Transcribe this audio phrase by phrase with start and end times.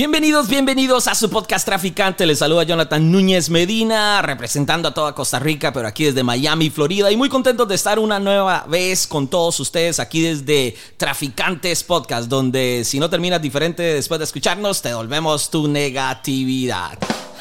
[0.00, 2.24] Bienvenidos, bienvenidos a su podcast Traficante.
[2.24, 7.12] Les saluda Jonathan Núñez Medina, representando a toda Costa Rica, pero aquí desde Miami, Florida.
[7.12, 12.30] Y muy contentos de estar una nueva vez con todos ustedes aquí desde Traficantes Podcast,
[12.30, 16.98] donde si no terminas diferente después de escucharnos, te devolvemos tu negatividad.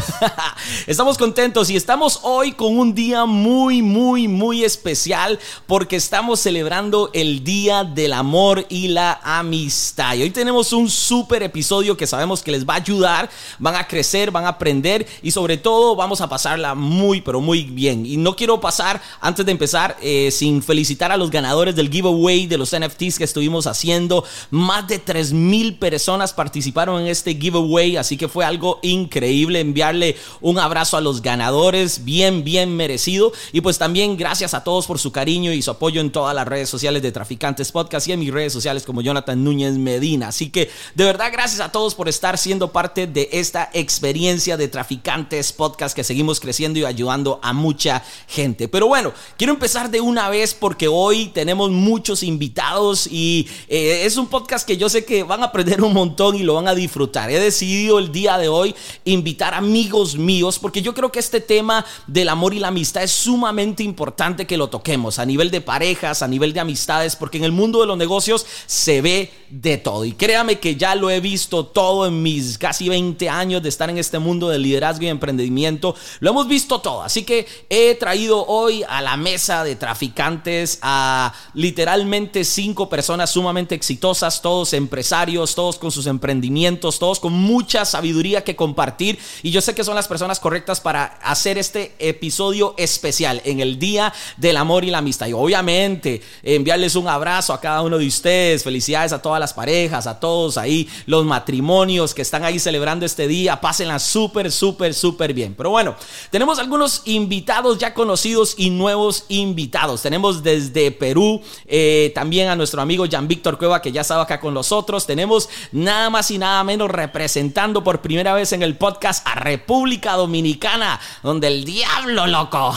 [0.88, 7.10] estamos contentos y estamos hoy con un día muy, muy, muy especial porque estamos celebrando
[7.14, 10.16] el Día del Amor y la Amistad.
[10.16, 13.88] Y hoy tenemos un súper episodio que sabemos que les va a ayudar, van a
[13.88, 18.06] crecer, van a aprender y sobre todo vamos a pasarla muy, pero muy bien.
[18.06, 22.48] Y no quiero pasar, antes de empezar, eh, sin felicitar a los ganadores del giveaway
[22.48, 24.24] de los NFTs que estuvimos haciendo.
[24.52, 29.60] Más de 3.000 personas participaron en este giveaway, así que fue algo increíble
[29.90, 33.32] enviarle un abrazo a los ganadores, bien, bien merecido.
[33.52, 36.48] Y pues también gracias a todos por su cariño y su apoyo en todas las
[36.48, 40.30] redes sociales de Traficantes Podcast y en mis redes sociales como Jonathan Núñez Medina.
[40.30, 44.68] Así que de verdad gracias a todos por estar siendo parte de esta experiencia de
[44.68, 48.68] Traficantes Podcast que seguimos creciendo y ayudando a mucha gente.
[48.68, 54.18] Pero bueno, quiero empezar de una vez porque hoy tenemos muchos invitados y eh, es
[54.18, 56.76] un podcast que yo sé que van a aprender un montón y lo van a
[56.76, 57.30] disfrutar.
[57.32, 59.79] He decidido el día de hoy invitar a mi
[60.18, 64.46] míos, porque yo creo que este tema del amor y la amistad es sumamente importante
[64.46, 67.82] que lo toquemos a nivel de parejas, a nivel de amistades, porque en el mundo
[67.82, 70.06] de los negocios se ve de todo.
[70.06, 73.90] Y créame que ya lo he visto todo en mis casi 20 años de estar
[73.90, 75.96] en este mundo de liderazgo y emprendimiento.
[76.20, 77.02] Lo hemos visto todo.
[77.02, 83.76] Así que he traído hoy a la mesa de traficantes a literalmente cinco personas sumamente
[83.76, 89.20] exitosas, todos empresarios, todos con sus emprendimientos, todos con mucha sabiduría que compartir.
[89.44, 93.80] Y yo que que son las personas correctas para hacer este episodio especial en el
[93.80, 95.28] Día del Amor y la Amistad.
[95.28, 98.62] Y obviamente enviarles un abrazo a cada uno de ustedes.
[98.62, 103.26] Felicidades a todas las parejas, a todos ahí, los matrimonios que están ahí celebrando este
[103.26, 103.62] día.
[103.62, 105.56] Pásenla súper, súper, súper bien.
[105.56, 105.96] Pero bueno,
[106.30, 110.02] tenemos algunos invitados ya conocidos y nuevos invitados.
[110.02, 114.42] Tenemos desde Perú eh, también a nuestro amigo Jan Víctor Cueva que ya estaba acá
[114.42, 115.06] con nosotros.
[115.06, 120.14] Tenemos nada más y nada menos representando por primera vez en el podcast a República
[120.14, 122.74] Dominicana, donde el diablo loco.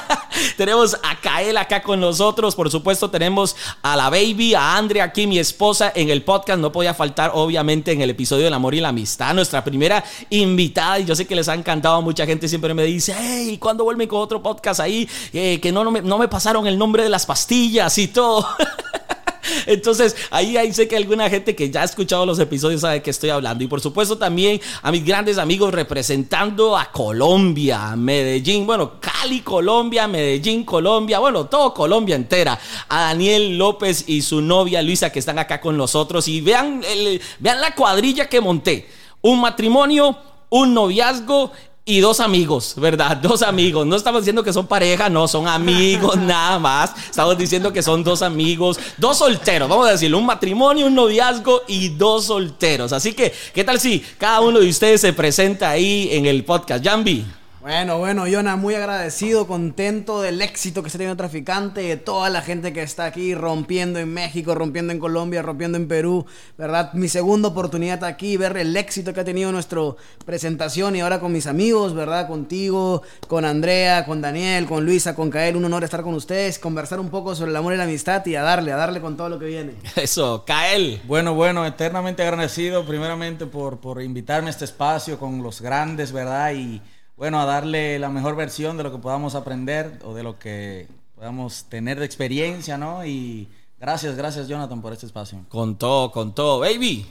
[0.56, 5.26] tenemos a Kael acá con nosotros, por supuesto tenemos a la baby, a Andrea aquí,
[5.26, 6.58] mi esposa, en el podcast.
[6.58, 11.00] No podía faltar, obviamente, en el episodio del amor y la amistad, nuestra primera invitada.
[11.00, 14.08] Y yo sé que les ha encantado, mucha gente siempre me dice, hey, ¿cuándo vuelven
[14.08, 15.06] con otro podcast ahí?
[15.34, 18.48] Eh, que no, no, me, no me pasaron el nombre de las pastillas y todo.
[19.66, 23.10] Entonces, ahí, ahí sé que alguna gente que ya ha escuchado los episodios sabe que
[23.10, 23.64] estoy hablando.
[23.64, 30.08] Y por supuesto también a mis grandes amigos representando a Colombia, Medellín, bueno, Cali, Colombia,
[30.08, 32.58] Medellín, Colombia, bueno, todo Colombia entera.
[32.88, 36.28] A Daniel López y su novia Luisa que están acá con nosotros.
[36.28, 36.82] Y vean,
[37.38, 38.88] vean la cuadrilla que monté.
[39.20, 40.16] Un matrimonio,
[40.50, 41.52] un noviazgo
[41.84, 43.16] y dos amigos, ¿verdad?
[43.22, 43.86] Dos amigos.
[43.86, 46.92] No estamos diciendo que son pareja, no, son amigos nada más.
[47.10, 51.62] Estamos diciendo que son dos amigos, dos solteros, vamos a decirlo, un matrimonio, un noviazgo
[51.66, 52.92] y dos solteros.
[52.92, 56.84] Así que, ¿qué tal si cada uno de ustedes se presenta ahí en el podcast?
[56.84, 57.24] Jambi.
[57.62, 62.42] Bueno, bueno, Yona, muy agradecido, contento del éxito que está teniendo Traficante, de toda la
[62.42, 66.26] gente que está aquí rompiendo en México, rompiendo en Colombia, rompiendo en Perú,
[66.58, 66.92] ¿verdad?
[66.94, 69.80] Mi segunda oportunidad aquí, ver el éxito que ha tenido nuestra
[70.26, 72.26] presentación y ahora con mis amigos, ¿verdad?
[72.26, 76.98] Contigo, con Andrea, con Daniel, con Luisa, con Kael, un honor estar con ustedes, conversar
[76.98, 79.28] un poco sobre el amor y la amistad y a darle, a darle con todo
[79.28, 79.74] lo que viene.
[79.94, 81.00] Eso, Kael.
[81.04, 86.54] Bueno, bueno, eternamente agradecido primeramente por, por invitarme a este espacio con los grandes, ¿verdad?
[86.54, 86.82] Y
[87.22, 90.88] bueno, a darle la mejor versión de lo que podamos aprender o de lo que
[91.14, 93.06] podamos tener de experiencia, ¿no?
[93.06, 93.46] Y
[93.78, 95.38] gracias, gracias Jonathan por este espacio.
[95.48, 97.06] Con todo, con todo, baby.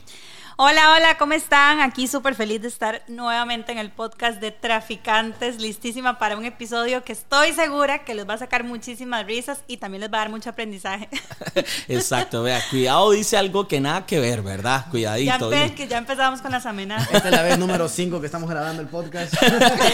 [0.58, 1.80] Hola, hola, ¿cómo están?
[1.80, 7.02] Aquí súper feliz de estar nuevamente en el podcast de Traficantes, listísima para un episodio
[7.04, 10.20] que estoy segura que les va a sacar muchísimas risas y también les va a
[10.20, 11.08] dar mucho aprendizaje.
[11.88, 14.84] Exacto, vea, cuidado dice algo que nada que ver, ¿verdad?
[14.90, 15.50] Cuidadito.
[15.50, 17.14] Ya, que ya empezamos con las amenazas.
[17.14, 19.32] Esta es la vez número 5 que estamos grabando el podcast.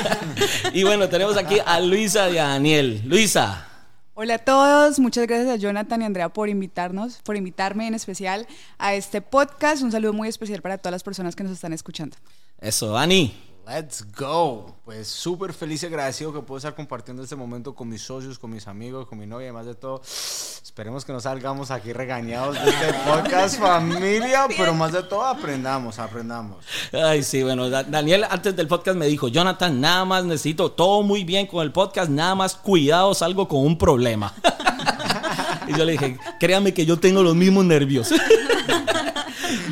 [0.73, 3.03] y bueno, tenemos aquí a Luisa y a Daniel.
[3.05, 3.68] Luisa.
[4.21, 8.49] Hola a todos, muchas gracias a Jonathan y Andrea por invitarnos, por invitarme en especial
[8.77, 9.81] a este podcast.
[9.81, 12.17] Un saludo muy especial para todas las personas que nos están escuchando.
[12.61, 13.48] Eso, Dani.
[13.69, 14.75] Let's go.
[14.87, 18.51] Pues súper feliz y agradecido que puedo estar compartiendo este momento con mis socios, con
[18.51, 20.01] mis amigos, con mi novia, además de todo.
[20.03, 25.99] Esperemos que no salgamos aquí regañados de este podcast familia, pero más de todo aprendamos,
[25.99, 26.65] aprendamos.
[26.93, 31.25] Ay, sí, bueno, Daniel antes del podcast me dijo, Jonathan, nada más necesito todo muy
[31.25, 34.33] bien con el podcast, nada más cuidado, salgo con un problema.
[35.69, 38.15] y yo le dije, créame que yo tengo los mismos nervios.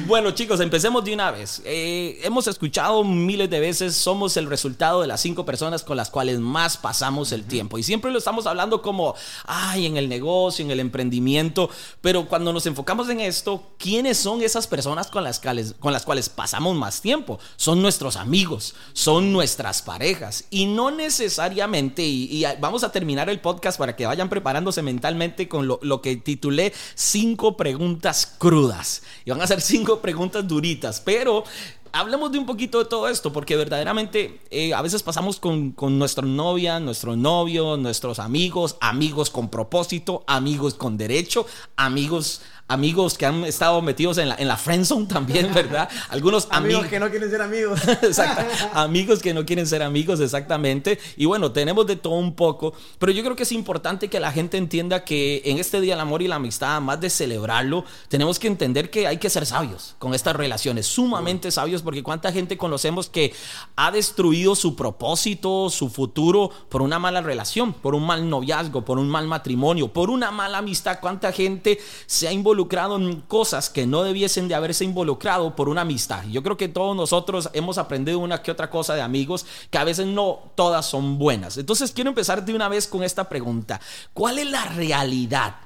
[0.06, 1.61] Bueno, chicos, empecemos de una vez.
[1.64, 6.11] Eh, hemos escuchado miles de veces, somos el resultado de las cinco personas con las
[6.11, 7.76] cuales más pasamos el tiempo.
[7.76, 9.14] Y siempre lo estamos hablando como,
[9.44, 11.69] ay, en el negocio, en el emprendimiento.
[12.00, 16.05] Pero cuando nos enfocamos en esto, ¿quiénes son esas personas con las cuales, con las
[16.05, 17.38] cuales pasamos más tiempo?
[17.56, 20.44] Son nuestros amigos, son nuestras parejas.
[20.50, 25.67] Y no necesariamente, y, vamos a terminar el podcast para que vayan preparándose mentalmente con
[25.67, 29.02] lo, lo que titulé cinco preguntas crudas.
[29.25, 31.44] Y van a ser cinco preguntas duritas, pero
[31.92, 35.98] hablemos de un poquito de todo esto, porque verdaderamente eh, a veces pasamos con, con
[35.98, 41.46] nuestra novia, nuestro novio, nuestros amigos, amigos con propósito, amigos con derecho,
[41.76, 45.88] amigos amigos que han estado metidos en la, en la friendzone también, ¿verdad?
[46.08, 47.80] Algunos amigos que no quieren ser amigos.
[48.02, 48.42] Exacto.
[48.72, 50.98] amigos que no quieren ser amigos, exactamente.
[51.16, 54.32] Y bueno, tenemos de todo un poco, pero yo creo que es importante que la
[54.32, 58.38] gente entienda que en este Día del Amor y la Amistad, más de celebrarlo, tenemos
[58.38, 62.56] que entender que hay que ser sabios con estas relaciones, sumamente sabios, porque cuánta gente
[62.56, 63.32] conocemos que
[63.76, 68.98] ha destruido su propósito, su futuro por una mala relación, por un mal noviazgo, por
[68.98, 70.98] un mal matrimonio, por una mala amistad.
[71.00, 75.69] Cuánta gente se ha involucrado involucrado en cosas que no debiesen de haberse involucrado por
[75.69, 76.25] una amistad.
[76.25, 79.85] Yo creo que todos nosotros hemos aprendido una que otra cosa de amigos que a
[79.85, 81.58] veces no todas son buenas.
[81.58, 83.79] Entonces quiero empezar de una vez con esta pregunta.
[84.14, 85.56] ¿Cuál es la realidad?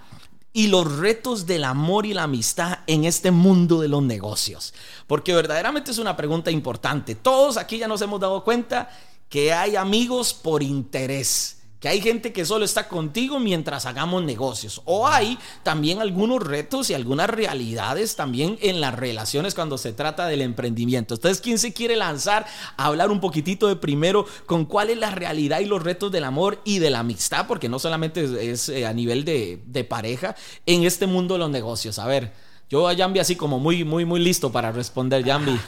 [0.52, 4.74] y los retos del amor y la amistad en este mundo de los negocios?
[5.06, 7.14] Porque verdaderamente es una pregunta importante.
[7.14, 8.90] Todos aquí ya nos hemos dado cuenta
[9.28, 14.82] que hay amigos por interés que hay gente que solo está contigo mientras hagamos negocios.
[14.84, 20.26] O hay también algunos retos y algunas realidades también en las relaciones cuando se trata
[20.26, 21.14] del emprendimiento.
[21.14, 22.46] Entonces, ¿quién se quiere lanzar
[22.76, 26.24] a hablar un poquitito de primero con cuál es la realidad y los retos del
[26.24, 27.46] amor y de la amistad?
[27.46, 30.36] Porque no solamente es, eh, a nivel de, pareja
[30.66, 31.98] en este mundo de los negocios.
[31.98, 32.34] A ver,
[32.68, 35.58] yo a Jambi así como muy, muy, muy listo para responder, Jambi.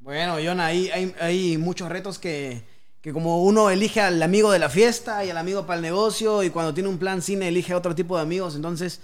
[0.00, 2.64] Bueno, John, ahí hay, hay muchos retos que
[3.08, 6.42] que como uno elige al amigo de la fiesta y al amigo para el negocio
[6.42, 9.00] y cuando tiene un plan cine elige otro tipo de amigos, entonces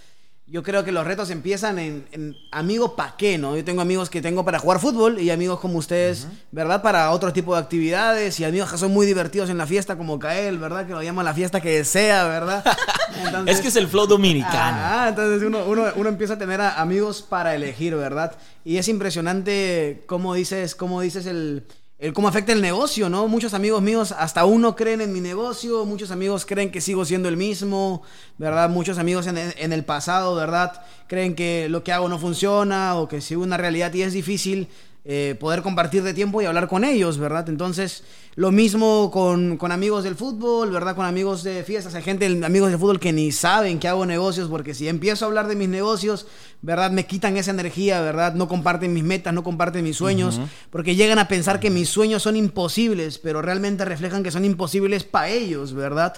[0.47, 3.57] yo creo que los retos empiezan en, en amigo para qué, ¿no?
[3.57, 6.83] Yo tengo amigos que tengo para jugar fútbol y amigos como ustedes, ¿verdad?
[6.83, 10.19] Para otro tipo de actividades y amigos que son muy divertidos en la fiesta como
[10.19, 10.87] Kael, ¿verdad?
[10.87, 12.63] Que lo llaman la fiesta que desea, ¿verdad?
[13.47, 14.77] es que es el flow dominicano.
[14.83, 18.37] Ah, entonces uno, uno, uno empieza a tener amigos para elegir, ¿verdad?
[18.67, 21.65] Y es impresionante cómo dices, cómo dices el
[22.05, 23.29] el cómo afecta el negocio, ¿no?
[23.29, 27.31] Muchos amigos míos, hasta uno creen en mi negocio, muchos amigos creen que sigo siendo
[27.31, 28.03] el mismo,
[28.37, 28.69] ¿verdad?
[28.69, 30.83] Muchos amigos en, el pasado, ¿verdad?
[31.07, 34.69] Creen que lo que hago no funciona o que si una realidad y es difícil,
[35.07, 37.49] eh, poder compartir de tiempo y hablar con ellos, ¿verdad?
[37.49, 38.05] Entonces,
[38.35, 40.97] lo mismo con, con, amigos del fútbol, ¿verdad?
[40.97, 44.51] Con amigos de fiestas, hay gente, amigos del fútbol que ni saben que hago negocios,
[44.51, 46.27] porque si empiezo a hablar de mis negocios,
[46.65, 46.91] ¿verdad?
[46.91, 48.33] Me quitan esa energía, ¿verdad?
[48.33, 50.41] No comparten mis metas, no comparten mis sueños,
[50.71, 55.05] porque llegan a pensar que mis sueños son imposibles, pero realmente reflejan que son imposibles
[55.05, 56.15] para ellos, ¿verdad?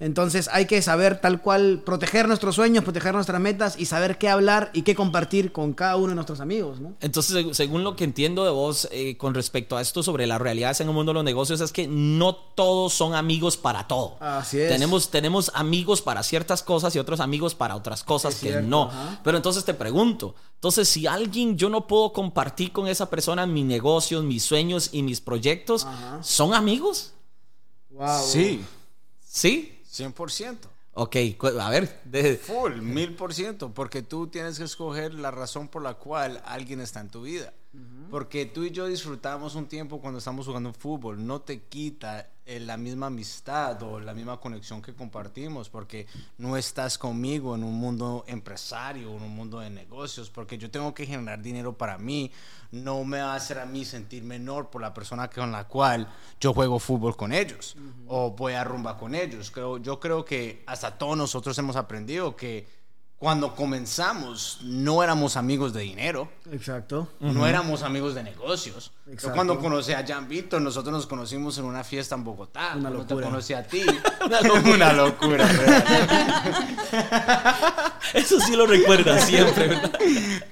[0.00, 4.28] Entonces hay que saber tal cual proteger nuestros sueños, proteger nuestras metas y saber qué
[4.28, 6.80] hablar y qué compartir con cada uno de nuestros amigos.
[6.80, 6.94] ¿no?
[7.00, 10.80] Entonces, según lo que entiendo de vos eh, con respecto a esto sobre las realidades
[10.80, 14.16] en el mundo de los negocios, es que no todos son amigos para todo.
[14.20, 14.68] Así es.
[14.68, 18.90] Tenemos, tenemos amigos para ciertas cosas y otros amigos para otras cosas que no.
[19.24, 23.64] Pero entonces te pregunto, entonces si alguien yo no puedo compartir con esa persona mis
[23.64, 25.88] negocios, mis sueños y mis proyectos,
[26.20, 27.14] ¿son amigos?
[27.90, 28.22] Wow.
[28.24, 28.64] Sí.
[29.20, 29.77] ¿Sí?
[29.98, 30.56] 100%.
[30.94, 31.16] Ok,
[31.60, 32.00] a ver.
[32.04, 32.36] De...
[32.36, 36.80] Full, mil por ciento, porque tú tienes que escoger la razón por la cual alguien
[36.80, 37.52] está en tu vida.
[38.10, 41.24] Porque tú y yo disfrutamos un tiempo cuando estamos jugando fútbol.
[41.24, 46.06] No te quita eh, la misma amistad o la misma conexión que compartimos, porque
[46.38, 50.94] no estás conmigo en un mundo empresario, en un mundo de negocios, porque yo tengo
[50.94, 52.32] que generar dinero para mí.
[52.70, 56.08] No me va a hacer a mí sentir menor por la persona con la cual
[56.40, 57.76] yo juego fútbol con ellos
[58.06, 59.50] o voy a rumba con ellos.
[59.50, 62.66] Creo, yo creo que hasta todos nosotros hemos aprendido que
[63.18, 66.30] cuando comenzamos no éramos amigos de dinero.
[66.52, 67.08] Exacto.
[67.18, 68.92] No éramos amigos de negocios.
[69.06, 72.74] Yo cuando conocí a Jan Víctor, nosotros nos conocimos en una fiesta en Bogotá.
[72.76, 73.16] Una locura.
[73.16, 73.82] Te conocí a ti.
[74.72, 75.48] una locura.
[78.14, 79.80] Eso sí lo recuerda siempre,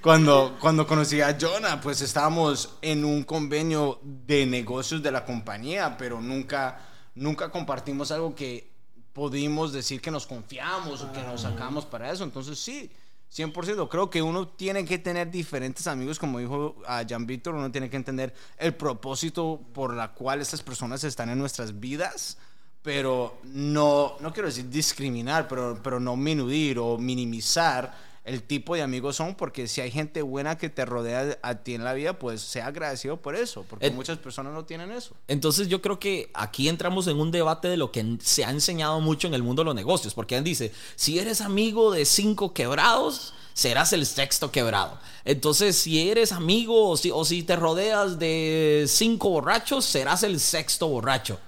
[0.02, 5.96] Cuando, cuando conocí a Jonah, pues estábamos en un convenio de negocios de la compañía,
[5.96, 6.80] pero nunca,
[7.14, 8.75] nunca compartimos algo que
[9.16, 12.22] pudimos decir que nos confiamos o que nos sacamos para eso.
[12.22, 12.90] Entonces sí,
[13.34, 13.88] 100%.
[13.88, 17.88] Creo que uno tiene que tener diferentes amigos, como dijo a Jan Víctor, uno tiene
[17.88, 22.36] que entender el propósito por la cual estas personas están en nuestras vidas,
[22.82, 27.96] pero no, no quiero decir discriminar, pero, pero no minudir o minimizar
[28.26, 31.74] el tipo de amigos son, porque si hay gente buena que te rodea a ti
[31.74, 35.14] en la vida, pues sea agradecido por eso, porque muchas personas no tienen eso.
[35.28, 39.00] Entonces yo creo que aquí entramos en un debate de lo que se ha enseñado
[39.00, 42.52] mucho en el mundo de los negocios, porque él dice, si eres amigo de cinco
[42.52, 44.98] quebrados, serás el sexto quebrado.
[45.24, 50.40] Entonces, si eres amigo o si, o si te rodeas de cinco borrachos, serás el
[50.40, 51.38] sexto borracho.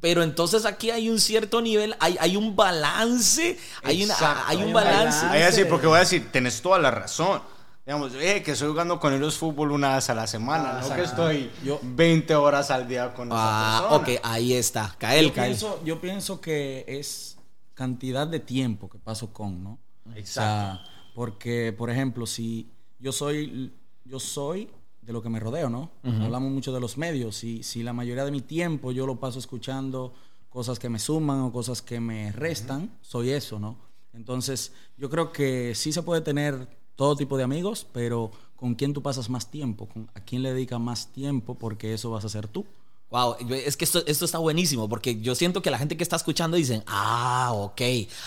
[0.00, 4.42] Pero entonces aquí hay un cierto nivel, hay, hay un balance, hay, una, Exacto.
[4.46, 5.18] hay un Hay un balance.
[5.26, 5.26] balance.
[5.26, 7.42] Ahí así, porque voy a decir, tenés toda la razón.
[7.84, 11.02] Digamos, eh, que estoy jugando con ellos fútbol una vez a la semana, no que
[11.02, 13.96] estoy Yo- 20 horas al día con esa Ah, persona.
[14.18, 14.94] ok, ahí está.
[14.98, 15.48] Cael, yo, Cael.
[15.50, 17.36] pienso, yo pienso que es
[17.74, 19.78] cantidad de tiempo que paso con, ¿no?
[20.06, 20.82] O sea,
[21.14, 23.72] porque, por ejemplo, si yo soy,
[24.04, 24.70] yo soy
[25.02, 25.90] de lo que me rodeo, ¿no?
[26.02, 27.42] Hablamos mucho de los medios.
[27.44, 30.12] y si la mayoría de mi tiempo yo lo paso escuchando
[30.48, 33.76] cosas que me suman o cosas que me restan, soy eso, ¿no?
[34.12, 38.92] Entonces, yo creo que sí se puede tener todo tipo de amigos, pero con quién
[38.92, 42.28] tú pasas más tiempo, con a quién le dedicas más tiempo, porque eso vas a
[42.28, 42.66] ser tú.
[43.10, 46.14] Wow, es que esto, esto está buenísimo porque yo siento que la gente que está
[46.14, 47.80] escuchando dicen, ah, ok,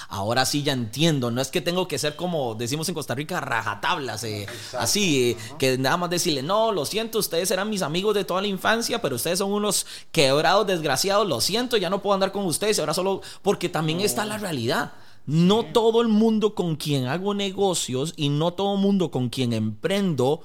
[0.09, 1.31] ahora sí ya entiendo.
[1.31, 4.45] No es que tengo que ser como decimos en Costa Rica, rajatablas, eh,
[4.77, 8.41] así, eh, que nada más decirle, no, lo siento, ustedes eran mis amigos de toda
[8.41, 12.45] la infancia, pero ustedes son unos quebrados, desgraciados, lo siento, ya no puedo andar con
[12.45, 14.91] ustedes, ahora solo, porque también está la realidad.
[15.25, 19.53] No todo el mundo con quien hago negocios y no todo el mundo con quien
[19.53, 20.41] emprendo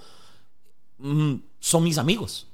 [0.99, 2.48] mm, son mis amigos.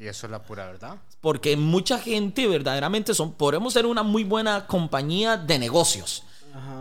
[0.00, 0.96] Y eso es la pura verdad.
[1.20, 6.22] Porque mucha gente verdaderamente son, podemos ser una muy buena compañía de negocios,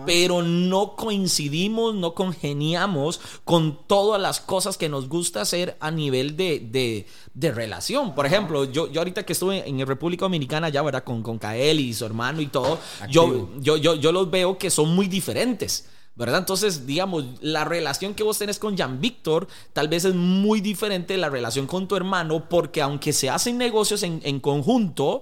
[0.06, 6.38] pero no coincidimos, no congeniamos con todas las cosas que nos gusta hacer a nivel
[6.38, 8.16] de, de- de relación.
[8.16, 11.04] Por ejemplo, yo, yo ahorita que estuve en República Dominicana ya, ¿verdad?
[11.04, 14.70] Con, con Kael y su hermano y todo, yo, yo, yo, yo los veo que
[14.72, 15.88] son muy diferentes.
[16.18, 16.40] ¿Verdad?
[16.40, 21.14] Entonces, digamos, la relación que vos tenés con Jan Víctor tal vez es muy diferente
[21.14, 25.22] de la relación con tu hermano, porque aunque se hacen negocios en, en conjunto,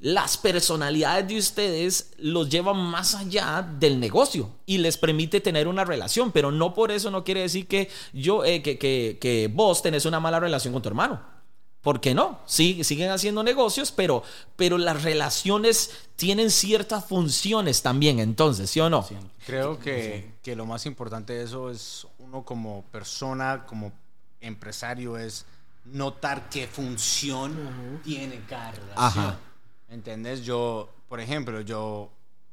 [0.00, 5.84] las personalidades de ustedes los llevan más allá del negocio y les permite tener una
[5.84, 9.82] relación, pero no por eso no quiere decir que yo, eh, que, que, que vos
[9.82, 11.20] tenés una mala relación con tu hermano.
[11.82, 12.38] ¿Por qué no?
[12.46, 14.22] Sí, siguen haciendo negocios, pero,
[14.54, 19.04] pero las relaciones tienen ciertas funciones también, entonces, ¿sí o no?
[19.44, 23.92] Creo que, que lo más importante de eso es uno como persona, como
[24.40, 25.44] empresario, es
[25.84, 29.04] notar qué función tiene cada relación.
[29.04, 29.38] Ajá.
[29.90, 30.44] ¿Entendés?
[30.44, 32.10] Yo, por ejemplo, yo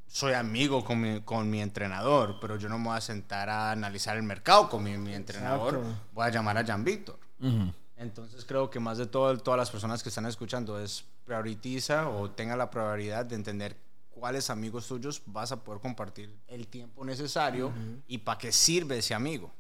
[0.08, 3.70] soy amigo con mi, con mi entrenador, pero yo no me voy a sentar a
[3.72, 5.76] analizar el mercado con mi, mi entrenador.
[5.76, 6.00] Exacto.
[6.14, 7.20] Voy a llamar a Jan Víctor.
[7.40, 7.72] Ujú.
[8.00, 12.32] Entonces creo que más de todo, todas las personas que están escuchando es prioritiza o
[12.32, 13.76] tenga la prioridad de entender
[14.10, 17.72] cuáles amigos tuyos vas a poder compartir el tiempo necesario
[18.08, 19.52] y para qué sirve ese amigo.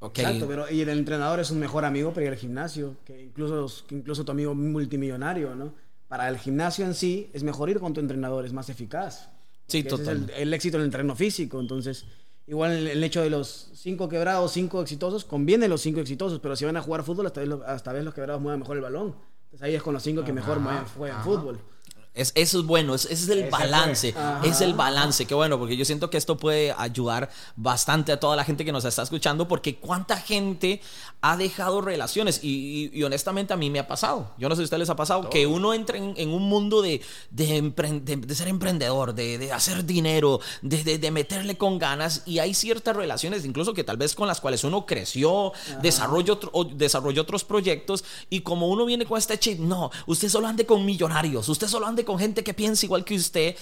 [0.00, 0.18] Ok.
[0.18, 3.86] Exacto, pero y el entrenador es un mejor amigo para ir al gimnasio, que incluso,
[3.86, 5.72] que incluso tu amigo multimillonario, ¿no?
[6.06, 9.30] Para el gimnasio en sí es mejor ir con tu entrenador, es más eficaz.
[9.66, 10.32] Sí, ese es el, total.
[10.36, 12.04] el éxito en el terreno físico, entonces
[12.46, 16.54] igual el, el hecho de los cinco quebrados, cinco exitosos, conviene los cinco exitosos, pero
[16.56, 18.82] si van a jugar fútbol hasta vez, lo- hasta vez los quebrados mueven mejor el
[18.82, 19.16] balón.
[19.44, 21.58] Entonces ahí es con los cinco que mejor mueven, juegan fútbol.
[22.16, 25.76] Es, eso es bueno, es- ese es el balance, es el balance, qué bueno, porque
[25.76, 29.46] yo siento que esto puede ayudar bastante a toda la gente que nos está escuchando,
[29.46, 30.80] porque cuánta gente
[31.20, 34.60] ha dejado relaciones y, y- y honestamente a mí me ha pasado, yo no sé
[34.60, 37.60] si a ustedes les ha pasado, que uno entra en, en un mundo de, de,
[38.02, 42.96] de- de ser emprendedor, de, de hacer dinero, de, meterle con ganas y hay ciertas
[42.96, 48.04] relaciones incluso que tal vez con las cuales uno creció, desarrolló, otro- desarrolló otros proyectos
[48.30, 51.86] y como uno viene con este chip, no, usted solo ande con millonarios, usted solo
[51.86, 53.56] ande con gente que piensa igual que usted,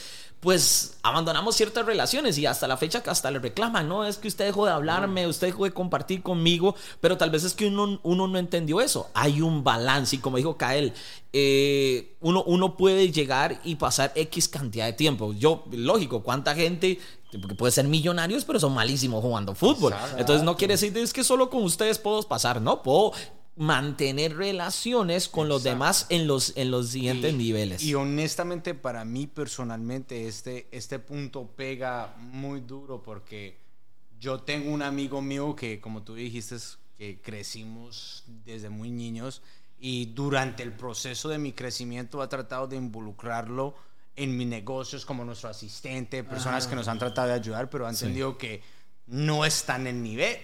[0.45, 4.29] pues abandonamos ciertas relaciones y hasta la fecha que hasta le reclaman, no, es que
[4.29, 7.99] usted dejó de hablarme, usted dejó de compartir conmigo, pero tal vez es que uno,
[8.03, 9.09] uno no entendió eso.
[9.15, 10.93] Hay un balance y como dijo Kael,
[11.33, 15.33] eh, uno, uno puede llegar y pasar X cantidad de tiempo.
[15.33, 17.01] Yo, lógico, cuánta gente
[17.41, 19.95] porque puede ser millonarios, pero son malísimos jugando fútbol.
[20.19, 23.13] Entonces no quiere decir es que solo con ustedes puedo pasar, no, puedo
[23.56, 27.82] mantener relaciones con los demás en los, en los siguientes niveles.
[27.82, 33.56] Y honestamente para mí personalmente este, este punto pega muy duro porque
[34.18, 36.56] yo tengo un amigo mío que como tú dijiste
[36.99, 39.42] que crecimos desde muy niños
[39.78, 43.75] y durante el proceso de mi crecimiento ha tratado de involucrarlo
[44.16, 47.94] en mis negocios como nuestro asistente, personas que nos han tratado de ayudar, pero han
[47.94, 48.62] entendido que
[49.06, 50.38] no están en nivel.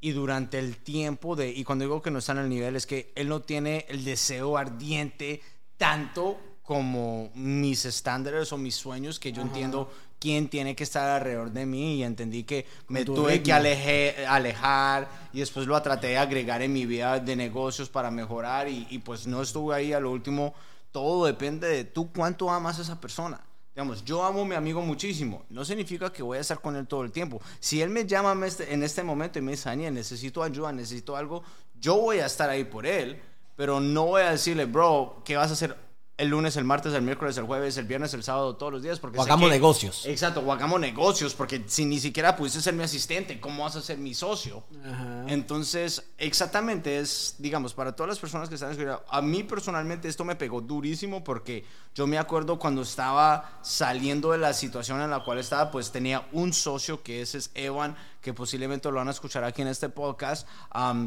[0.00, 3.12] Y durante el tiempo de, y cuando digo que no están al nivel, es que
[3.14, 5.42] él no tiene el deseo ardiente
[5.76, 11.50] tanto como mis estándares o mis sueños que yo entiendo quién tiene que estar alrededor
[11.50, 16.08] de mí y entendí que me tu tuve que aleje- alejar y después lo traté
[16.08, 19.92] de agregar en mi vida de negocios para mejorar y, y pues no estuve ahí
[19.92, 20.54] a lo último.
[20.92, 23.40] Todo depende de tú cuánto amas a esa persona.
[23.80, 25.42] Digamos, yo amo a mi amigo muchísimo.
[25.48, 27.40] No significa que voy a estar con él todo el tiempo.
[27.60, 30.70] Si él me llama en este- en este momento y me dice, Daniel, necesito ayuda,
[30.70, 31.42] necesito algo,
[31.80, 33.18] yo voy a estar ahí por él,
[33.56, 35.74] pero no voy a decirle, bro, ¿qué vas a hacer
[36.20, 38.98] el lunes, el martes, el miércoles, el jueves, el viernes, el sábado, todos los días?
[39.00, 40.04] Porque O hagamos que- negocios.
[40.06, 43.80] Exacto, o hagamos negocios, porque si ni siquiera pudiste ser mi asistente, ¿cómo vas a
[43.82, 44.62] ser mi socio?
[44.84, 45.24] Ajá.
[45.28, 50.24] Entonces, exactamente es, digamos, para todas las personas que están escuchando, a mí personalmente esto
[50.24, 55.24] me pegó durísimo porque yo me acuerdo cuando estaba saliendo de la situación en la
[55.24, 59.12] cual estaba, pues tenía un socio que ese es Evan, que posiblemente lo van a
[59.12, 60.46] escuchar aquí en este podcast,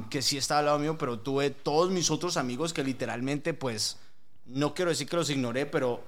[0.10, 3.98] que sí estaba al lado mío, pero tuve todos mis otros amigos que literalmente, pues,
[4.46, 6.04] no quiero decir que los ignoré, pero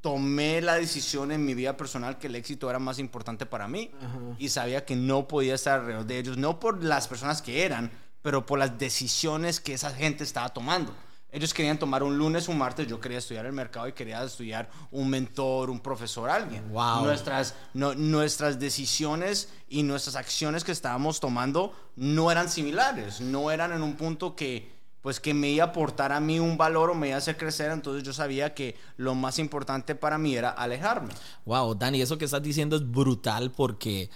[0.00, 3.90] tomé la decisión en mi vida personal que el éxito era más importante para mí
[4.38, 7.90] y sabía que no podía estar alrededor de ellos, no por las personas que eran,
[8.22, 10.94] pero por las decisiones que esa gente estaba tomando.
[11.32, 14.70] Ellos querían tomar un lunes, un martes, yo quería estudiar el mercado y quería estudiar
[14.92, 16.70] un mentor, un profesor, alguien.
[16.70, 17.04] Wow.
[17.04, 23.72] Nuestras, no- nuestras decisiones y nuestras acciones que estábamos tomando no eran similares, no eran
[23.72, 24.75] en un punto que
[25.06, 27.36] pues que me iba a aportar a mí un valor o me iba a hacer
[27.36, 31.14] crecer, entonces yo sabía que lo más importante para mí era alejarme.
[31.44, 34.10] Wow, Dani, eso que estás diciendo es brutal porque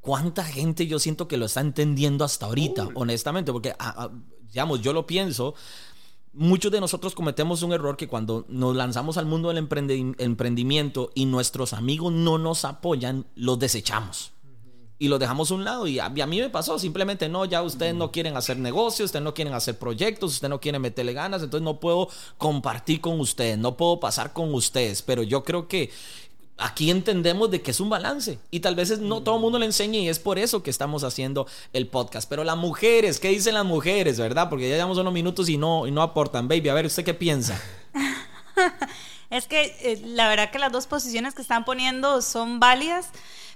[0.00, 4.10] cuánta gente yo siento que lo está entendiendo hasta ahorita, honestamente, porque, ah, ah,
[4.42, 5.56] digamos, yo lo pienso.
[6.32, 11.10] Muchos de nosotros cometemos un error que cuando nos lanzamos al mundo del emprendi- emprendimiento
[11.16, 14.34] y nuestros amigos no nos apoyan, los desechamos
[15.02, 15.88] y lo dejamos a un lado.
[15.88, 19.06] Y a, y a mí me pasó, simplemente no, ya ustedes no quieren hacer negocios,
[19.06, 23.18] ustedes no quieren hacer proyectos, ustedes no quieren meterle ganas, entonces no puedo compartir con
[23.18, 25.02] ustedes, no puedo pasar con ustedes.
[25.02, 25.90] Pero yo creo que
[26.56, 29.66] aquí entendemos de que es un balance y tal vez no todo el mundo le
[29.66, 32.28] enseña y es por eso que estamos haciendo el podcast.
[32.28, 34.48] Pero las mujeres, ¿qué dicen las mujeres, verdad?
[34.48, 36.46] Porque ya llevamos unos minutos y no, y no aportan.
[36.46, 37.60] Baby, a ver, ¿usted qué piensa?
[39.30, 43.08] Es que eh, la verdad que las dos posiciones que están poniendo son válidas,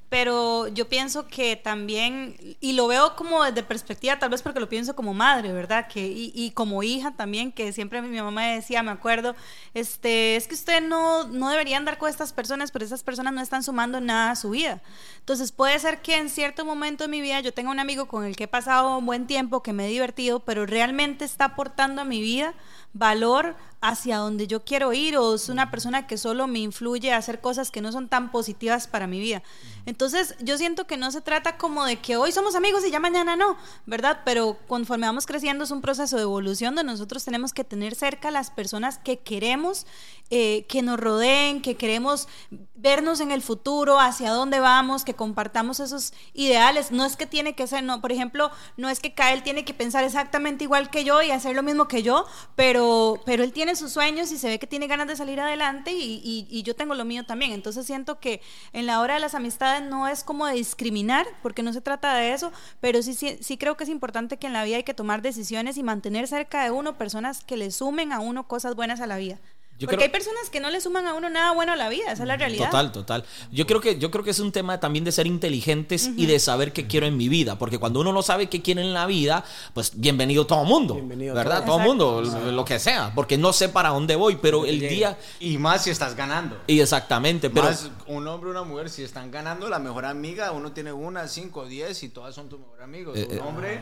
[0.08, 4.68] pero yo pienso que también, y lo veo como desde perspectiva, tal vez porque lo
[4.68, 5.88] pienso como madre, ¿verdad?
[5.88, 9.34] Que, y, como hija también, que siempre mi mamá decía, me acuerdo,
[9.74, 13.40] este, es que usted no, no debería andar con estas personas, pero esas personas no
[13.40, 14.80] están sumando nada a su vida.
[15.18, 18.24] Entonces puede ser que en cierto momento de mi vida yo tenga un amigo con
[18.24, 22.02] el que he pasado un buen tiempo, que me he divertido, pero realmente está aportando
[22.02, 22.54] a mi vida
[22.98, 27.18] valor hacia donde yo quiero ir o es una persona que solo me influye a
[27.18, 29.42] hacer cosas que no son tan positivas para mi vida.
[29.84, 32.98] Entonces yo siento que no se trata como de que hoy somos amigos y ya
[32.98, 34.22] mañana no, ¿verdad?
[34.24, 38.28] Pero conforme vamos creciendo es un proceso de evolución donde nosotros tenemos que tener cerca
[38.28, 39.86] a las personas que queremos,
[40.30, 42.28] eh, que nos rodeen, que queremos
[42.74, 46.90] vernos en el futuro, hacia dónde vamos, que compartamos esos ideales.
[46.90, 49.74] No es que tiene que ser, no, por ejemplo, no es que Kael tiene que
[49.74, 52.85] pensar exactamente igual que yo y hacer lo mismo que yo, pero,
[53.24, 56.62] pero él tiene sus sueños y se ve que tiene ganas de salir adelante y,
[56.62, 57.52] yo tengo lo mío también.
[57.52, 58.40] Entonces siento que
[58.72, 62.14] en la hora de las amistades no es como de discriminar, porque no se trata
[62.14, 64.84] de eso, pero sí, sí, sí creo que es importante que en la vida hay
[64.84, 68.74] que tomar decisiones y mantener cerca de uno personas que le sumen a uno cosas
[68.74, 69.38] buenas a la vida.
[69.78, 71.90] Yo porque creo- hay personas que no le suman a uno nada bueno a la
[71.90, 72.66] vida, esa es la realidad.
[72.70, 73.24] Total, total.
[73.52, 76.38] Yo creo que yo creo que es un tema también de ser inteligentes y de
[76.38, 79.04] saber qué quiero en mi vida, porque cuando uno no sabe qué quiere en la
[79.06, 81.58] vida, pues bienvenido todo mundo, Bienvenido ¿verdad?
[81.64, 81.76] todo.
[81.76, 85.58] Todo mundo, lo que sea, porque no sé para dónde voy, pero el día Y
[85.58, 86.58] más si estás ganando.
[86.66, 90.52] y exactamente, pero Más un hombre o una mujer, si están ganando, la mejor amiga,
[90.52, 93.14] uno tiene una, cinco, diez y todas son tu mejor amigo.
[93.14, 93.40] Eh, un eh.
[93.40, 93.80] hombre,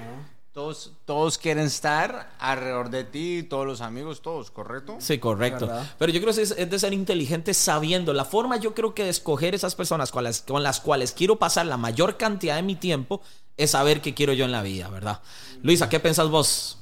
[0.55, 4.97] todos, todos quieren estar alrededor de ti, todos los amigos, todos, ¿correcto?
[5.01, 5.69] Sí, correcto.
[5.99, 8.13] Pero yo creo que es, es de ser inteligente sabiendo.
[8.13, 11.37] La forma yo creo que de escoger esas personas con las, con las cuales quiero
[11.37, 13.21] pasar la mayor cantidad de mi tiempo
[13.57, 15.21] es saber qué quiero yo en la vida, ¿verdad?
[15.63, 16.79] Luisa, ¿qué pensás vos?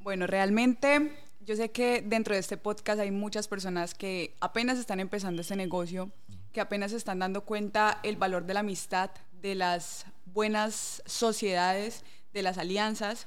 [0.00, 5.00] Bueno, realmente yo sé que dentro de este podcast hay muchas personas que apenas están
[5.00, 6.10] empezando este negocio,
[6.52, 9.10] que apenas se están dando cuenta el valor de la amistad,
[9.40, 13.26] de las buenas sociedades, de las alianzas.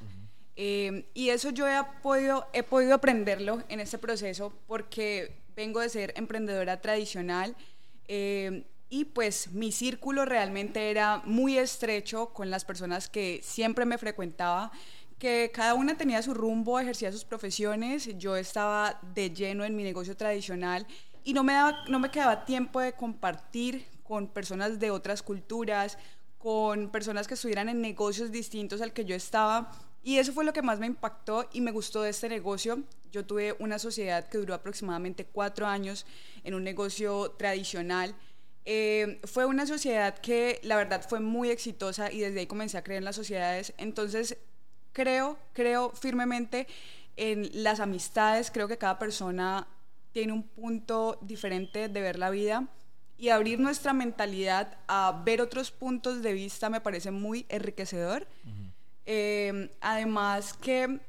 [0.56, 5.90] Eh, y eso yo he podido, he podido aprenderlo en este proceso porque vengo de
[5.90, 7.56] ser emprendedora tradicional
[8.08, 13.98] eh, y pues mi círculo realmente era muy estrecho con las personas que siempre me
[13.98, 14.72] frecuentaba,
[15.20, 19.84] que cada una tenía su rumbo, ejercía sus profesiones, yo estaba de lleno en mi
[19.84, 20.88] negocio tradicional
[21.24, 25.98] y no me, daba, no me quedaba tiempo de compartir con personas de otras culturas,
[26.38, 29.72] con personas que estuvieran en negocios distintos al que yo estaba.
[30.04, 32.84] Y eso fue lo que más me impactó y me gustó de este negocio.
[33.12, 36.06] Yo tuve una sociedad que duró aproximadamente cuatro años
[36.44, 38.16] en un negocio tradicional.
[38.66, 42.84] Eh, fue una sociedad que la verdad fue muy exitosa y desde ahí comencé a
[42.84, 43.74] creer en las sociedades.
[43.78, 44.38] Entonces,
[44.94, 46.68] creo, creo firmemente
[47.16, 48.52] en las amistades.
[48.52, 49.68] Creo que cada persona
[50.12, 52.68] tiene un punto diferente de ver la vida
[53.18, 58.28] y abrir nuestra mentalidad a ver otros puntos de vista me parece muy enriquecedor.
[59.06, 61.00] Eh, además que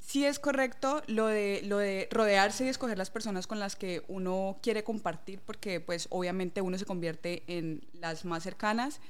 [0.00, 4.02] sí es correcto lo de, lo de rodearse y escoger las personas con las que
[4.08, 9.00] uno quiere compartir, porque pues obviamente uno se convierte en las más cercanas,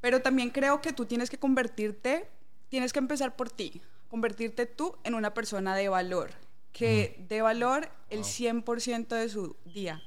[0.00, 2.28] pero también creo que tú tienes que convertirte,
[2.68, 6.32] tienes que empezar por ti, convertirte tú en una persona de valor,
[6.72, 10.02] que dé valor el 100% de su día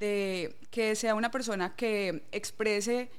[0.00, 3.10] de que sea una persona que exprese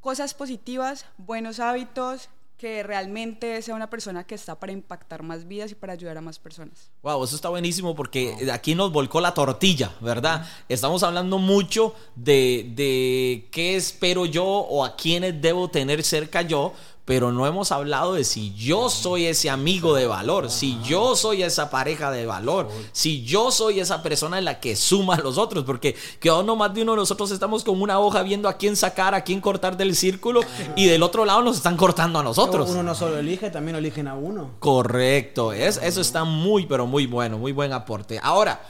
[0.00, 2.28] cosas positivas, buenos hábitos,
[2.62, 6.20] que realmente sea una persona que está para impactar más vidas y para ayudar a
[6.20, 6.92] más personas.
[7.02, 10.46] Wow, eso está buenísimo porque aquí nos volcó la tortilla, ¿verdad?
[10.68, 16.72] Estamos hablando mucho de, de qué espero yo o a quiénes debo tener cerca yo,
[17.04, 21.42] pero no hemos hablado de si yo soy ese amigo de valor, si yo soy
[21.42, 25.36] esa pareja de valor, si yo soy esa persona en la que suma a los
[25.36, 28.56] otros, porque que no más de uno de nosotros estamos con una hoja viendo a
[28.56, 30.40] quién sacar, a quién cortar del círculo
[30.76, 32.70] y del otro lado nos están cortando a nosotros.
[32.70, 34.52] Uno no solo elige, también eligen a uno.
[34.60, 38.20] Correcto, es, eso está muy, pero muy bueno, muy buen aporte.
[38.22, 38.62] Ahora,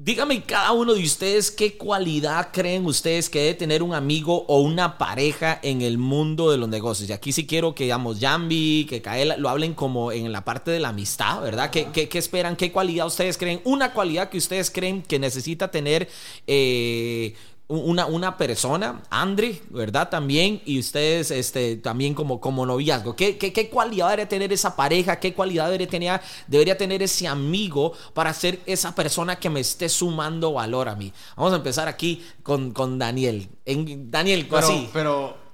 [0.00, 4.60] Dígame cada uno de ustedes qué cualidad creen ustedes que debe tener un amigo o
[4.60, 7.10] una pareja en el mundo de los negocios.
[7.10, 10.70] Y aquí sí quiero que, digamos, Jambi, que Kaela lo hablen como en la parte
[10.70, 11.70] de la amistad, ¿verdad?
[11.70, 12.54] ¿Qué, qué, qué esperan?
[12.54, 13.60] ¿Qué cualidad ustedes creen?
[13.64, 16.08] Una cualidad que ustedes creen que necesita tener
[16.46, 17.34] eh,
[17.68, 20.08] una, una persona, Andre, ¿verdad?
[20.08, 23.14] También, y ustedes este, también como, como noviazgo.
[23.14, 25.20] ¿Qué, ¿Qué, qué, cualidad debería tener esa pareja?
[25.20, 29.90] ¿Qué cualidad debería tener, debería tener ese amigo para ser esa persona que me esté
[29.90, 31.12] sumando valor a mí?
[31.36, 33.48] Vamos a empezar aquí con, con Daniel.
[33.66, 34.88] En, Daniel, pero, así.
[34.92, 35.47] Pero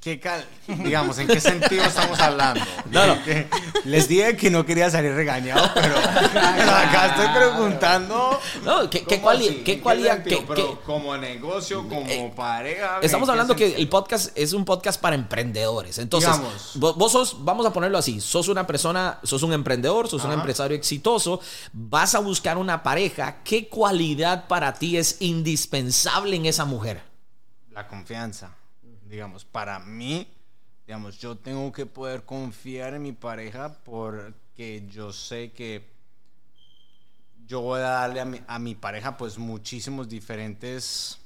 [0.00, 2.60] ¿Qué cal digamos, ¿en qué sentido estamos hablando?
[2.90, 3.16] No, no.
[3.84, 8.38] Les dije que no quería salir regañado, pero, acá estoy preguntando.
[8.64, 10.22] No, ¿qué, qué, cuali qué cualidad?
[10.22, 13.00] Qué, pero como negocio, como eh, pareja.
[13.02, 15.98] Estamos hablando que el podcast es un podcast para emprendedores.
[15.98, 16.30] Entonces,
[16.74, 20.28] vos, vos, sos, vamos a ponerlo así, sos una persona, sos un emprendedor, sos Ajá.
[20.28, 21.40] un empresario exitoso,
[21.72, 23.38] vas a buscar una pareja.
[23.42, 27.02] ¿Qué cualidad para ti es indispensable en esa mujer?
[27.72, 28.57] La confianza
[29.08, 30.28] digamos, para mí,
[30.86, 35.84] digamos, yo tengo que poder confiar en mi pareja porque yo sé que
[37.46, 41.18] yo voy a darle a mi, a mi pareja pues muchísimos diferentes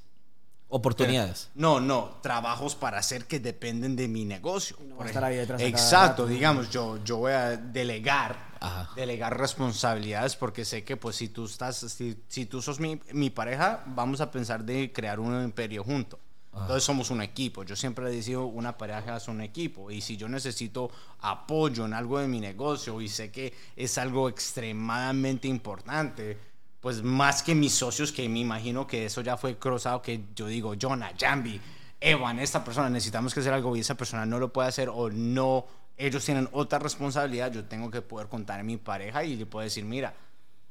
[0.69, 1.51] oportunidades.
[1.55, 4.77] No, no, trabajos para hacer que dependen de mi negocio.
[4.89, 8.89] No estar ahí detrás Exacto, digamos, yo, yo voy a delegar, Ajá.
[8.95, 13.31] delegar responsabilidades porque sé que pues si tú estás, si, si tú sos mi, mi
[13.31, 16.19] pareja, vamos a pensar de crear un imperio junto.
[16.55, 17.65] Entonces somos un equipo.
[17.65, 19.91] Yo siempre he dicho, una pareja es un equipo.
[19.91, 24.29] Y si yo necesito apoyo en algo de mi negocio y sé que es algo
[24.29, 26.39] extremadamente importante,
[26.81, 30.47] pues más que mis socios, que me imagino que eso ya fue cruzado, que yo
[30.47, 31.61] digo, Jonah, Jambi,
[32.01, 35.09] Evan, esta persona, necesitamos que hacer algo y esa persona no lo puede hacer o
[35.09, 35.65] no,
[35.97, 39.63] ellos tienen otra responsabilidad, yo tengo que poder contar en mi pareja y le puedo
[39.63, 40.13] decir, mira,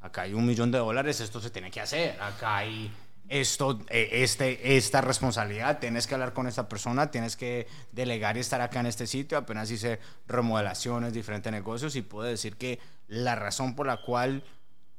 [0.02, 2.92] acá hay un millón de dólares, esto se tiene que hacer, acá hay
[3.32, 8.42] esto, eh, este, esta responsabilidad, tienes que hablar con esta persona, tienes que delegar y
[8.42, 13.36] estar acá en este sitio, apenas hice remodelaciones, diferentes negocios y puedo decir que la
[13.36, 14.44] razón por la cual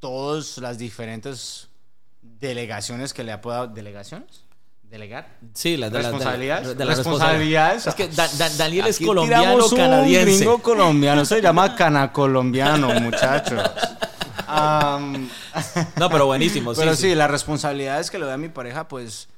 [0.00, 1.68] todas las diferentes
[2.22, 3.66] delegaciones que le ha podido...
[3.66, 4.44] ¿Delegaciones?
[4.82, 5.36] ¿Delegar?
[5.52, 6.68] Sí, las de responsabilidades.
[6.68, 7.86] De, de las responsabilidades.
[7.86, 10.32] Es que da, da, Daniel es colombiano canadiense.
[10.32, 13.62] Un gringo colombiano, se llama canacolombiano, muchachos.
[14.52, 15.28] Um,
[15.98, 16.74] no, pero buenísimo.
[16.74, 19.28] pero sí, sí, las responsabilidades que le doy a mi pareja, pues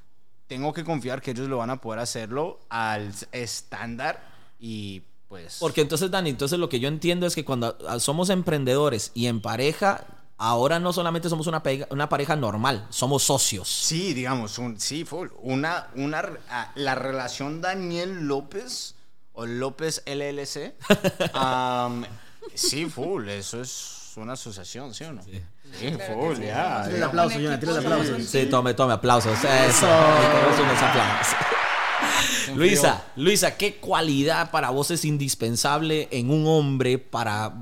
[0.46, 4.22] tengo que confiar que ellos lo van a poder hacerlo al estándar
[4.59, 5.59] y pues...
[5.61, 9.40] Porque entonces, Dani, entonces lo que yo entiendo es que cuando somos emprendedores y en
[9.40, 10.05] pareja,
[10.37, 13.68] ahora no solamente somos una, pareja, una pareja normal, somos socios.
[13.68, 15.29] Sí, digamos, un, sí, full.
[15.42, 16.24] Una, una,
[16.74, 18.96] la relación Daniel López
[19.33, 20.74] o López LLC,
[21.35, 22.05] um,
[22.55, 25.22] sí, full, eso es una asociación, ¿sí o no?
[25.22, 25.40] Sí.
[25.79, 26.85] Sí, full, ya.
[26.85, 28.20] Tira el aplauso, Jonah, tira el aplauso.
[28.20, 29.33] Sí, tome, tome aplausos.
[29.38, 29.48] Eso.
[29.48, 29.87] Eso.
[30.62, 31.35] unos aplausos.
[32.55, 37.55] Luisa, Luisa, ¿qué cualidad para vos es indispensable en un hombre para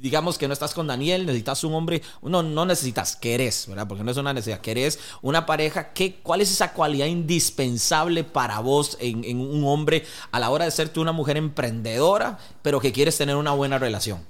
[0.00, 3.86] digamos que no estás con Daniel, necesitas un hombre, no, no necesitas, querés, ¿verdad?
[3.86, 8.60] Porque no es una necesidad, querés una pareja, ¿qué, ¿cuál es esa cualidad indispensable para
[8.60, 12.80] vos en, en un hombre a la hora de ser tú una mujer emprendedora, pero
[12.80, 14.24] que quieres tener una buena relación?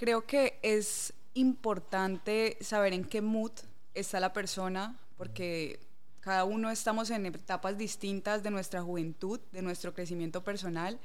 [0.00, 3.52] Creo que es importante saber en qué mood
[3.92, 5.78] está la persona, porque
[6.20, 10.98] cada uno estamos en etapas distintas de nuestra juventud, de nuestro crecimiento personal.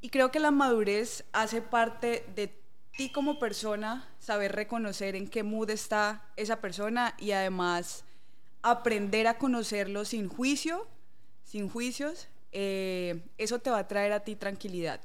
[0.00, 2.52] Y creo que la madurez hace parte de
[2.96, 8.04] ti como persona, saber reconocer en qué mood está esa persona y además
[8.62, 10.88] aprender a conocerlo sin juicio,
[11.44, 15.00] sin juicios, eh, eso te va a traer a ti tranquilidad.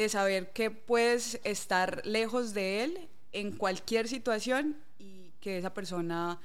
[0.00, 6.38] De saber que puedes estar lejos de él en cualquier situación y que esa persona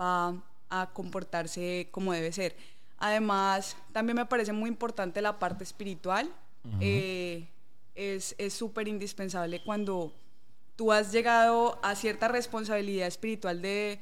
[0.00, 2.56] va a comportarse como debe ser.
[2.96, 6.32] Además, también me parece muy importante la parte espiritual.
[6.80, 7.46] Eh,
[7.94, 10.14] es súper indispensable cuando
[10.74, 14.00] tú has llegado a cierta responsabilidad espiritual de,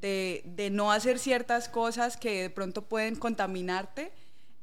[0.00, 4.10] de, no hacer ciertas cosas que de pronto pueden contaminarte.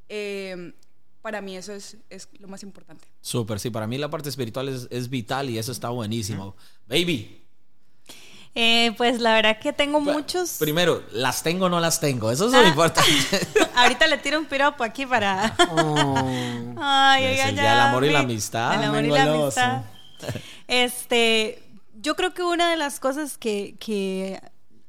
[0.10, 0.74] Eh,
[1.22, 3.06] para mí eso es, es, lo más importante.
[3.22, 6.56] Súper, sí, para mí la parte espiritual es, es vital y eso está buenísimo.
[6.88, 7.40] Baby.
[8.56, 10.58] Eh, pues la verdad que tengo muchos.
[10.60, 12.32] Primero, ¿las tengo o no las tengo?
[12.32, 12.68] Eso es lo ah.
[12.68, 13.12] importante.
[13.76, 15.56] Ahorita le tiro un piropo aquí para.
[15.72, 16.76] Oh.
[16.78, 18.76] Ay, ay, ay, el amor y la amistad.
[18.76, 19.84] El amor y la amistad.
[20.68, 21.64] Este,
[21.96, 24.40] yo creo que una de las cosas que, que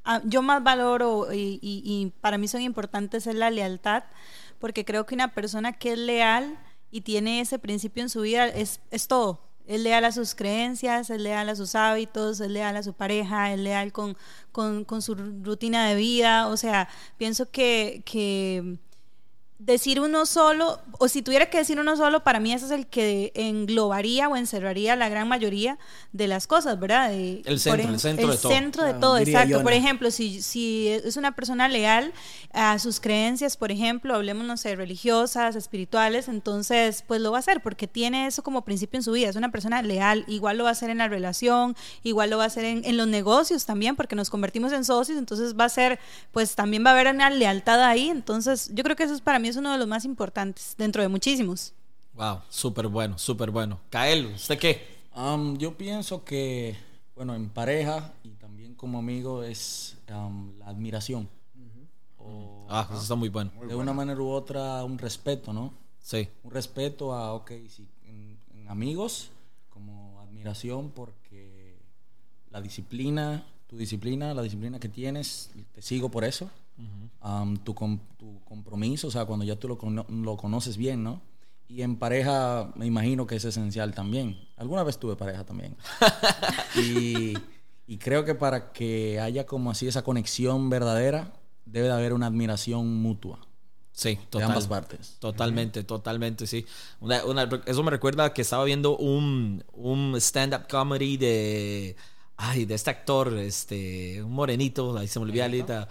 [0.05, 4.03] ah, yo más valoro y, y, y para mí son importantes es la lealtad
[4.61, 6.57] porque creo que una persona que es leal
[6.91, 9.41] y tiene ese principio en su vida es, es todo.
[9.67, 13.53] Es leal a sus creencias, es leal a sus hábitos, es leal a su pareja,
[13.53, 14.17] es leal con,
[14.53, 16.49] con, con su rutina de vida.
[16.49, 18.79] O sea, pienso que, que
[19.61, 22.87] decir uno solo, o si tuviera que decir uno solo, para mí ese es el
[22.87, 25.79] que englobaría o encerraría la gran mayoría
[26.13, 27.13] de las cosas, ¿verdad?
[27.13, 28.51] el centro, el centro de todo.
[28.51, 29.63] El centro de todo, exacto.
[29.63, 32.15] Por ejemplo, si, si es una persona leal
[32.55, 37.41] a sus creencias, por ejemplo, hablemos, no sé, religiosas, espirituales, entonces, pues lo va a
[37.41, 39.29] hacer porque tiene eso como principio en su vida.
[39.29, 42.45] Es una persona leal, igual lo va a hacer en la relación, igual lo va
[42.45, 45.69] a hacer en, en los negocios también, porque nos convertimos en socios, entonces va a
[45.69, 45.99] ser,
[46.33, 48.09] pues también va a haber una lealtad ahí.
[48.09, 51.03] Entonces, yo creo que eso es para mí es uno de los más importantes, dentro
[51.03, 51.75] de muchísimos.
[52.15, 53.81] Wow, súper bueno, súper bueno.
[53.91, 55.01] Kael, ¿usted qué?
[55.15, 56.77] Um, yo pienso que,
[57.17, 61.29] bueno, en pareja y también como amigo es um, la admiración.
[62.69, 63.51] ah, eso está muy bueno.
[63.69, 65.75] de una manera u otra, un respeto, ¿no?
[66.01, 66.29] Sí.
[66.45, 69.31] Un respeto a, ok, sí, en, amigos,
[69.69, 71.77] como admiración, porque
[72.51, 76.49] la disciplina, tu disciplina, la disciplina que tienes, te sigo por eso
[77.65, 77.75] tu,
[78.19, 81.21] tu, compromiso, o sea, cuando ya tú lo, lo, conoces bien, ¿no?
[81.69, 84.39] Y en pareja me imagino que es esencial también.
[84.57, 85.77] Alguna vez tuve pareja también.
[86.77, 87.35] y,
[87.87, 91.33] y, creo que para que haya como así esa conexión verdadera,
[91.67, 93.39] debe de haber una admiración mutua.
[93.93, 95.17] Sí, de ambas partes.
[95.19, 96.65] Totalmente, totalmente, sí.
[97.67, 101.97] eso me recuerda que estaba viendo un, un stand-up comedy de
[102.43, 105.89] Ay, de este actor, este, un morenito, ahí se me olvidó ahorita.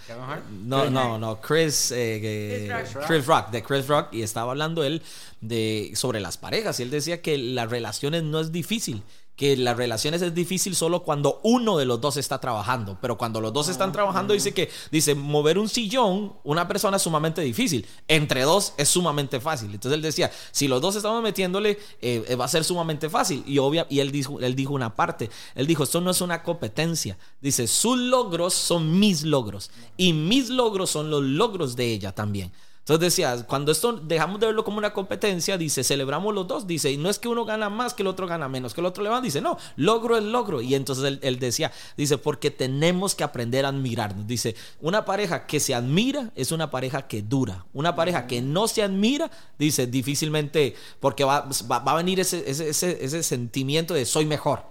[0.65, 2.73] No, no, no, Chris, eh,
[3.05, 3.51] Chris, Rock.
[3.51, 5.03] de Chris Rock, y estaba hablando él
[5.41, 9.03] de sobre las parejas, y él decía que las relaciones no es difícil,
[9.39, 13.39] que las relaciones es difícil solo cuando uno de los dos está trabajando, pero cuando
[13.39, 17.87] los dos están trabajando dice que dice mover un sillón una persona es sumamente difícil,
[18.09, 19.73] entre dos es sumamente fácil.
[19.73, 23.59] Entonces él decía, si los dos estamos metiéndole eh, va a ser sumamente fácil y
[23.59, 27.17] obvia y él dijo él dijo una parte, él dijo, "Esto no es una competencia."
[27.39, 32.51] Dice, "Sus logros son mis logros y mis logros son los logros de ella también."
[32.89, 36.91] Entonces decía, cuando esto dejamos de verlo como una competencia, dice, celebramos los dos, dice,
[36.91, 39.03] y no es que uno gana más, que el otro gana menos, que el otro
[39.03, 40.59] le va, dice, no, logro es logro.
[40.59, 44.25] Y entonces él, decía, dice, porque tenemos que aprender a admirarnos.
[44.25, 47.63] Dice, una pareja que se admira es una pareja que dura.
[47.73, 52.69] Una pareja que no se admira, dice, difícilmente, porque va, va, a venir ese, ese,
[53.05, 54.63] ese sentimiento de soy mejor,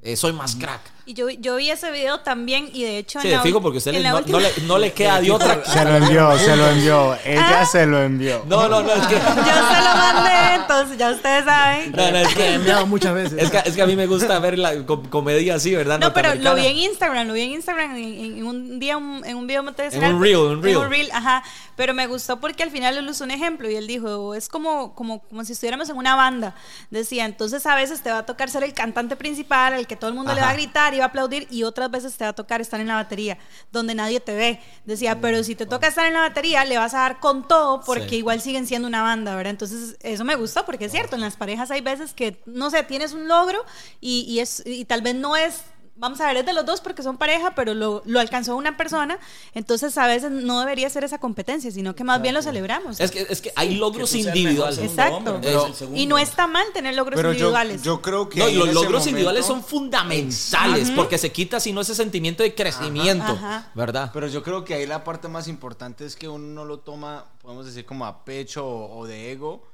[0.00, 0.93] eh, soy más crack.
[1.06, 3.20] Y yo, yo vi ese video también y de hecho...
[3.20, 5.62] Sí, fijo porque usted no, le, no, le, queda de otra.
[5.62, 7.14] Se lo envió, se lo envió.
[7.24, 7.66] Ella ah.
[7.66, 8.42] se lo envió.
[8.46, 9.14] No, no, no, es que...
[9.18, 11.92] Yo se lo mandé, entonces ya ustedes saben.
[11.92, 12.42] No, no, es que...
[12.44, 13.42] He enviado muchas veces.
[13.42, 14.72] Es que, es que a mí me gusta ver la
[15.10, 15.98] comedia así, ¿verdad?
[15.98, 19.46] No, pero lo vi en Instagram, lo vi en Instagram en, un día, en un
[19.46, 20.76] video En un reel, un reel.
[20.76, 21.42] En un reel, ajá.
[21.76, 24.94] Pero me gustó porque al final él usó un ejemplo y él dijo, es como,
[24.94, 26.54] como, como si estuviéramos en una banda.
[26.90, 30.08] Decía, entonces a veces te va a tocar ser el cantante principal, el que todo
[30.08, 32.30] el mundo le va a gritar y va a aplaudir y otras veces te va
[32.30, 33.38] a tocar estar en la batería,
[33.72, 34.60] donde nadie te ve.
[34.84, 37.80] Decía, pero si te toca estar en la batería, le vas a dar con todo
[37.80, 39.50] porque igual siguen siendo una banda, ¿verdad?
[39.50, 42.82] Entonces, eso me gustó porque es cierto, en las parejas hay veces que, no sé,
[42.84, 43.64] tienes un logro
[44.00, 45.62] y, y es, y tal vez no es
[45.96, 48.76] vamos a ver, es de los dos porque son pareja, pero lo, lo alcanzó una
[48.76, 49.18] persona,
[49.54, 52.98] entonces a veces no debería ser esa competencia, sino que más bien lo celebramos.
[53.00, 54.78] Es que, es que hay logros mejor individuales.
[54.78, 55.38] Exacto.
[55.40, 57.82] pero y no está mal tener logros Pero yo, individuales.
[57.82, 61.72] yo creo que No, y los logros momento- individuales son fundamentales porque se quita si
[61.72, 63.70] no ese sentimiento de crecimiento, Ajá.
[63.74, 64.10] ¿verdad?
[64.12, 67.24] Pero yo creo que ahí la parte más importante es que uno no lo toma,
[67.40, 69.66] podemos decir, como a pecho o, o de ego,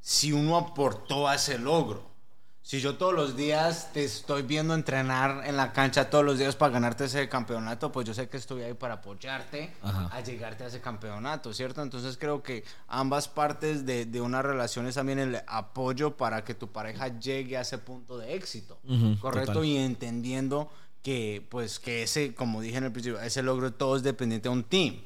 [0.00, 2.07] si uno aportó a ese logro.
[2.68, 6.54] Si yo todos los días te estoy viendo entrenar en la cancha todos los días
[6.54, 10.10] para ganarte ese campeonato, pues yo sé que estoy ahí para apoyarte Ajá.
[10.12, 11.80] a llegarte a ese campeonato, ¿cierto?
[11.80, 16.52] Entonces creo que ambas partes de, de una relación es también el apoyo para que
[16.52, 18.78] tu pareja llegue a ese punto de éxito,
[19.18, 19.52] ¿correcto?
[19.54, 19.64] total.
[19.64, 20.70] Y entendiendo
[21.02, 24.54] que, pues, que ese, como dije en el principio, ese logro todo es dependiente de
[24.54, 25.00] un team.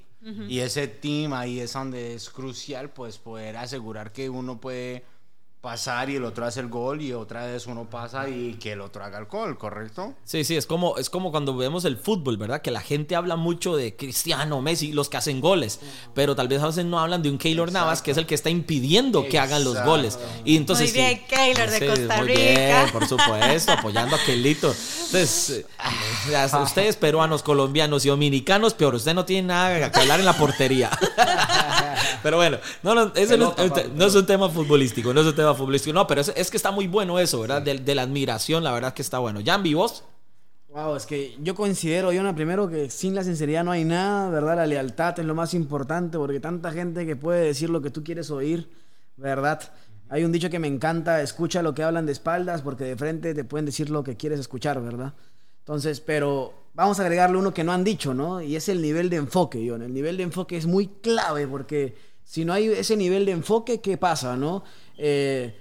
[0.48, 5.04] Y ese team ahí es donde es crucial, pues, poder asegurar que uno puede
[5.62, 8.80] pasar y el otro hace el gol y otra vez uno pasa y que el
[8.80, 10.12] otro haga el gol, ¿correcto?
[10.24, 12.62] Sí, sí, es como, es como cuando vemos el fútbol, ¿verdad?
[12.62, 15.78] Que la gente habla mucho de Cristiano, Messi, los que hacen goles,
[16.14, 18.34] pero tal vez a veces no hablan de un Keylor Navas, que es el que
[18.34, 20.18] está impidiendo que hagan los goles.
[20.44, 22.40] Y entonces, Muy bien, sí, Keylor de Costa muy Rica.
[22.40, 24.66] bien, por supuesto, apoyando a Keylito.
[24.66, 25.64] Entonces,
[26.28, 30.36] eh, ustedes peruanos, colombianos y dominicanos, peor, usted no tiene nada que hablar en la
[30.36, 30.90] portería.
[32.24, 35.94] pero bueno, no, no, Pelota, no es un tema futbolístico, no es un tema futbolístico,
[35.94, 37.62] no, pero es, es que está muy bueno eso, ¿verdad?
[37.62, 39.40] De, de la admiración, la verdad que está bueno.
[39.44, 40.04] Jambi, vos.
[40.72, 44.56] Wow, es que yo considero, Yona, primero que sin la sinceridad no hay nada, ¿verdad?
[44.56, 48.02] La lealtad es lo más importante porque tanta gente que puede decir lo que tú
[48.02, 48.70] quieres oír,
[49.18, 49.60] ¿verdad?
[50.08, 53.34] Hay un dicho que me encanta, escucha lo que hablan de espaldas porque de frente
[53.34, 55.12] te pueden decir lo que quieres escuchar, ¿verdad?
[55.58, 58.40] Entonces, pero vamos a agregarle uno que no han dicho, ¿no?
[58.40, 59.84] Y es el nivel de enfoque, Yona.
[59.84, 63.82] El nivel de enfoque es muy clave porque si no hay ese nivel de enfoque,
[63.82, 64.64] ¿qué pasa, no?
[64.96, 65.54] Eh,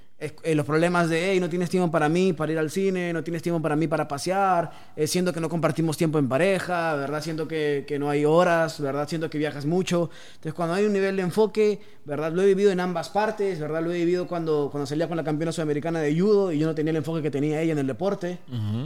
[0.43, 3.23] eh, los problemas de, hey, no tienes tiempo para mí para ir al cine, no
[3.23, 7.23] tienes tiempo para mí para pasear, eh, siento que no compartimos tiempo en pareja, ¿verdad?
[7.23, 9.09] Siento que, que no hay horas, ¿verdad?
[9.09, 10.11] Siento que viajas mucho.
[10.35, 12.31] Entonces, cuando hay un nivel de enfoque, ¿verdad?
[12.33, 13.81] Lo he vivido en ambas partes, ¿verdad?
[13.81, 16.75] Lo he vivido cuando, cuando salía con la campeona sudamericana de judo y yo no
[16.75, 18.37] tenía el enfoque que tenía ella en el deporte,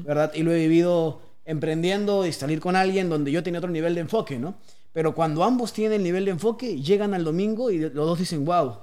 [0.06, 0.32] ¿verdad?
[0.36, 4.02] Y lo he vivido emprendiendo y salir con alguien donde yo tenía otro nivel de
[4.02, 4.56] enfoque, ¿no?
[4.94, 8.46] Pero cuando ambos tienen el nivel de enfoque, llegan al domingo y los dos dicen,
[8.46, 8.78] wow,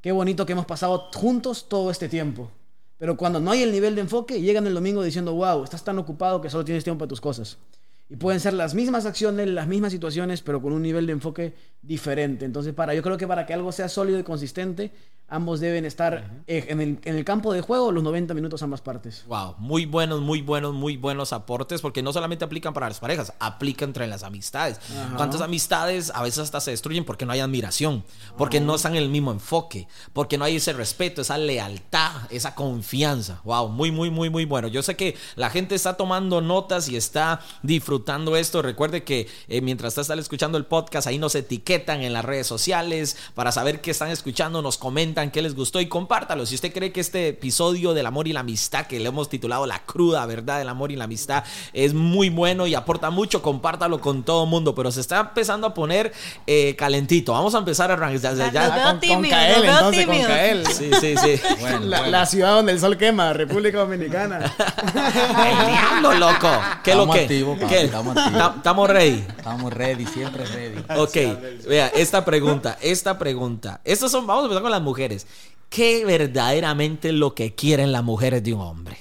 [0.00, 2.50] qué bonito que hemos pasado juntos todo este tiempo.
[2.98, 5.98] Pero cuando no hay el nivel de enfoque, llegan el domingo diciendo, wow, estás tan
[5.98, 7.56] ocupado que solo tienes tiempo para tus cosas.
[8.10, 11.54] Y pueden ser las mismas acciones, las mismas situaciones, pero con un nivel de enfoque
[11.82, 12.46] diferente.
[12.46, 14.92] Entonces, para, yo creo que para que algo sea sólido y consistente,
[15.28, 18.80] ambos deben estar eh, en, el, en el campo de juego los 90 minutos ambas
[18.80, 19.24] partes.
[19.26, 23.34] Wow, muy buenos, muy buenos, muy buenos aportes, porque no solamente aplican para las parejas,
[23.38, 24.80] aplica entre las amistades.
[25.16, 28.04] ¿Cuántas amistades a veces hasta se destruyen porque no hay admiración,
[28.38, 32.54] porque no están en el mismo enfoque, porque no hay ese respeto, esa lealtad, esa
[32.54, 33.42] confianza?
[33.44, 34.68] Wow, muy, muy, muy, muy bueno.
[34.68, 37.97] Yo sé que la gente está tomando notas y está disfrutando
[38.36, 38.62] esto.
[38.62, 43.16] Recuerde que eh, mientras está escuchando el podcast, ahí nos etiquetan en las redes sociales
[43.34, 46.46] para saber qué están escuchando, nos comentan qué les gustó y compártalo.
[46.46, 49.66] Si usted cree que este episodio del amor y la amistad, que le hemos titulado
[49.66, 54.00] La cruda verdad del amor y la amistad, es muy bueno y aporta mucho, compártalo
[54.00, 54.74] con todo el mundo.
[54.74, 56.12] Pero se está empezando a poner
[56.46, 57.32] eh, calentito.
[57.32, 58.18] Vamos a empezar a arrancar.
[58.36, 60.22] Ya, ya- Los veo con- con tímidos, Kael, entonces, con.
[60.22, 60.66] Kael.
[60.66, 61.40] Sí, sí, sí.
[61.60, 62.10] Bueno, La, bueno.
[62.12, 64.38] la ciudad donde el sol quema, República Dominicana.
[64.98, 66.48] El diablo, loco.
[66.82, 67.22] ¿Qué lo Estamos que?
[67.22, 67.87] activos, papi, ¿Qué?
[68.56, 69.24] estamos ready.
[69.36, 70.84] Estamos ready, siempre ready.
[70.96, 71.16] Ok,
[71.66, 73.80] vea, esta pregunta, esta pregunta.
[73.84, 75.26] Estos son, vamos a empezar con las mujeres.
[75.68, 78.96] ¿Qué verdaderamente es lo que quieren las mujeres de un hombre?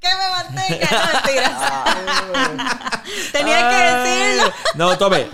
[0.00, 3.02] Que me mantenga, no mentiras.
[3.32, 4.52] Tenía que decirlo.
[4.74, 5.26] No, tome.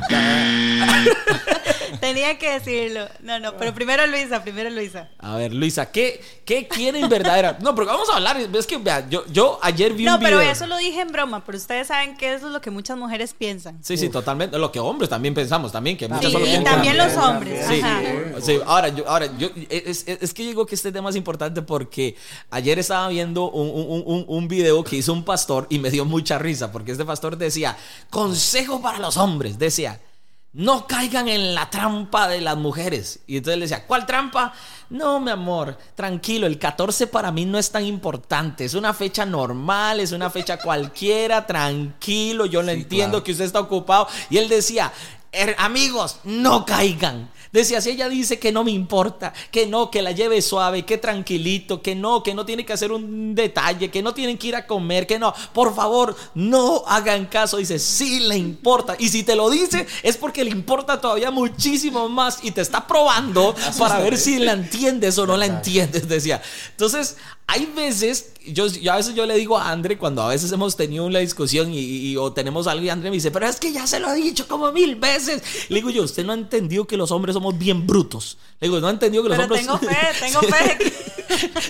[2.00, 3.06] Tenía que decirlo.
[3.22, 5.08] No, no, pero primero Luisa, primero Luisa.
[5.18, 7.58] A ver, Luisa, ¿qué, qué quieren verdadera?
[7.60, 8.38] No, pero vamos a hablar.
[8.40, 10.38] Es que, vea, yo, yo ayer vi No, un video.
[10.38, 12.96] pero eso lo dije en broma, pero ustedes saben que eso es lo que muchas
[12.96, 13.78] mujeres piensan.
[13.82, 14.58] Sí, sí, totalmente.
[14.58, 17.66] Lo que hombres también pensamos, también, que muchas Sí, solo y también los hombres.
[17.68, 18.00] Sí, Ajá.
[18.40, 21.62] sí, ahora yo, ahora yo, es, es- es que digo que este tema es importante
[21.62, 22.16] porque
[22.50, 26.04] ayer estaba viendo un, un, un, un video que hizo un pastor y me dio
[26.04, 27.76] mucha risa porque este pastor decía,
[28.10, 30.00] consejo para los hombres, decía,
[30.52, 33.20] no caigan en la trampa de las mujeres.
[33.26, 34.52] Y entonces le decía, ¿cuál trampa?
[34.88, 39.24] No, mi amor, tranquilo, el 14 para mí no es tan importante, es una fecha
[39.24, 43.24] normal, es una fecha cualquiera, tranquilo, yo lo entiendo claro.
[43.24, 44.08] que usted está ocupado.
[44.28, 44.92] Y él decía,
[45.32, 47.30] Er, amigos, no caigan.
[47.52, 50.98] Decía, si ella dice que no me importa, que no, que la lleve suave, que
[50.98, 54.54] tranquilito, que no, que no tiene que hacer un detalle, que no tienen que ir
[54.54, 57.56] a comer, que no, por favor, no hagan caso.
[57.56, 58.94] Dice, sí le importa.
[58.98, 62.86] Y si te lo dice, es porque le importa todavía muchísimo más y te está
[62.86, 66.40] probando para ver si la entiendes o no la entiendes, decía.
[66.70, 67.16] Entonces,
[67.52, 70.76] hay veces, yo, yo, a veces yo le digo a André, cuando a veces hemos
[70.76, 73.88] tenido una discusión y, o tenemos algo y André me dice, pero es que ya
[73.88, 75.42] se lo he dicho como mil veces.
[75.68, 78.36] Le digo yo, usted no ha entendido que los hombres somos bien brutos.
[78.60, 79.66] Le digo, no ha entendido que los pero hombres...
[79.66, 80.78] tengo fe, tengo fe.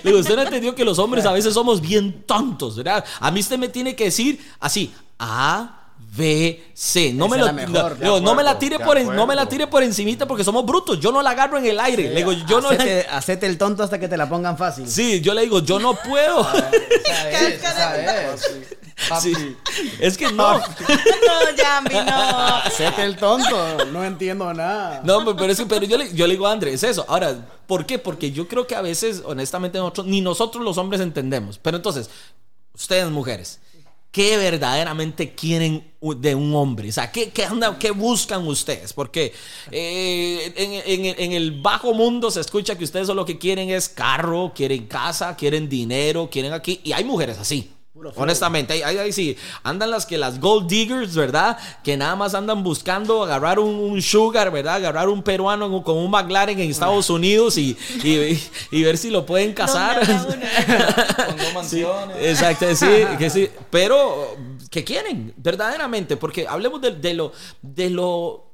[0.03, 3.05] Le digo, usted no ha entendido que los hombres a veces somos bien tontos, ¿verdad?
[3.21, 5.80] A mí usted me tiene que decir así, ah
[6.17, 7.13] B, C.
[7.13, 10.27] No, me, lo, no, no, me la tire por no me la tire por encimita
[10.27, 10.99] porque somos brutos.
[10.99, 12.09] Yo no la agarro en el aire.
[12.11, 14.89] le digo, yo no hacete, el tonto hasta que te la pongan fácil.
[14.89, 16.47] Sí, yo le digo, yo no puedo.
[19.19, 19.57] Sí.
[19.99, 20.59] Es que no.
[20.59, 22.57] no, Yambi, no.
[22.57, 23.87] Hacete el tonto.
[23.87, 25.01] No entiendo nada.
[25.03, 27.07] No, pero, es que, pero yo, le, yo le digo a Andrés, es eso.
[27.09, 27.35] Ahora,
[27.67, 27.99] ¿por qué?
[27.99, 31.59] Porque yo creo que a veces, honestamente, nosotros, ni nosotros los hombres entendemos.
[31.59, 32.11] Pero entonces,
[32.75, 33.59] ustedes mujeres
[34.11, 36.89] qué verdaderamente quieren de un hombre.
[36.89, 37.47] O sea, ¿qué, qué,
[37.79, 38.93] qué buscan ustedes?
[38.93, 39.33] Porque
[39.71, 44.53] eh, en, el bajo mundo se escucha que ustedes solo lo que quieren es carro,
[44.55, 46.81] quieren casa, quieren dinero, quieren aquí.
[46.85, 47.71] Y hay mujeres así.
[48.17, 51.59] Honestamente, ahí, ahí, sí, andan las que las gold diggers, ¿verdad?
[51.85, 54.77] Que nada más andan buscando agarrar un, sugar, ¿verdad?
[54.77, 59.53] Agarrar un peruano con un McLaren en Estados Unidos y, y, ver si lo pueden
[59.53, 60.01] casar.
[61.27, 62.17] con dos mansiones.
[62.21, 62.87] exacto, sí,
[63.19, 63.49] que sí.
[63.71, 64.37] Pero,
[64.71, 65.35] ¿qué quieren?
[65.37, 67.33] Verdaderamente, porque hablemos de, de lo,
[67.63, 68.47] de lo,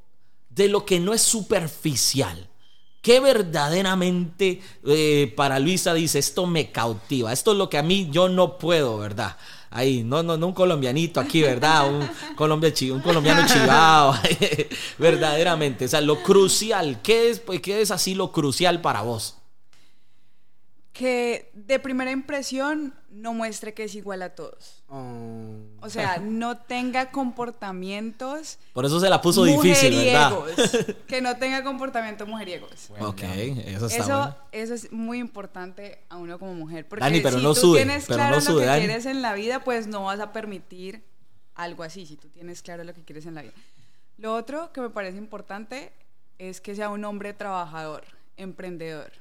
[0.51, 2.49] de lo que no es superficial
[3.07, 8.09] que verdaderamente eh, para Luisa dice, esto me cautiva, esto es lo que a mí
[8.11, 9.37] yo no puedo, ¿verdad?
[9.71, 11.89] Ahí, no, no, no un colombianito aquí, ¿verdad?
[11.89, 14.19] Un, Colombia, un colombiano chivado,
[14.99, 15.85] verdaderamente.
[15.85, 19.37] O sea, lo crucial, ¿qué es, pues, ¿qué es así lo crucial para vos?
[20.97, 24.83] Que de primera impresión no muestre que es igual a todos.
[24.89, 25.57] Oh.
[25.81, 28.59] O sea, no tenga comportamientos.
[28.73, 30.33] Por eso se la puso difícil, ¿verdad?
[31.07, 32.91] que no tenga comportamientos mujeriegos.
[32.99, 36.89] ok, eso está eso, eso es muy importante a uno como mujer.
[36.89, 38.87] Porque Dani, pero si no tú tienes pero claro no lo que Dani.
[38.87, 41.05] quieres en la vida, pues no vas a permitir
[41.55, 42.07] algo así.
[42.07, 43.53] Si tú tienes claro lo que quieres en la vida.
[44.17, 45.93] Lo otro que me parece importante
[46.39, 48.05] es que sea un hombre trabajador,
[48.37, 49.13] emprendedor.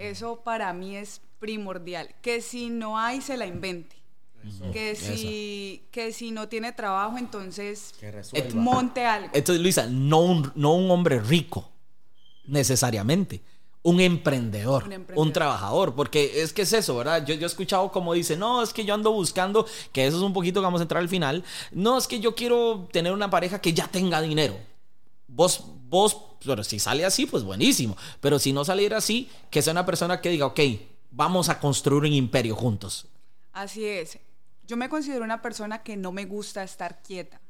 [0.00, 2.14] Eso para mí es primordial.
[2.22, 3.96] Que si no hay, se la invente.
[4.72, 7.94] Que si, que si no tiene trabajo, entonces
[8.54, 9.28] monte algo.
[9.34, 11.70] Entonces, Luisa, no un, no un hombre rico,
[12.46, 13.42] necesariamente.
[13.82, 14.84] Un emprendedor,
[15.14, 17.24] un trabajador, porque es que es eso, ¿verdad?
[17.24, 20.22] Yo, yo he escuchado como dice, no, es que yo ando buscando, que eso es
[20.22, 23.30] un poquito que vamos a entrar al final, no, es que yo quiero tener una
[23.30, 24.54] pareja que ya tenga dinero.
[25.32, 29.72] Vos, vos, pero si sale así, pues buenísimo, pero si no saliera así, que sea
[29.72, 30.60] una persona que diga, ok,
[31.10, 33.06] vamos a construir un imperio juntos.
[33.52, 34.18] Así es.
[34.66, 37.40] Yo me considero una persona que no me gusta estar quieta.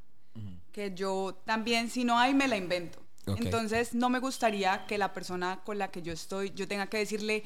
[0.73, 3.01] Que yo también, si no hay, me la invento.
[3.27, 6.99] Entonces, no me gustaría que la persona con la que yo estoy, yo tenga que
[6.99, 7.45] decirle,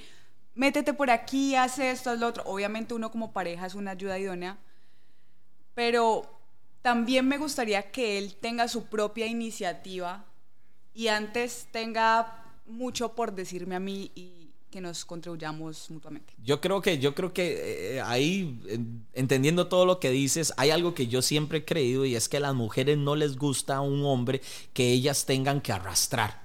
[0.55, 2.45] métete por aquí, haz esto, haz lo otro.
[2.47, 4.59] Obviamente uno como pareja es una ayuda idónea,
[5.75, 6.34] pero
[6.85, 10.23] también me gustaría que él tenga su propia iniciativa
[10.93, 16.35] y antes tenga mucho por decirme a mí y que nos contribuyamos mutuamente.
[16.43, 18.61] Yo creo que, yo creo que eh, ahí,
[19.15, 22.37] entendiendo todo lo que dices, hay algo que yo siempre he creído y es que
[22.37, 24.43] a las mujeres no les gusta un hombre
[24.75, 26.44] que ellas tengan que arrastrar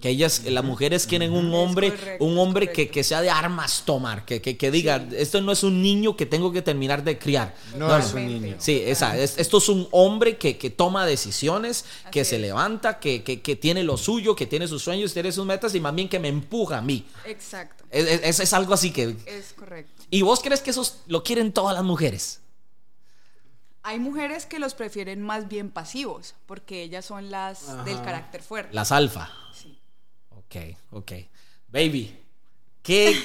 [0.00, 4.24] que ellas, las mujeres quieren un hombre, un hombre que, que, sea de armas tomar,
[4.24, 7.54] que, que, diga, esto no es un niño que tengo que terminar de criar.
[7.76, 8.56] No, es un niño.
[8.58, 13.20] Sí, esa, esto es un hombre que, toma decisiones, que se levanta, que,
[13.60, 16.28] tiene lo suyo, que tiene sus sueños, tiene sus metas y más bien que me
[16.28, 17.06] empuja a mí.
[17.26, 17.84] Exacto.
[17.90, 19.16] Es, es algo así que...
[19.26, 20.02] Es correcto.
[20.10, 22.40] ¿Y vos crees que eso lo quieren todas las mujeres?
[23.82, 28.74] Hay mujeres que los prefieren más bien pasivos, porque ellas son las del carácter fuerte.
[28.74, 29.30] Las alfa.
[30.50, 30.56] Ok,
[30.90, 31.12] ok.
[31.68, 32.12] Baby,
[32.82, 33.16] ¿qué,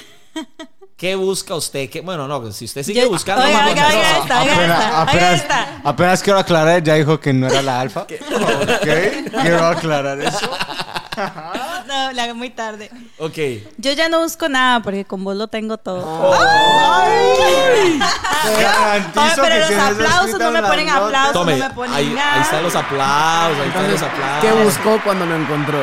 [0.96, 1.90] ¿qué busca usted?
[1.90, 3.44] ¿Qué, bueno, no, si usted sigue buscando...
[3.44, 5.44] Oiga, oiga, oiga, está, apenas, apenas,
[5.82, 8.02] apenas, quiero aclarar, ya dijo que no era la alfa.
[8.06, 10.50] Ok, quiero aclarar eso.
[11.96, 12.90] No, la hago muy tarde.
[13.18, 13.38] Ok.
[13.78, 16.34] Yo ya no busco nada porque con vos lo tengo todo.
[16.34, 17.98] ¡Ay!
[19.36, 22.34] pero los aplausos no me ponen aplausos, Tome, no me ponen ahí, nada.
[22.34, 24.42] Ahí están los aplausos, ahí están los aplausos.
[24.42, 25.78] ¿Qué buscó cuando lo encontró?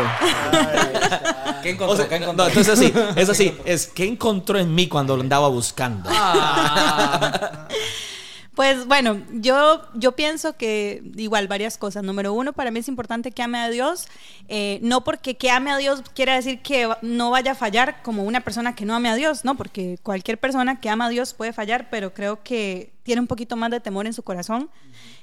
[1.64, 2.08] ¿Qué encontró?
[2.08, 2.44] ¿Qué encontró?
[2.44, 6.10] No, entonces así, es así, es ¿qué encontró en mí cuando lo andaba buscando?
[6.14, 7.68] Ah.
[8.56, 12.04] Pues bueno, yo, yo pienso que igual varias cosas.
[12.04, 14.08] Número uno, para mí es importante que ame a Dios.
[14.48, 18.24] Eh, no porque que ame a Dios quiera decir que no vaya a fallar como
[18.24, 21.34] una persona que no ame a Dios, no, porque cualquier persona que ama a Dios
[21.34, 24.70] puede fallar, pero creo que tiene un poquito más de temor en su corazón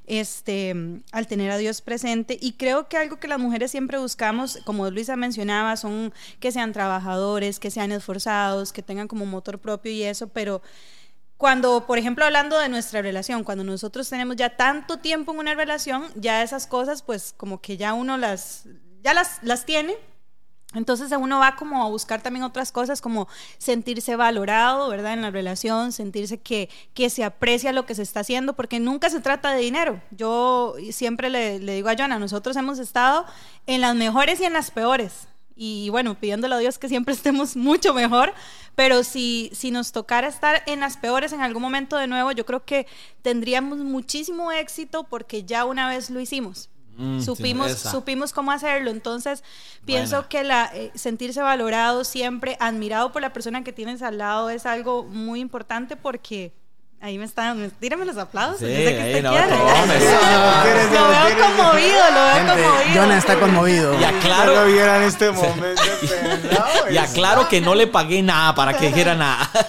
[0.06, 0.74] este,
[1.12, 2.36] al tener a Dios presente.
[2.40, 6.72] Y creo que algo que las mujeres siempre buscamos, como Luisa mencionaba, son que sean
[6.72, 10.62] trabajadores, que sean esforzados, que tengan como motor propio y eso, pero
[11.40, 15.54] cuando, por ejemplo, hablando de nuestra relación, cuando nosotros tenemos ya tanto tiempo en una
[15.54, 18.64] relación, ya esas cosas, pues como que ya uno las,
[19.02, 19.96] ya las, las tiene,
[20.74, 23.26] entonces uno va como a buscar también otras cosas como
[23.56, 25.14] sentirse valorado, ¿verdad?
[25.14, 29.08] En la relación, sentirse que, que se aprecia lo que se está haciendo, porque nunca
[29.08, 30.02] se trata de dinero.
[30.10, 33.24] Yo siempre le, le digo a Jonah, nosotros hemos estado
[33.66, 35.29] en las mejores y en las peores.
[35.62, 38.32] Y bueno, pidiéndole a Dios que siempre estemos mucho mejor,
[38.76, 42.46] pero si, si nos tocara estar en las peores en algún momento de nuevo, yo
[42.46, 42.86] creo que
[43.20, 46.70] tendríamos muchísimo éxito porque ya una vez lo hicimos.
[46.96, 48.90] Mm, supimos, supimos cómo hacerlo.
[48.90, 49.44] Entonces,
[49.84, 50.28] pienso Buena.
[50.30, 54.64] que la, eh, sentirse valorado siempre, admirado por la persona que tienes al lado es
[54.64, 56.54] algo muy importante porque
[57.00, 58.58] ahí me están, tírame los aplausos.
[58.60, 59.48] Sí, que usted no, quiere.
[59.56, 60.92] tomes.
[60.92, 63.00] Lo veo conmovido, lo veo Gente, conmovido.
[63.02, 64.00] Jonah está conmovido.
[64.00, 65.82] Y aclaro, No vieran este momento.
[66.42, 69.50] pelado, y aclaro que no le pagué nada para que dijera nada.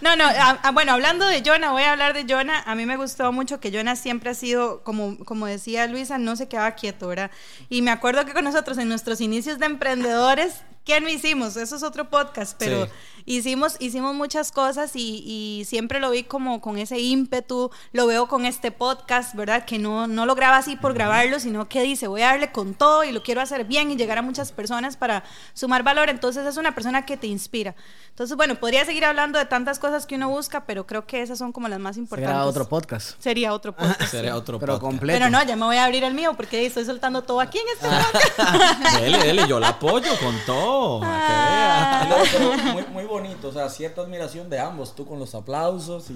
[0.00, 2.62] No, no, a- a- bueno, hablando de Jonah, voy a hablar de Jonah.
[2.66, 6.36] A mí me gustó mucho que Jonah siempre ha sido, como, como decía Luisa, no
[6.36, 7.32] se quedaba quieto, ¿verdad?
[7.68, 10.52] Y me acuerdo que con nosotros en nuestros inicios de emprendedores,
[10.88, 11.54] ¿qué no hicimos?
[11.58, 12.90] Eso es otro podcast, pero Sí.
[13.26, 18.26] hicimos, hicimos muchas cosas y, y siempre lo vi como con ese ímpetu, lo veo
[18.26, 19.66] con este podcast, ¿verdad?
[19.66, 22.72] Que no, no lo graba así por grabarlo, sino que dice, voy a darle con
[22.72, 26.08] todo y lo quiero hacer bien y llegar a muchas personas para sumar valor.
[26.08, 27.74] Entonces es una persona que te inspira.
[28.08, 31.36] Entonces, bueno, podría seguir hablando de tantas cosas que uno busca, pero creo que esas
[31.38, 32.34] son como las más importantes.
[32.34, 33.20] Será otro podcast.
[33.22, 34.10] Sería otro podcast.
[34.10, 34.90] Sería otro Pero podcast.
[34.90, 35.18] completo.
[35.18, 37.64] Pero no, ya me voy a abrir el mío porque estoy soltando todo aquí en
[37.74, 38.06] este Ah.
[38.10, 38.98] podcast.
[39.00, 40.77] Dele, dele, yo la apoyo con todo.
[41.00, 42.06] Para que vea.
[42.08, 46.10] No, pero muy, muy bonito, o sea, cierta admiración de ambos, tú con los aplausos
[46.10, 46.14] y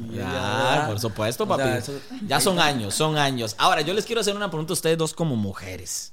[0.86, 1.62] por supuesto, O papi.
[1.62, 1.92] sea, eso-
[2.26, 3.54] Ya son años, son años.
[3.58, 6.12] Ahora, yo les quiero hacer una pregunta a ustedes dos como mujeres.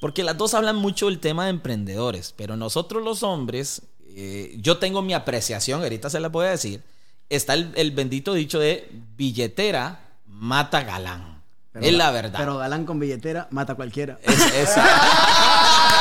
[0.00, 3.80] Porque las dos hablan mucho del tema de emprendedores, pero nosotros los hombres,
[4.14, 6.82] eh, yo tengo mi apreciación, ahorita se la voy a decir.
[7.30, 11.42] Está el, el bendito dicho de billetera mata galán.
[11.72, 12.38] Pero- es la verdad.
[12.38, 14.18] Pero galán con billetera mata a cualquiera.
[14.22, 14.84] Es- esa-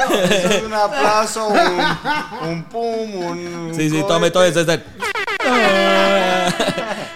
[0.00, 3.72] Eso es un aplauso, un, un pum, un.
[3.74, 4.60] Sí, sí, tome todo eso.
[4.60, 4.82] este-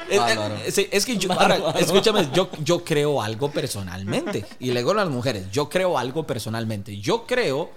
[0.09, 0.55] Es- Bárbaro.
[0.65, 4.45] es, es- es que yo, ahora, escúchame, yo, yo creo algo personalmente.
[4.61, 6.99] Y le digo a las mujeres, yo creo algo personalmente.
[7.01, 7.73] Yo creo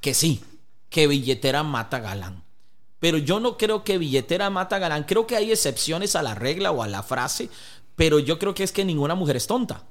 [0.00, 0.42] que sí,
[0.90, 2.42] que billetera mata galán.
[2.98, 5.04] Pero yo no creo que billetera mata galán.
[5.04, 7.48] Creo que hay excepciones a la regla o a la frase.
[7.96, 9.84] Pero yo creo que es que ninguna mujer es tonta.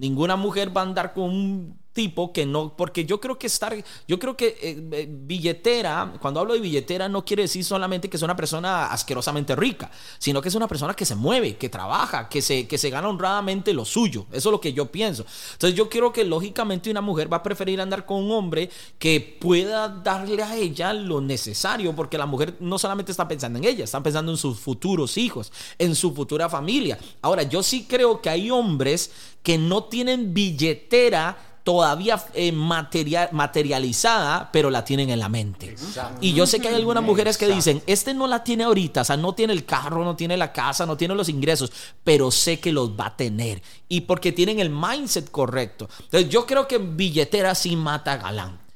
[0.00, 3.74] Ninguna mujer va a andar con un tipo que no, porque yo creo que estar,
[4.06, 8.16] yo creo que eh, eh, billetera, cuando hablo de billetera no quiere decir solamente que
[8.16, 12.28] es una persona asquerosamente rica, sino que es una persona que se mueve, que trabaja,
[12.28, 14.26] que se, que se gana honradamente lo suyo.
[14.30, 15.24] Eso es lo que yo pienso.
[15.52, 19.38] Entonces yo creo que lógicamente una mujer va a preferir andar con un hombre que
[19.40, 23.84] pueda darle a ella lo necesario, porque la mujer no solamente está pensando en ella,
[23.84, 26.98] está pensando en sus futuros hijos, en su futura familia.
[27.22, 29.10] Ahora, yo sí creo que hay hombres
[29.42, 35.74] que no tienen billetera todavía eh, material, materializada, pero la tienen en la mente.
[36.20, 39.04] Y yo sé que hay algunas mujeres que dicen, este no la tiene ahorita, o
[39.04, 41.72] sea, no tiene el carro, no tiene la casa, no tiene los ingresos,
[42.04, 43.62] pero sé que los va a tener.
[43.88, 45.88] Y porque tienen el mindset correcto.
[46.04, 48.69] Entonces yo creo que billetera sí mata galán.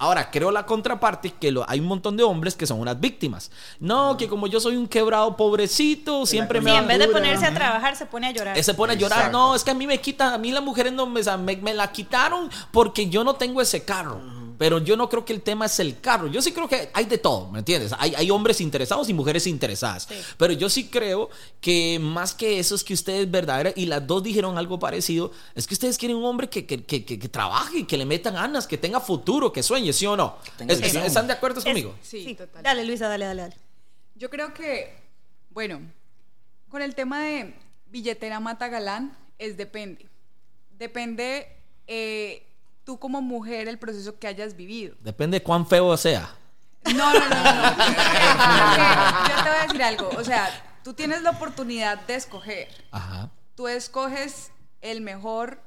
[0.00, 3.50] Ahora, creo la contraparte que lo- hay un montón de hombres que son unas víctimas.
[3.80, 7.44] No, que como yo soy un quebrado pobrecito, siempre me van- en vez de ponerse
[7.44, 8.56] a trabajar, se pone a llorar.
[8.64, 9.18] se pone a llorar.
[9.18, 9.38] Exacto.
[9.38, 11.74] No, es que a mí me quitan, a mí las mujeres no me, me, me
[11.74, 14.20] la quitaron porque yo no tengo ese carro.
[14.60, 16.26] Pero yo no creo que el tema es el carro.
[16.26, 17.94] Yo sí creo que hay de todo, ¿me entiendes?
[17.98, 20.06] Hay, hay hombres interesados y mujeres interesadas.
[20.36, 21.30] Pero yo sí creo
[21.62, 25.66] que más que eso es que ustedes verdadera, y las dos dijeron algo parecido, es
[25.66, 28.66] que ustedes quieren un hombre que, que, que, que- que trabaje, que le metan ganas,
[28.66, 30.36] que tenga futuro, que sueñe, ¿sí o no?
[30.68, 30.82] Es-.
[30.94, 31.94] ¿Están de acuerdo Es- conmigo?
[32.02, 32.62] Sí, total.
[32.62, 33.56] Dale, Luisa, dale, dale, dale.
[34.14, 34.94] Yo creo que,
[35.48, 35.80] bueno,
[36.68, 37.54] con el tema de
[37.90, 40.04] billetera mata galán, es depende.
[40.76, 41.48] Depende
[41.86, 42.46] eh,
[42.84, 44.96] tú como mujer el proceso que hayas vivido.
[45.00, 46.34] Depende de cuán feo sea.
[46.84, 47.34] No, no, no, no.
[49.28, 50.08] yo te voy a decir algo.
[50.16, 50.48] O sea,
[50.82, 52.68] tú tienes la oportunidad de escoger.
[52.90, 53.30] Ajá.
[53.54, 54.50] Tú escoges
[54.80, 55.60] el mejor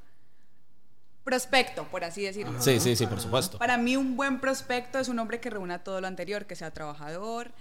[1.24, 2.62] prospecto, por así decirlo.
[2.62, 3.58] Sí, sí, sí, por supuesto.
[3.58, 6.72] Para mí un buen prospecto es un hombre que reúna todo lo anterior, que sea
[6.72, 7.52] trabajador,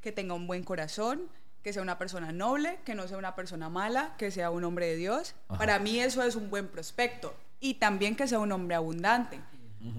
[0.00, 1.22] que tenga un buen corazón,
[1.62, 4.86] que sea una persona noble, que no sea una persona mala, que sea un hombre
[4.86, 5.34] de Dios.
[5.48, 7.34] Para mí eso es un buen prospecto.
[7.60, 9.40] Y también que sea un hombre abundante,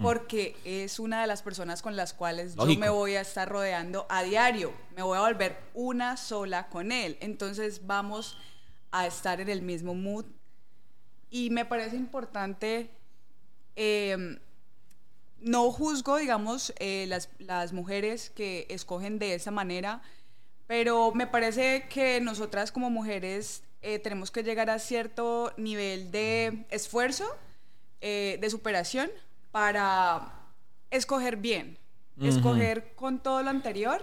[0.02, 4.06] porque es una de las personas con las cuales yo me voy a estar rodeando
[4.10, 4.74] a diario.
[4.96, 7.18] Me voy a volver una sola con él.
[7.22, 8.38] Entonces vamos
[8.92, 10.26] a estar en el mismo mood.
[11.30, 12.90] Y me parece importante
[13.76, 14.38] eh,
[15.46, 20.02] no juzgo, digamos, eh, las, las mujeres que escogen de esa manera,
[20.68, 26.66] pero me parece que nosotras como mujeres eh, tenemos que llegar a cierto nivel de
[26.72, 27.26] esfuerzo,
[28.02, 29.10] eh, de superación,
[29.52, 30.34] para
[30.92, 31.78] escoger bien,
[32.22, 34.02] escoger con todo lo anterior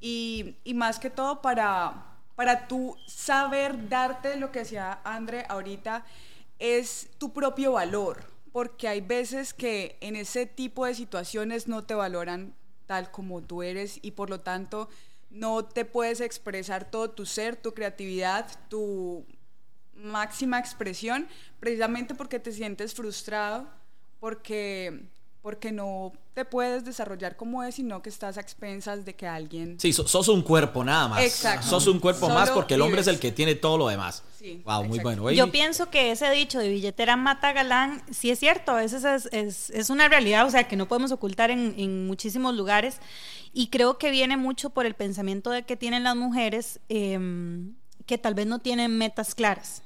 [0.00, 6.04] y, y más que todo para, para tú saber darte lo que decía André ahorita,
[6.58, 11.94] es tu propio valor, porque hay veces que en ese tipo de situaciones no te
[11.94, 12.54] valoran
[12.86, 14.88] tal como tú eres y por lo tanto
[15.30, 19.24] no te puedes expresar todo tu ser, tu creatividad, tu
[20.02, 21.26] máxima expresión,
[21.60, 23.66] precisamente porque te sientes frustrado,
[24.20, 25.04] porque,
[25.42, 29.78] porque no te puedes desarrollar como es, sino que estás a expensas de que alguien...
[29.78, 31.22] Sí, so- sos un cuerpo nada más.
[31.22, 31.66] Exacto.
[31.66, 33.20] Sos un cuerpo Solo más porque el hombre es el vives.
[33.20, 34.22] que tiene todo lo demás.
[34.38, 35.30] Sí, wow, muy bueno.
[35.30, 39.26] Yo pienso que ese dicho de billetera mata galán, sí es cierto, a veces es,
[39.32, 42.96] es- es una realidad, o sea, que no podemos ocultar en, en muchísimos lugares.
[43.52, 47.74] Y creo que viene mucho por el pensamiento de que tienen las mujeres em,
[48.06, 49.82] que tal vez no tienen metas claras.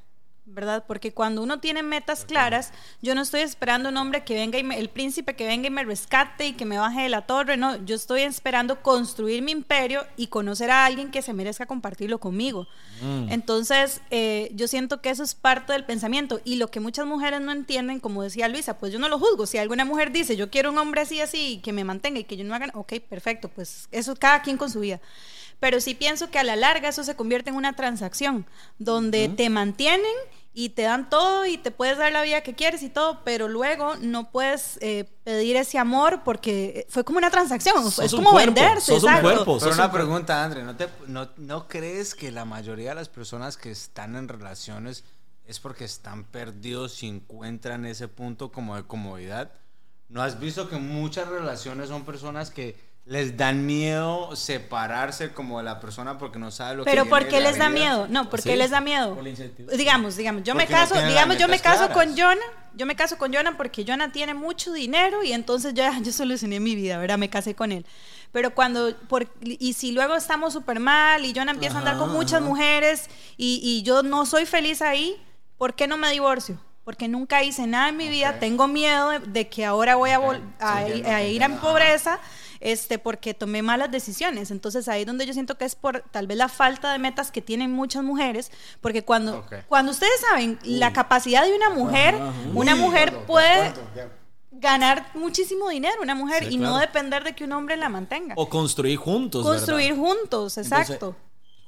[0.49, 0.85] ¿Verdad?
[0.87, 2.73] Porque cuando uno tiene metas claras,
[3.03, 5.71] yo no estoy esperando un hombre que venga y me- el príncipe que venga y
[5.71, 9.51] me rescate y que me baje de la torre, no, yo estoy esperando construir mi
[9.51, 12.69] imperio y conocer a alguien que se merezca compartirlo conmigo.
[13.29, 17.41] Entonces, eh, yo siento que eso es parte del pensamiento y lo que muchas mujeres
[17.41, 19.47] no entienden, como decía Luisa, pues yo no lo juzgo.
[19.47, 22.25] Si alguna mujer dice, yo quiero un hombre así, así, y que me mantenga y
[22.25, 25.01] que yo no haga, ok, perfecto, pues eso cada quien con su vida.
[25.61, 28.47] Pero sí pienso que a la larga eso se convierte en una transacción,
[28.79, 30.13] donde te mantienen
[30.53, 33.47] y te dan todo y te puedes dar la vida que quieres y todo, pero
[33.49, 38.19] luego no puedes eh, pedir ese amor porque fue como una transacción, Sos es un
[38.21, 38.93] como cuerpo, venderse.
[38.95, 39.29] sos un exacto.
[39.29, 39.59] cuerpo.
[39.59, 42.95] Pero sos una un- pregunta, André, ¿no, te, no, ¿no crees que la mayoría de
[42.95, 45.05] las personas que están en relaciones
[45.47, 49.53] es porque están perdidos y encuentran ese punto como de comodidad?
[50.09, 52.77] ¿No has visto que muchas relaciones son personas que
[53.07, 57.29] les dan miedo separarse como de la persona porque no sabe lo que Pero ¿por
[57.29, 58.07] qué les da miedo?
[58.11, 58.57] No, ¿por qué Sí.
[58.57, 59.15] les da miedo?
[59.15, 59.25] Por.
[59.77, 61.97] Digamos, digamos, yo me Porque no caso, tienen digamos, yo me caso claras.
[61.97, 62.43] con Jonah,
[62.75, 66.59] yo me caso con Jonah porque Jonah tiene mucho dinero y entonces ya yo solucioné
[66.59, 67.17] mi vida, ¿verdad?
[67.17, 67.87] Me casé con él.
[68.33, 72.13] Pero cuando, por, y si luego estamos súper mal y Jonah empieza a andar con
[72.13, 75.17] muchas mujeres y, y yo no soy feliz ahí,
[75.59, 76.61] ¿por qué no me divorcio?
[76.85, 80.21] Porque nunca hice nada en mi vida, tengo miedo de, de que ahora voy a,
[80.21, 82.19] vol- a, a ir en pobreza
[82.61, 84.51] este, porque tomé malas decisiones.
[84.51, 87.31] Entonces ahí es donde yo siento que es por tal vez la falta de metas
[87.31, 88.51] que tienen muchas mujeres,
[88.81, 92.17] porque cuando, cuando ustedes saben la capacidad de una mujer,
[92.55, 93.73] una mujer puede
[94.53, 98.35] ganar muchísimo dinero, una mujer, Sí, y no depender de que un hombre la mantenga.
[98.37, 99.45] O construir juntos.
[99.45, 100.05] Construir ¿verdad?
[100.07, 101.17] juntos, exacto.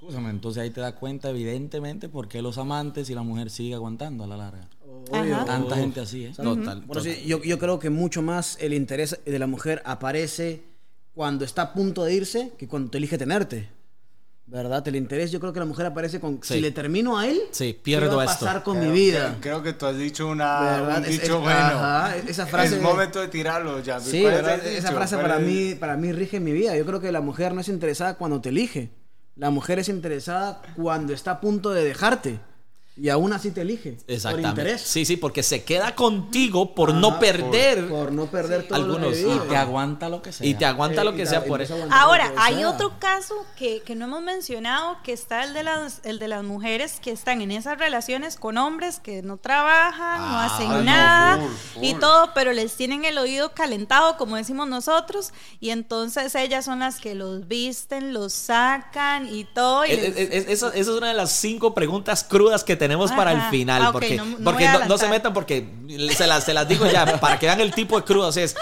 [0.00, 3.74] Escúchame, entonces ahí te das cuenta evidentemente por qué los amantes y la mujer sigue
[3.74, 4.68] aguantando a la larga.
[5.12, 5.44] Ajá.
[5.44, 6.32] Tanta gente así, ¿eh?
[6.36, 6.54] Total.
[6.54, 7.02] Bueno, total.
[7.02, 10.62] sí, yo, yo creo que mucho más el interés de la mujer aparece
[11.18, 13.68] cuando está a punto de irse que cuando te elige tenerte.
[14.46, 14.86] ¿Verdad?
[14.86, 16.38] El interés, yo creo que la mujer aparece con.
[16.44, 16.54] Sí.
[16.54, 18.46] Si le termino a él, Sí, ¿qué pierdo va a esto.
[18.46, 19.34] pasar con Creo mi vida?
[19.34, 20.98] que- creo que tú has dicho una, ¿Verdad?
[20.98, 21.58] un Es- dicho es- bueno.
[21.58, 23.98] ajá, esa frase- Es momento de tirarlo ya.
[23.98, 24.66] Sí, ¿Cuál es ¿verdad?
[24.66, 25.46] el esa frase ¿Cuál para es?
[25.46, 26.76] mí, para mí rige mi vida.
[26.76, 28.90] Yo creo que la mujer no es interesada cuando te elige.
[29.34, 32.38] La mujer es interesada cuando está a punto de dejarte.
[33.00, 33.92] Y aún así te elige.
[33.92, 34.48] Por Exactamente.
[34.62, 34.80] interés.
[34.82, 39.12] Sí, sí, porque se queda contigo por no perder Por no perder todo lo Algunos,
[39.16, 40.46] que y te aguanta lo que sea.
[40.46, 41.76] y te aguanta Eh, lo que te- sea por eso.
[41.90, 42.70] Ahora, que hay sea.
[42.70, 46.42] otro caso que, que no hemos mencionado, que está el de, las, el de las
[46.42, 50.82] mujeres que están en esas relaciones con hombres que no trabajan, no Ah, hacen no,
[50.82, 51.38] nada
[51.74, 56.64] full, y todo, pero les tienen el oído calentado, como decimos nosotros, y entonces ellas
[56.64, 59.84] son las que los visten, los sacan y todo.
[59.86, 62.74] Y Eh, les- eh, eh, Esa, esa es una de las cinco preguntas crudas que
[62.74, 63.82] tenemos para el final.
[63.82, 65.68] Ah, porque no- no porque no, no se metan porque
[66.16, 68.36] se las, se las digo ya, para que vean el tipo de crudas.
[68.36, 68.56] Es,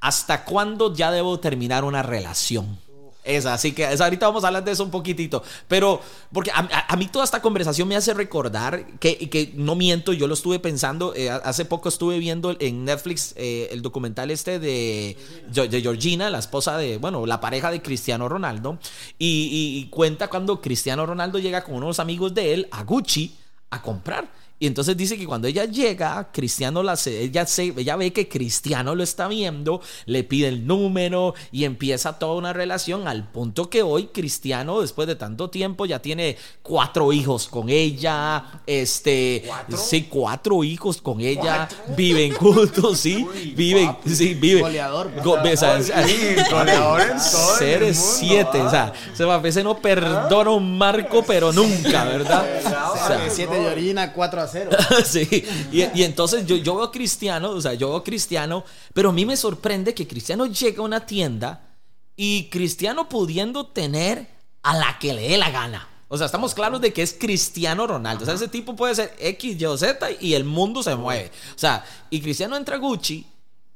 [0.00, 2.78] ¿hasta cuándo ya debo terminar una relación?
[3.24, 5.42] Esa, así que ahorita vamos a hablar de eso un poquitito.
[5.66, 6.00] Pero,
[6.30, 10.34] porque a, mí toda esta conversación me hace recordar que, que no miento, yo lo
[10.34, 11.14] estuve pensando.
[11.16, 15.16] eh, hace poco estuve viendo en Netflix eh, el documental este de,
[15.52, 18.78] Georgina, la esposa de, bueno, la pareja de Cristiano Ronaldo.
[19.18, 23.36] Y cuenta cuando Cristiano Ronaldo llega con unos amigos de él a Gucci
[23.70, 24.28] a comprar.
[24.64, 28.28] Y entonces dice que cuando ella llega, Cristiano la se- ella, se, ella ve que
[28.30, 33.68] Cristiano lo está viendo, le pide el número y empieza toda una relación al punto
[33.68, 39.44] que hoy Cristiano, después de tanto tiempo, ya tiene cuatro hijos con ella, este,
[39.76, 44.62] sí, cuatro hijos con ella, viven juntos, sí, viven, sí, viven.
[44.62, 45.10] Goleador.
[45.22, 48.66] Go- o sea, Sí, goleador en todo Seres mundo, siete, ah.
[48.66, 52.46] o sea, se va a veces no perdona un marco, pero nunca, ¿verdad?
[52.94, 54.70] O sea, 7 de orina, 4 a 0.
[55.04, 59.26] sí, y, entonces yo, yo veo cristiano, o sea, yo veo cristiano, pero a mí
[59.26, 61.76] me sorprende que cristiano llega a una tienda
[62.16, 64.28] y cristiano pudiendo tener
[64.62, 65.88] a la que le dé la gana.
[66.08, 68.22] O sea, estamos claros de que es Cristiano Ronaldo.
[68.22, 71.30] O sea, ese tipo puede ser X, Y o Z y el mundo se mueve.
[71.54, 73.26] O sea, y Cristiano entra a Gucci,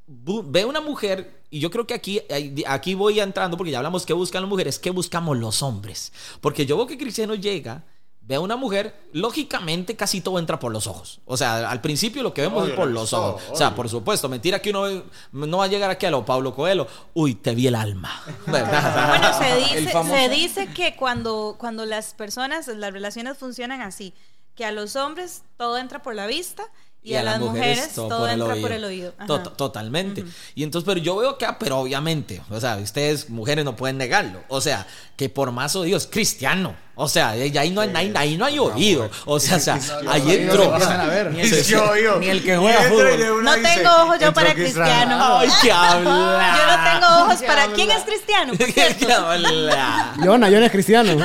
[0.07, 2.21] ve una mujer, y yo creo que aquí,
[2.67, 6.13] aquí voy entrando, porque ya hablamos que buscan las mujeres, que buscamos los hombres.
[6.41, 7.83] Porque yo veo que Cristiano llega,
[8.29, 11.19] ve a una mujer, lógicamente casi todo entra por los ojos.
[11.25, 13.41] O sea, al principio lo que vemos Obvio, es por lo los ojos.
[13.51, 16.23] O sea, por supuesto, mentira que uno ve- no va a llegar aquí a lo
[16.23, 16.85] Pablo Coelho.
[17.15, 18.21] Uy, te vi el alma.
[18.45, 19.09] ¿Verdad?
[19.09, 24.13] Bueno, se dice, famoso- se dice que cuando, cuando las personas, las relaciones funcionan así,
[24.55, 26.63] que a los hombres todo entra por la vista
[27.01, 29.13] y, a, las mujeres, todo, entra por el oído.
[29.17, 29.25] Ajá.
[29.25, 30.25] To- Totalmente.
[30.53, 33.97] Y entonces, pero yo veo que, ah, pero obviamente, o sea, ustedes mujeres no pueden
[33.97, 34.43] negarlo.
[34.49, 34.85] O sea,
[35.15, 36.75] que por más odio es cristiano.
[36.95, 39.09] O sea, ahí ahí no hay, ahí, ahí no hay oído.
[39.25, 39.79] O sea, o sea,
[40.09, 40.75] ahí entró.
[40.75, 41.29] a.
[41.31, 41.63] Ni el.
[41.63, 42.19] Yo, yo.
[42.19, 43.43] que juega Y y fútbol.
[43.45, 45.17] No dice, tengo ojos yo para Cristiano.
[45.17, 45.37] Cristiano.
[45.39, 46.57] Ay, qué habla.
[46.57, 47.67] Yo no tengo ojos para.
[47.67, 48.53] ¿Quién es cristiano?
[48.57, 48.97] por?
[48.97, 50.13] ¿Qué habla?
[50.21, 51.15] Yona, Yona es cristiano.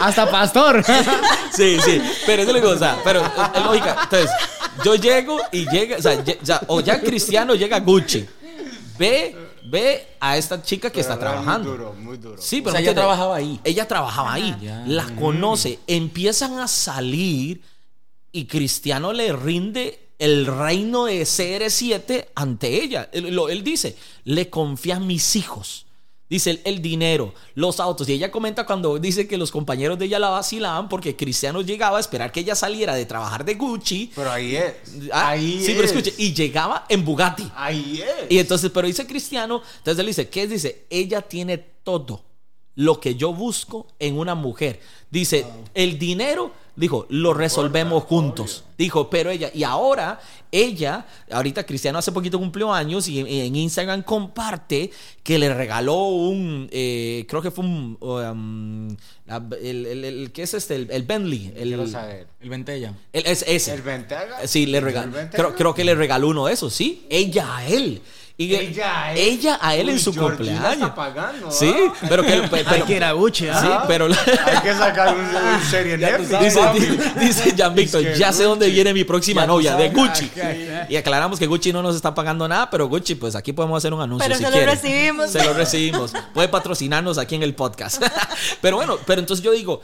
[0.00, 0.84] Hasta pastor.
[1.52, 3.98] Sí, sí, pero eso le digo, o sea, pero es lógica.
[4.04, 4.30] Entonces,
[4.84, 6.22] yo llego y llega, o sea,
[6.68, 8.24] o o ya Cristiano llega a Gucci.
[8.98, 11.68] Ve, ve a esta chica que está Pero trabajando.
[11.70, 12.40] Muy duro, muy duro.
[12.40, 13.60] Sí, O pero sea, no ella trabajaba ahí.
[13.64, 14.84] Ella trabajaba ahí, ya.
[14.86, 17.60] la conoce, empiezan a salir
[18.32, 23.08] y Cristiano le rinde el reino de CR7 ante ella.
[23.12, 25.86] Él, lo- él dice, le confía a mis hijos.
[26.30, 28.08] Dice el, el dinero, los autos.
[28.08, 31.96] Y ella comenta cuando dice que los compañeros de ella la vacilaban porque Cristiano llegaba
[31.96, 34.12] a esperar que ella saliera de trabajar de Gucci.
[34.14, 34.74] Pero ahí es.
[35.12, 35.76] Ah, ahí sí, es.
[35.76, 37.50] pero escuche, y llegaba en Bugatti.
[37.56, 38.30] Ahí es.
[38.30, 40.50] Y entonces, pero dice Cristiano, entonces él dice, ¿qué es?
[40.50, 42.22] Dice, ella tiene todo
[42.76, 44.80] lo que yo busco en una mujer.
[45.10, 48.64] Dice, el dinero, dijo, lo resolvemos juntos.
[48.78, 50.18] Dijo, pero ella, y ahora
[50.50, 54.90] ella, ahorita Cristiano hace poquito cumplió años y en, en Instagram comparte
[55.22, 58.88] que le regaló un, eh, creo que fue un, um,
[59.62, 60.76] el, el- el- ¿qué es este?
[60.76, 61.52] El, el Bentley.
[61.56, 62.26] El, Quiero saber.
[62.40, 62.94] El Ventella.
[63.12, 63.74] el- es ese.
[63.74, 64.46] ¿El Ventaga?
[64.46, 65.12] Sí, le ¿El regaló.
[65.30, 67.04] Creo, creo que le regaló uno de esos, sí.
[67.10, 68.00] Ella a él.
[68.40, 69.18] Y Ella a él.
[69.18, 70.72] ella a él en su Georgina cumpleaños.
[70.72, 71.92] está pagando, sí, ¿ah?
[72.08, 72.42] pero que.
[72.50, 73.60] Pero, Hay que ir a Gucci, ¿ah?
[73.60, 74.06] sí, pero.
[74.46, 76.40] Hay que sacar un, un serie en Netflix.
[76.40, 79.76] Dice, dice, dice Jan Víctor, Es que ya sé dónde viene mi próxima Ya novia,
[79.76, 79.90] de.
[79.90, 80.30] Gucci.
[80.88, 83.92] Y aclaramos que Gucci no nos está pagando nada, pero Gucci, pues aquí podemos hacer
[83.92, 85.30] un anuncio Pero si se lo recibimos.
[85.30, 86.12] Se lo recibimos.
[86.32, 88.02] Puede patrocinarnos aquí en el podcast.
[88.62, 89.82] pero bueno, pero entonces yo digo,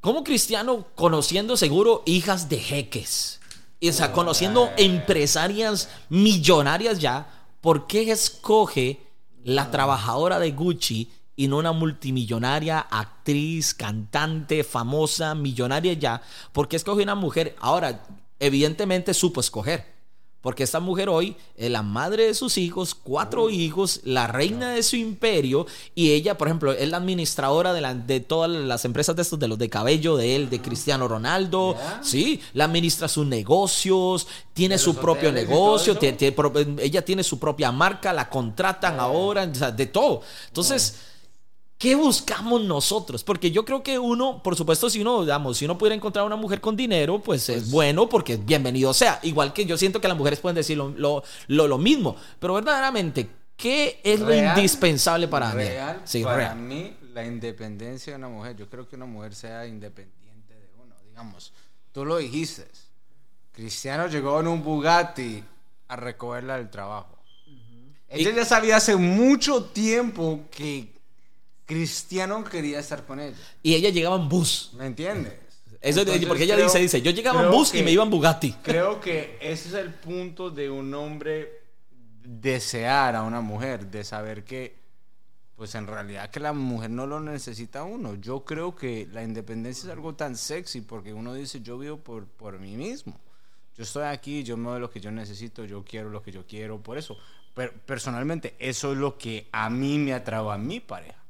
[0.00, 3.40] ¿cómo Cristiano conociendo seguro hijas de jeques?
[3.80, 7.26] Y, o sea, conociendo empresarias millonarias ya,
[7.64, 9.00] ¿por qué escoge
[9.42, 16.20] la trabajadora de Gucci y no una multimillonaria, actriz, cantante, famosa, millonaria ya?
[16.52, 17.56] ¿Por qué escoge una mujer?
[17.60, 18.04] Ahora,
[18.38, 19.93] evidentemente supo escoger.
[20.44, 24.82] Porque esta mujer hoy es la madre de sus hijos, cuatro hijos, la reina de
[24.82, 29.16] su imperio, y ella, por ejemplo, es la administradora de, la- de todas las empresas
[29.16, 31.74] de estos, de los de cabello, de él, de Cristiano Ronaldo.
[32.02, 35.98] Sí, la administra sus negocios, tiene su propio negocio,
[36.78, 40.20] ella tiene su propia marca, la contratan ahora, o sea, de todo.
[40.48, 40.96] Entonces.
[41.84, 43.22] ¿Qué buscamos nosotros?
[43.22, 46.34] Porque yo creo que uno, por supuesto, si uno, digamos, si uno pudiera encontrar una
[46.34, 49.20] mujer con dinero, pues, es bueno porque bienvenido sea.
[49.22, 52.16] Igual que yo siento que las mujeres pueden decir lo, lo, lo- lo mismo.
[52.38, 55.62] Pero verdaderamente, ¿qué es lo indispensable para mí?
[55.62, 56.56] Real, Sí, para real.
[56.56, 58.56] mí, la independencia de una mujer.
[58.56, 60.94] Yo creo que una mujer sea independiente de uno.
[61.06, 61.52] Digamos,
[61.92, 62.66] tú lo dijiste.
[63.52, 65.44] Cristiano llegó en un Bugatti
[65.88, 67.18] a recogerla del trabajo.
[68.08, 70.93] Ella ya sabía hace mucho tiempo que
[71.66, 73.36] Cristiano quería estar con ella.
[73.62, 74.72] Y ella llegaba en bus.
[74.74, 75.32] ¿Me entiendes?
[75.80, 78.10] Eso, Entonces, porque ella creo- dice, dice, yo llegaba en bus y me iba en
[78.10, 78.52] Bugatti.
[78.62, 81.60] Creo que ese es el punto de un hombre
[82.22, 84.76] desear a una mujer, de saber que,
[85.56, 88.14] pues en realidad que la mujer no lo necesita uno.
[88.14, 92.26] Yo creo que la independencia es algo tan sexy porque uno dice, yo vivo por,
[92.26, 93.20] por mí mismo.
[93.76, 96.46] Yo estoy aquí, yo me doy lo que yo necesito, yo quiero lo que yo
[96.46, 97.16] quiero, por eso.
[97.54, 101.23] Pero personalmente, eso es lo que a mí me atrae a mi pareja.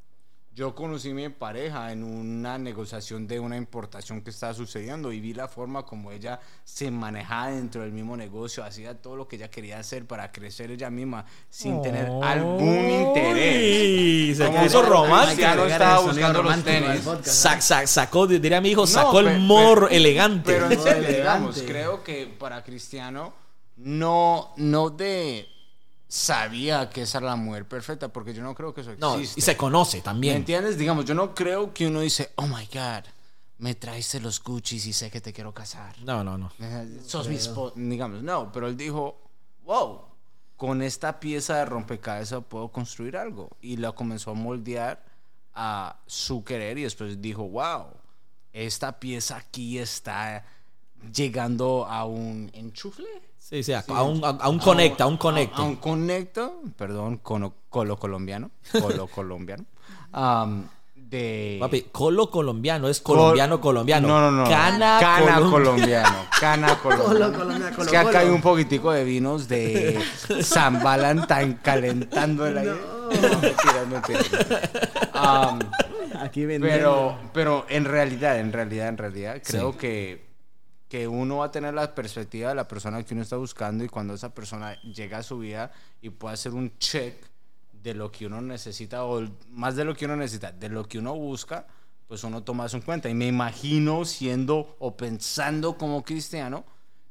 [0.55, 5.19] Yo conocí a mi pareja en una negociación de una importación que estaba sucediendo y
[5.19, 9.35] vi la forma como ella se manejaba dentro del mismo negocio, hacía todo lo que
[9.37, 14.37] ella quería hacer para crecer ella misma sin tener algún interés.
[14.37, 15.41] Se puso ya- romántico.
[15.41, 17.05] Ya no estaba buscando los tenis.
[17.05, 20.53] Sac- sac- sacó, diría mi hijo, No, sacó el pe- mor pe- elegante.
[20.53, 21.13] Pero elegante.
[21.17, 23.33] digamos, creo que para Cristiano
[23.77, 25.49] no, no de
[26.15, 29.41] sabía que esa era la mujer perfecta, porque yo no creo que eso no, existe.
[29.41, 30.37] y se conoce ¿Me también.
[30.37, 30.79] entiendes?
[30.79, 33.03] Digamos, yo no creo que uno dice, oh my God,
[33.59, 35.97] me traiste los Gucci's y sé que te quiero casar.
[36.05, 36.53] No, no, no.
[36.61, 37.75] Eh, Sos mi esposa.
[37.77, 39.19] Digamos, no, pero él dijo,
[39.65, 40.03] wow,
[40.57, 43.51] con esta pieza de rompecabezas puedo construir algo.
[43.61, 45.05] Y la comenzó a moldear
[45.53, 47.87] a su querer y después dijo, wow,
[48.53, 50.45] esta pieza aquí está
[51.13, 53.09] llegando a un enchufle.
[53.47, 55.61] Sí, sí, a, a un, a- a un conecta, a un conecte.
[55.61, 59.65] A, un conecto, perdón, cono- colo colombiano, colo colombiano.
[60.95, 64.09] de Papi, colo colombiano, es colombiano colombiano.
[64.09, 64.45] no, no, no.
[64.49, 66.17] Cana, Cana colom- colombiano.
[66.41, 67.33] Cana colombiano.
[67.39, 68.37] colombiano, es colo, que acá hay colo.
[68.37, 70.01] un poquitico de vinos de
[70.43, 72.75] San Valentín calentando el aire.
[73.11, 74.61] Mentira, mentira.
[75.13, 75.59] Am,
[76.21, 76.79] Aquí vendiendo.
[76.79, 79.79] pero, pero en realidad, en realidad, en realidad, creo Sí.
[79.79, 80.34] que,
[80.89, 83.89] que uno va a tener la perspectiva de la persona que uno está buscando y
[83.89, 87.17] cuando esa persona llega a su vida y puede hacer un check
[87.73, 90.99] de lo que uno necesita o más de lo que uno necesita, de lo que
[90.99, 91.67] uno busca,
[92.07, 93.09] pues uno toma eso en cuenta.
[93.09, 96.65] Y me imagino siendo o pensando como cristiano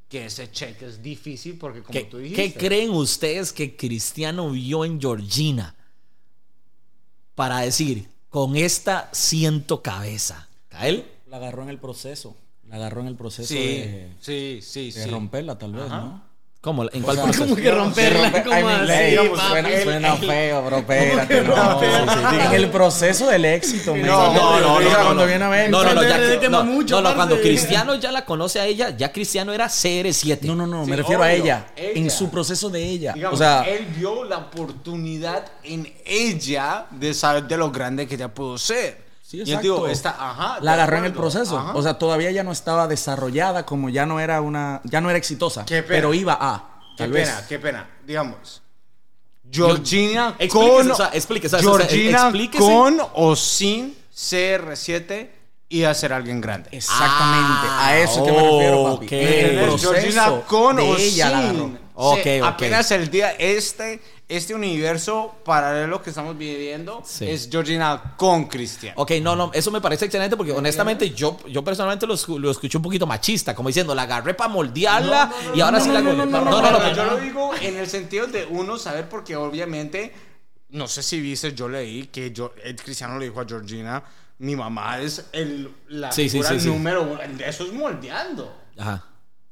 [0.10, 2.54] que ese check es difícil porque como ¿Qué, tú dijiste.
[2.54, 5.76] qué creen ustedes que Cristiano vio en Georgina
[7.36, 10.48] para decir, con esta siento cabeza?
[10.70, 11.06] ¿Cael?
[11.28, 12.36] La agarró en el proceso.
[12.74, 15.10] La agarró en el proceso Sí, de, sí, sí, de sí.
[15.12, 15.98] romperla, tal vez, Ajá.
[15.98, 16.34] ¿no?
[16.60, 16.86] ¿Cómo?
[16.92, 17.44] ¿En cuál sea, proceso?
[17.46, 18.30] ¿Cómo que romperla?
[18.32, 19.50] De romper- ¿Cómo I mean, así, digamos, papi?
[19.52, 21.84] suena, suena feo, bro, espérate, no.
[21.84, 23.96] En el proceso del éxito.
[23.96, 25.28] No, no, no, O sea, no, cuando no.
[25.28, 25.70] viene a ver.
[25.70, 28.96] No, no, no, ya no, mucho, no, no, cuando Cristiano ya la conoce a ella,
[28.98, 30.40] ya Cristiano era CR7.
[30.44, 31.92] No, no, no, Sí, me refiero a ella, ella.
[31.96, 33.12] En su proceso de ella.
[33.14, 38.16] Digamos, o sea, él vio la oportunidad en ella de saber de lo grande que
[38.16, 39.03] ella pudo ser.
[39.34, 39.62] Sí, y exacto.
[39.62, 41.58] dijo, está, ajá, la agarró en el proceso.
[41.58, 41.72] ajá.
[41.74, 45.18] O sea, todavía ya no estaba desarrollada, como ya no era una, ya no era
[45.18, 45.66] exitosa.
[45.66, 45.88] Qué pena.
[45.96, 46.82] Pero iba a.
[46.96, 47.90] qué pena, qué pena.
[48.06, 48.62] Digamos,
[49.52, 52.64] Georgina Explíquese, con, o sea, explíquese, Georgina explíquese.
[52.64, 55.30] con o sin CR7
[55.70, 56.70] y a ser alguien grande.
[56.72, 57.68] Exactamente.
[57.72, 59.06] Ah, a eso es que me refiero, papi.
[59.08, 59.12] ok.
[59.14, 61.50] En el Georgina con de o ella la sin.
[61.50, 61.84] agarró.
[61.96, 62.46] Ok, Sí, ok.
[62.48, 64.00] Apenas el día, este,
[64.36, 67.30] este universo paralelo que estamos viviendo Sí.
[67.30, 68.94] es Georgina con Cristian.
[68.98, 72.78] Ok, no, no, eso me parece excelente porque honestamente yo, yo personalmente lo, lo escuché
[72.78, 76.02] un poquito machista, como diciendo, la agarré para moldearla y ahora sí la...
[76.02, 80.14] no, no, no, no, yo lo digo en el sentido de uno saber porque obviamente
[80.70, 82.52] no sé si viste yo leí que yo,
[82.84, 84.04] cristiano le dijo a Georgina
[84.40, 89.06] mi mamá es el la Sí, figura sí, número uno eso es moldeando Ajá.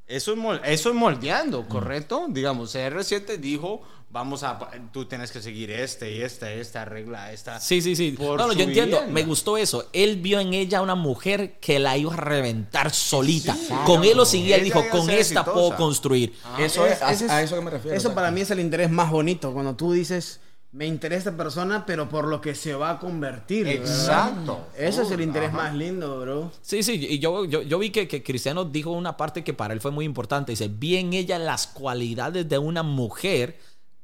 [0.08, 4.60] eso es eso es moldeando correcto digamos CR7 dijo vamos a
[4.92, 8.12] tú tienes que seguir este y esta esta regla esta Sí, sí, sí.
[8.12, 8.98] por No, no, yo entiendo.
[8.98, 9.14] vivienda.
[9.14, 9.88] Me gustó eso.
[9.94, 13.56] Él vio en ella una mujer que la iba a reventar solita.
[13.56, 15.54] Sí, con él o sin ella, dijo, con esta exitosa".
[15.54, 16.34] puedo construir.
[16.60, 17.96] Eso es, a, es- a eso que me refiero.
[17.96, 20.42] Eso para mí es el interés más bonito, cuando tú dices,
[20.74, 23.66] me interesa esta persona, pero por lo que se va a convertir.
[23.66, 23.82] ¿verdad?
[23.82, 25.58] exacto Ese es el interés Ajá.
[25.58, 26.52] más lindo, bro.
[26.62, 29.74] Sí, sí, y yo, yo, yo vi que, que Cristiano dijo una parte que para
[29.74, 30.54] él fue muy importante.
[30.54, 33.60] Dice, vi en ella las cualidades de una mujer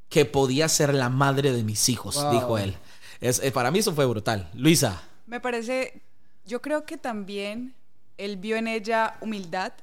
[0.09, 2.31] que podía ser la madre de mis hijos, Wow.
[2.31, 2.77] dijo él.
[3.19, 4.49] Es, eh, para mí eso fue brutal.
[4.53, 5.01] Luisa.
[5.25, 6.01] Me parece,
[6.45, 7.75] yo creo que también
[8.17, 9.73] él vio en ella humildad.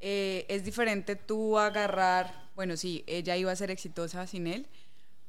[0.00, 4.66] Eh, es diferente tú agarrar, bueno, sí, ella iba a ser exitosa sin él,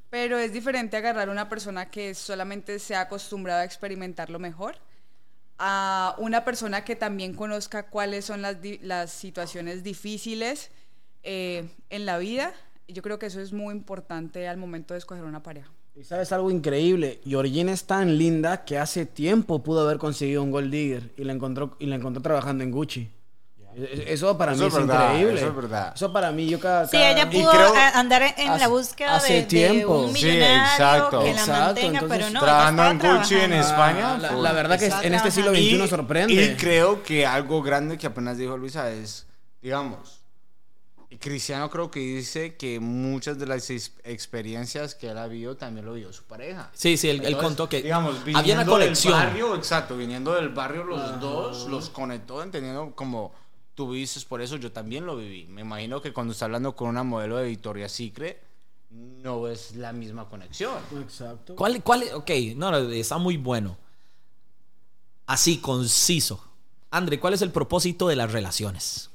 [0.10, 4.78] pero es diferente agarrar una persona que solamente se ha acostumbrado a experimentar lo mejor
[5.60, 10.72] a una persona que también conozca cuáles son las, las situaciones difíciles
[11.24, 12.54] eh, en la vida.
[12.94, 15.70] Yo creo que eso es muy importante al momento de escoger una pareja.
[15.96, 20.52] Y sabes algo increíble, Georgina es tan linda que hace tiempo pudo haber conseguido un
[20.52, 23.10] gold digger y la encontró y la encontró trabajando en Gucci.
[23.76, 25.40] E- e- Eso para Eso mí es verdad, increíble.
[25.40, 25.94] eso es verdad.
[25.96, 29.16] Eso para mí yo cada, Sí, cada- ella pudo creo- andar en hace- la búsqueda
[29.16, 30.00] hace de, de tiempo.
[30.02, 31.20] un Sí, millonario exacto.
[31.22, 33.54] que Exacto, la mantenga, entonces, pero no, trabajando en Gucci en.
[33.54, 34.44] España la, full.
[34.44, 35.52] la verdad que en este siglo.
[35.52, 36.34] XXI Y- sorprende.
[36.34, 39.26] Y creo que algo grande que apenas dijo Luisa es,
[39.62, 40.23] digamos,
[41.20, 45.86] Cristiano creo que dice que muchas de las ex- experiencias que él ha vivido también
[45.86, 46.72] lo vivió su pareja.
[46.74, 49.14] Sí, sí, él, contó que digamos, había una viniendo conexión.
[49.14, 53.34] Del barrio, exacto, viniendo del barrio los dos, los conectó entendiendo como
[53.76, 55.46] tú dices, por eso yo también lo viví.
[55.48, 58.42] Me imagino que cuando está hablando con una modelo de Victoria's Secret,
[58.92, 60.78] no es la misma conexión.
[61.02, 61.56] Exacto.
[61.56, 63.78] ¿Cuál, cuál, ok, no, no, está muy bueno.
[65.26, 66.44] así, conciso.
[66.92, 69.10] André, ¿cuál es el propósito de las relaciones?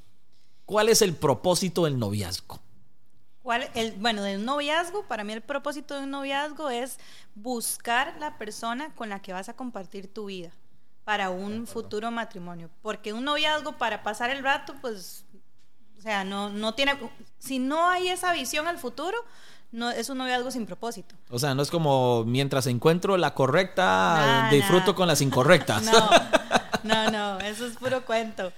[0.68, 2.60] ¿Cuál es el propósito del noviazgo?
[3.42, 6.98] ¿Cuál, el, bueno, del noviazgo, para mí el propósito de un noviazgo es
[7.34, 10.50] buscar la persona con la que vas a compartir tu vida
[11.04, 12.68] para un futuro matrimonio.
[12.82, 15.24] Porque un noviazgo para pasar el rato, pues,
[15.96, 16.98] o sea, no, no tiene,
[17.38, 19.16] si no hay esa visión al futuro,
[19.72, 21.14] no, es un noviazgo sin propósito.
[21.30, 25.82] O sea, no es como mientras encuentro la correcta, disfruto con las incorrectas.
[25.92, 26.10] No,
[26.88, 28.52] no, no, eso es puro cuento.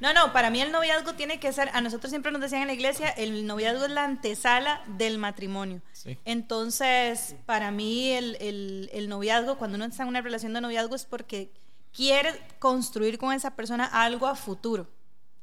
[0.00, 2.68] No, no, para mí el noviazgo tiene que ser, a nosotros siempre nos decían en
[2.68, 5.82] la iglesia, el noviazgo es la antesala del matrimonio.
[6.24, 11.04] Entonces, para mí el, el, noviazgo, cuando uno está en una relación de noviazgo es
[11.04, 11.50] porque
[11.94, 14.88] quiere construir con esa persona algo a futuro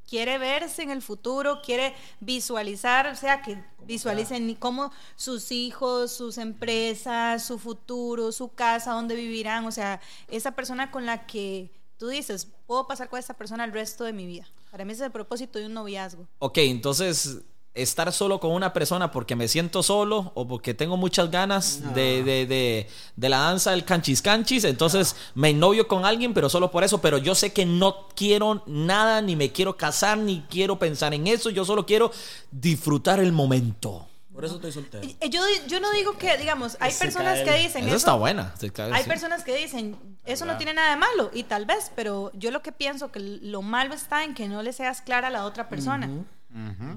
[0.08, 6.38] quiere verse en el futuro, quiere visualizar, o sea, que visualicen cómo sus hijos, sus
[6.38, 12.08] empresas, su futuro, su casa, dónde vivirán, o sea, esa persona con la que tú
[12.08, 14.48] dices, puedo pasar con esa persona el resto de mi vida.
[14.72, 16.28] Para mí ese es el propósito de un noviazgo.
[16.40, 17.42] Ok, entonces
[17.78, 22.24] estar solo con una persona porque me siento solo o porque tengo muchas ganas de,
[22.24, 26.84] de, de, la danza del canchis canchis, entonces me novio con alguien, pero solo por
[26.84, 31.14] eso, pero yo sé que no quiero nada, ni me quiero casar, ni quiero pensar
[31.14, 32.12] en eso, yo solo quiero
[32.52, 34.08] disfrutar el momento.
[34.38, 35.04] Por eso estoy soltero.
[35.32, 37.96] Yo, yo no digo que, digamos, hay personas que dicen eso.
[37.96, 38.54] está buena.
[38.94, 42.52] hay personas que dicen, eso no tiene nada de malo, y tal vez, pero yo
[42.52, 45.44] lo que pienso que lo malo está en que no le seas clara a la
[45.44, 46.08] otra persona.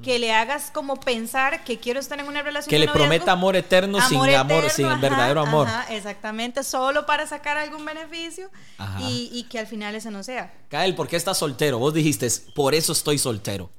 [0.02, 2.68] Que le hagas como pensar que quiero estar en una relación.
[2.68, 5.66] Que le prometa amor eterno sin amor, sin verdadero amor.
[5.88, 8.50] exactamente, solo para sacar algún beneficio
[8.98, 10.52] y, que al final ese no sea.
[10.68, 11.78] Kael, ¿por qué estás soltero?
[11.78, 13.70] Vos dijiste, por eso estoy soltero.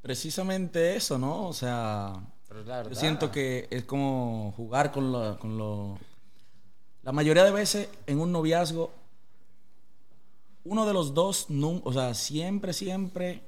[0.00, 1.46] Precisamente eso, ¿no?
[1.46, 2.14] O sea,
[2.62, 5.98] yo siento que es como jugar con lo, con lo...
[7.02, 8.92] La mayoría de veces en un noviazgo,
[10.64, 13.42] uno de los dos, o sea, siempre, siempre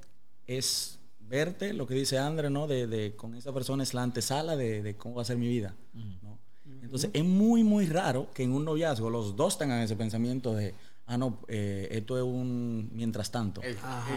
[0.47, 2.67] es verte, lo que dice André, ¿no?
[2.67, 5.49] De, de, con esa persona es la antesala de, de cómo va a ser mi
[5.49, 5.75] vida,
[6.23, 6.39] ¿no?
[6.83, 10.75] Entonces, es muy, muy raro que en un noviazgo los dos tengan ese pensamiento de,
[11.07, 13.61] ah, no, eh, esto es un mientras tanto.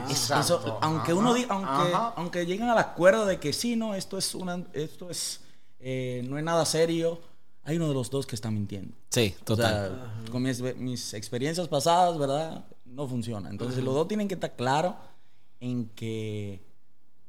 [0.09, 4.35] Eso, aunque uno diga, aunque, aunque lleguen al acuerdo de que sí, no, esto es
[4.35, 5.41] una, esto es,
[5.79, 7.21] eh, no es nada serio,
[7.63, 8.95] hay uno de los dos que está mintiendo.
[9.09, 10.23] Sí, total.
[10.31, 12.65] con mis, mis, experiencias pasadas, ¿verdad?
[12.85, 13.49] No funciona.
[13.49, 14.95] Entonces, los dos tienen que estar claros
[15.59, 16.61] en que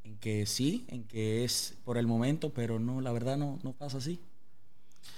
[0.05, 3.73] en que sí, en que es por el momento, pero no, la verdad no, no
[3.73, 4.21] pasa así.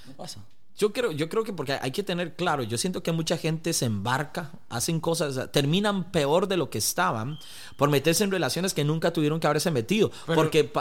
[0.07, 0.45] No pasa.
[0.77, 3.73] Yo creo, yo creo que porque hay que tener claro, yo siento que mucha gente
[3.73, 7.39] se embarca, hacen cosas, terminan peor de lo que estaban
[7.77, 10.11] por meterse en relaciones que nunca tuvieron que haberse metido.
[10.35, 10.73] porque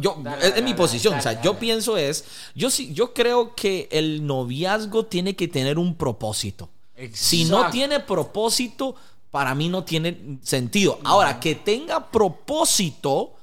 [0.00, 2.24] yo, es, mi posición, o sea, yo pienso es,
[2.54, 6.70] yo sí, yo creo que el noviazgo tiene que tener un propósito.
[7.12, 8.96] Si no tiene propósito,
[9.30, 10.98] para mí no tiene sentido.
[11.04, 13.34] Ahora, que tenga propósito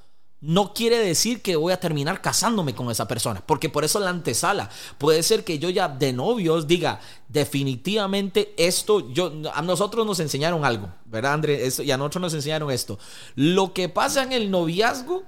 [0.45, 4.11] no quiere decir que voy a terminar casándome con esa persona, porque por eso la
[4.11, 4.69] antesala.
[4.97, 10.63] Puede ser que yo ya de novios diga, definitivamente esto, yo, a nosotros nos enseñaron
[10.63, 11.67] algo, ¿verdad, André?
[11.79, 12.99] y a nosotros nos enseñaron esto.
[13.35, 15.23] Lo que pasa en el noviazgo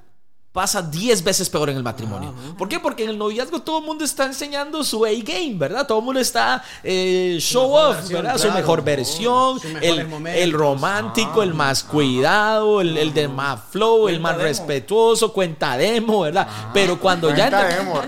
[0.52, 2.34] pasa 10 veces peor en el matrimonio.
[2.58, 2.80] ¿Por qué?
[2.80, 5.86] Porque en el noviazgo todo el mundo está enseñando su A-game, ¿verdad?
[5.86, 8.38] Todo el mundo está eh, show off, ¿verdad?
[8.38, 14.38] su mejor versión, el, romántico, el más cuidado, el, el de más flow, el más
[14.38, 16.48] respetuoso, cuenta demo, ¿verdad?
[16.74, 17.50] pero cuando ya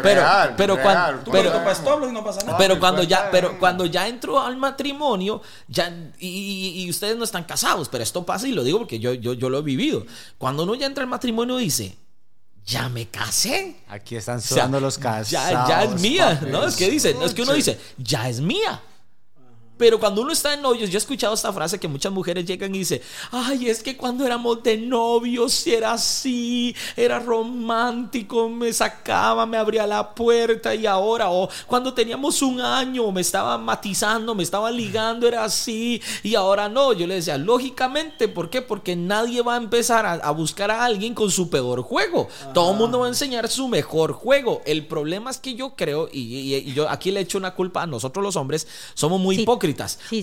[0.02, 0.24] pero,
[0.58, 7.24] pero cuando pero, cuando ya pero cuando ya entró al matrimonio ya y, ustedes no
[7.24, 10.06] están casados, pero esto pasa y lo digo porque yo, yo, yo lo he vivido.
[10.38, 11.96] Cuando uno ya entra al matrimonio dice,
[12.70, 13.76] ya me casé.
[13.88, 15.32] Aquí están sudando los casos.
[15.32, 16.66] Ya, ya es mía, ¿no?
[16.68, 18.82] Es que dicen, es que uno dice, ya es mía.
[19.80, 22.76] Pero cuando uno está en novios, yo he escuchado esta frase que muchas mujeres llegan
[22.76, 23.00] y dicen,
[23.32, 29.88] ay, es que cuando éramos de novios era así, era romántico, me sacaba, me abría
[29.88, 35.26] la puerta y ahora, o cuando teníamos un año, me estaba matizando, me estaba ligando,
[35.26, 36.92] era así y ahora no.
[36.92, 38.62] Yo le decía, lógicamente, ¿por qué?
[38.62, 42.28] Porque nadie va a empezar a, buscar a alguien con su peor juego.
[42.54, 44.62] Todo el mundo va a enseñar su mejor juego.
[44.66, 48.22] El problema es que yo creo, y, yo aquí le echo una culpa a nosotros
[48.22, 49.69] los hombres, somos muy hipócritas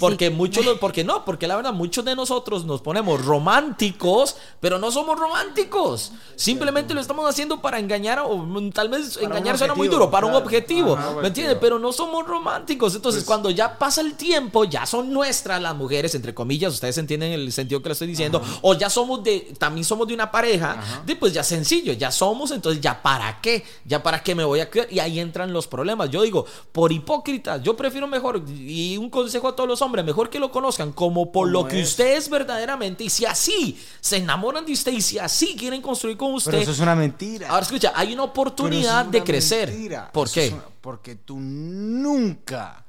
[0.00, 4.90] porque muchos, porque no, porque la verdad, muchos de nosotros nos ponemos románticos, pero no
[4.90, 6.12] somos románticos.
[6.36, 10.34] Simplemente lo estamos haciendo para engañar, o tal vez engañar suena muy duro, para un
[10.34, 11.58] objetivo, ¿me entiendes?
[11.60, 12.94] Pero no somos románticos.
[12.94, 16.98] Entonces, pues cuando ya pasa el tiempo, ya son nuestras las mujeres, entre comillas, ustedes
[16.98, 20.30] entienden el sentido que le estoy diciendo, o ya somos de, también somos de una
[20.30, 24.44] pareja, de pues ya sencillo, ya somos, entonces ya para qué, ya para qué me
[24.44, 26.10] voy a quedar, y ahí entran los problemas.
[26.10, 30.04] Yo digo, por hipócritas, yo prefiero mejor, y un consejo consejo a todos los hombres,
[30.04, 31.88] mejor que lo conozcan como por lo que es.
[31.90, 33.04] usted es verdaderamente.
[33.04, 36.50] Y si así se enamoran de usted y si así quieren construir con usted.
[36.52, 37.48] Pero eso es una mentira.
[37.48, 39.68] Ahora escucha, hay una oportunidad es de crecer.
[39.70, 40.10] mentira.
[40.12, 40.50] ¿Por Eso qué?
[40.52, 42.84] una- porque tú nunca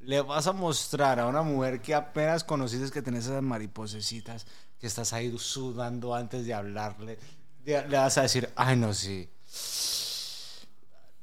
[0.00, 4.46] le vas a mostrar a una mujer que apenas conociste que tenés esas mariposecitas,
[4.80, 7.18] que estás ahí sudando antes de hablarle.
[7.64, 9.28] Le, le vas a decir, ay, no, sí.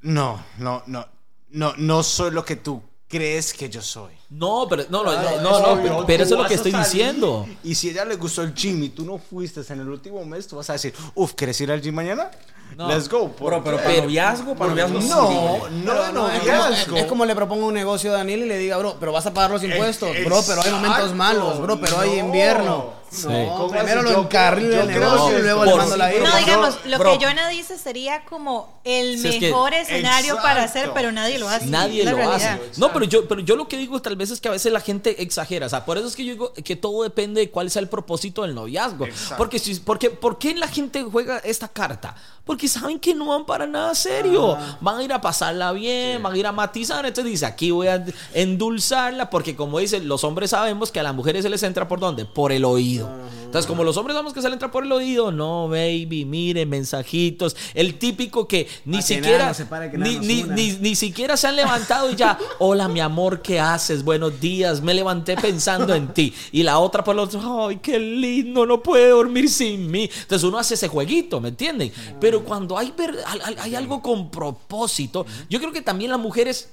[0.02, 1.06] No, no, no.
[1.52, 4.14] No, no soy lo que tú crees que yo soy.
[4.30, 6.54] No, pero no, no, no, Ay, no, no, obvio, pero, pero eso es lo que
[6.54, 7.48] estoy diciendo.
[7.64, 10.24] Y si a ella le gustó el gym y tú no fuiste en el último
[10.26, 12.30] mes, tú vas a decir, uff, ¿quieres ir al gym mañana?
[12.78, 12.88] No.
[12.88, 13.32] Let's go.
[13.36, 14.02] Pero ¿Por para qué?
[14.04, 15.08] noviazgo, para noviazgo sí.
[15.10, 16.86] No, no, Pero no, es, noviazgo.
[16.86, 19.26] como, es como le propongo un negocio a Daniel y le diga, bro, pero vas
[19.26, 22.26] a pagar los impuestos, bro, pero hay momentos malos, bro, pero hay No.
[22.28, 22.99] invierno.
[23.12, 23.28] Sí.
[23.28, 26.30] No, ¿Cómo primero lo encarrilo creo- el negocio y luego por- le mando la ira.
[26.30, 27.18] No, digamos, lo bro.
[27.18, 31.40] que Jonah dice sería como el Si es que- mejor escenario para hacer, pero nadie
[31.40, 31.66] lo hace.
[31.66, 32.60] Nadie lo realidad.
[32.62, 32.80] hace.
[32.80, 34.80] No, pero yo, pero yo lo que digo tal vez es que a veces la
[34.82, 35.66] gente exagera.
[35.66, 37.90] O sea, por eso es que yo digo que todo depende de cuál sea el
[37.90, 39.08] propósito del noviazgo.
[39.38, 42.16] Porque, si, porque, ¿por qué la gente juega esta carta?
[42.46, 44.58] Porque saben que no van para nada serio.
[44.82, 47.06] Van a ir a pasarla bien, van a ir a matizar.
[47.06, 48.04] Entonces dice, aquí voy a
[48.34, 49.30] endulzarla.
[49.30, 52.26] Porque como dicen, los hombres sabemos que a las mujeres se les entra por dónde?
[52.26, 52.99] Por el oído.
[53.46, 56.68] Entonces, como los hombres sabemos que se les entra por el oído, no, baby, mire,
[56.68, 57.56] mensajitos.
[57.74, 62.12] El típico que ni que siquiera, separe, ni, ni, ni- ni siquiera se han levantado
[62.12, 64.04] y ya, hola mi amor, ¿qué haces?
[64.04, 66.32] Buenos días, me levanté pensando en ti.
[66.52, 70.08] Y la otra por el otro, ay, qué lindo, no puede dormir sin mí.
[70.22, 71.92] Entonces uno hace ese jueguito, ¿me entienden?
[72.22, 76.20] Pero cuando hay, ver- hay- hay- hay algo con propósito, yo creo que también las
[76.20, 76.70] mujeres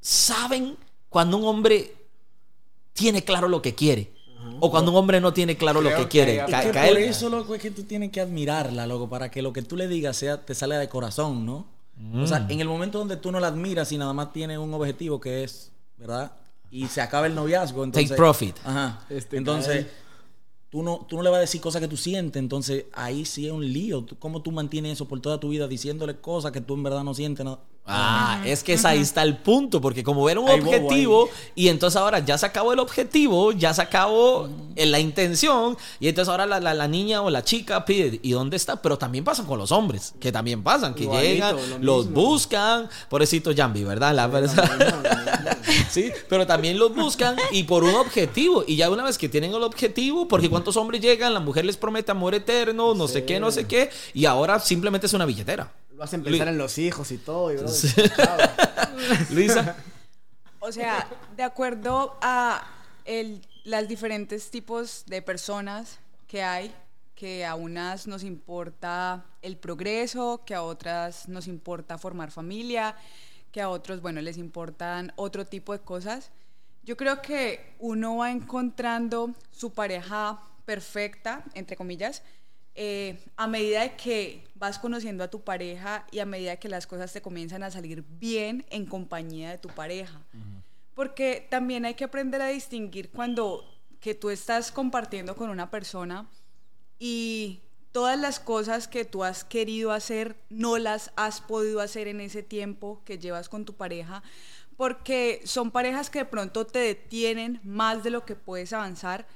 [0.00, 0.76] saben
[1.10, 1.94] cuando un hombre
[2.94, 4.12] tiene claro lo que quiere.
[4.60, 6.36] O cuando un hombre no tiene claro lo Creo que que quiere.
[6.48, 9.30] Ca- Es que caer- por eso, loco, es que tú tienes que admirarla, loco, para
[9.30, 11.66] que lo que tú le digas sea, te salga de corazón, ¿no?
[12.14, 14.72] O sea, en el momento donde tú no la admiras y nada más tienes un
[14.72, 16.32] objetivo que es, ¿verdad?
[16.70, 18.08] Y se acaba el noviazgo, entonces...
[18.10, 18.56] Take profit.
[18.64, 19.00] Ajá.
[19.10, 19.86] Este entonces,
[20.70, 23.46] tú no, tú no le vas a decir cosas que tú sientes, entonces ahí sí
[23.46, 24.06] es un lío.
[24.18, 27.12] ¿Cómo tú mantienes eso por toda tu vida diciéndole cosas que tú en verdad no
[27.12, 27.44] sientes?
[27.44, 27.58] No?
[27.92, 31.68] Ah, es que es ahí está el punto, porque como era un Ahí objetivo y
[31.68, 36.30] entonces ahora ya se acabó el objetivo, ya se acabó eh, la intención y entonces
[36.30, 38.80] ahora la, la- la niña o la chica pide, ¿y dónde está?
[38.80, 42.88] Pero también pasan con los hombres, que también pasan, que Igualito, llegan, lo los buscan,
[43.08, 44.14] pobrecito Jambi, ¿verdad?
[44.14, 45.56] La verdad.
[45.90, 49.52] sí, pero también los buscan y por un objetivo y ya una vez que tienen
[49.52, 53.40] el objetivo, porque cuántos hombres llegan, la mujer les promete amor eterno, no sé qué,
[53.40, 55.72] no sé qué, y ahora simplemente es una billetera.
[56.00, 57.88] Lo hacen pensar en los hijos y todo, y bro, Sí.
[59.34, 59.76] Luisa.
[60.58, 62.66] O sea, de acuerdo a
[63.04, 66.74] el, las diferentes tipos de personas que hay,
[67.14, 72.96] que a unas nos importa el progreso, que a otras nos importa formar familia,
[73.52, 76.30] que a otros, bueno, les importan otro tipo de cosas.
[76.82, 82.22] Yo creo que uno va encontrando su pareja perfecta, entre comillas,
[82.74, 86.86] eh, a medida de que vas conociendo a tu pareja y a medida que las
[86.86, 90.20] cosas te comienzan a salir bien en compañía de tu pareja.
[90.94, 93.64] Porque también hay que aprender a distinguir cuando
[94.00, 96.28] que tú estás compartiendo con una persona
[96.98, 97.60] y
[97.92, 102.42] todas las cosas que tú has querido hacer no las has podido hacer en ese
[102.42, 104.22] tiempo que llevas con tu pareja
[104.80, 109.26] porque son parejas que de pronto te detienen más de lo que puedes avanzar.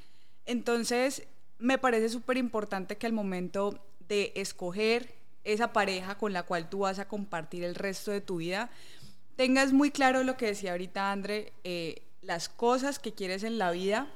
[0.46, 1.24] Entonces,
[1.58, 3.78] me parece súper importante que al momento
[4.08, 8.36] de escoger esa pareja con la cual tú vas a compartir el resto de tu
[8.36, 8.70] vida,
[9.36, 13.70] tengas muy claro lo que decía ahorita André, eh, las cosas que quieres en la
[13.70, 14.08] vida,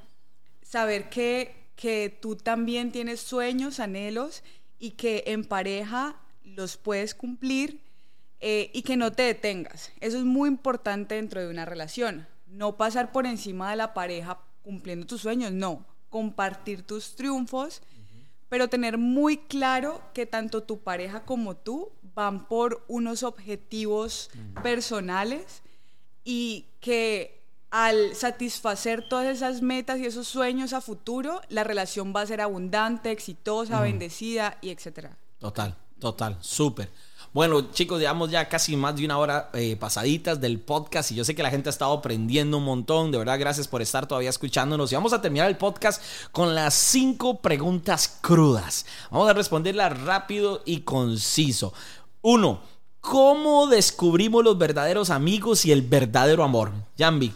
[0.63, 4.43] saber que, que tú también tienes sueños, anhelos
[4.79, 7.81] y que en pareja los puedes cumplir
[8.41, 9.93] eh, y que no te detengas.
[10.01, 12.27] Eso es muy importante dentro de una relación.
[12.47, 15.85] No pasar por encima de la pareja cumpliendo tus sueños, no.
[16.11, 17.83] Compartir tus triunfos,
[18.49, 24.31] pero tener muy claro que tanto tu pareja como tú van por unos objetivos
[24.63, 25.63] personales
[26.25, 27.39] y que
[27.71, 32.41] al satisfacer todas esas metas y esos sueños a futuro, la relación va a ser
[32.41, 35.17] abundante, exitosa, bendecida y etcétera.
[35.39, 36.91] Total, total, súper.
[37.39, 41.25] Bueno, chicos, llevamos ya casi más de una hora eh, pasaditas del podcast y yo
[41.25, 43.13] sé que la gente ha estado aprendiendo un montón.
[43.13, 44.91] De verdad, gracias por estar todavía escuchándonos.
[44.91, 46.03] Y vamos a terminar el podcast
[46.33, 48.87] con las cinco preguntas crudas.
[49.13, 51.73] Vamos a responderlas rápido y conciso.
[52.23, 52.59] Uno,
[53.01, 56.73] ¿cómo descubrimos los verdaderos amigos y el verdadero amor?
[56.99, 57.33] Jambi,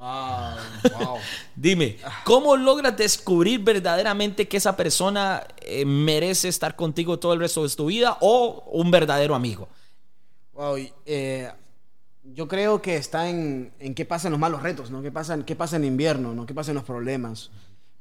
[0.00, 1.28] Wow, wow.
[1.54, 7.62] dime, ¿cómo logras descubrir verdaderamente que esa persona eh, merece estar contigo todo el resto
[7.62, 9.68] de tu vida o un verdadero amigo?
[10.52, 11.50] Wow, eh,
[12.22, 15.02] yo creo que está en, en qué pasa en los malos retos, ¿no?
[15.02, 16.46] ¿Qué pasa, en- qué pasa en invierno, ¿no?
[16.46, 17.50] ¿Qué pasa en los problemas?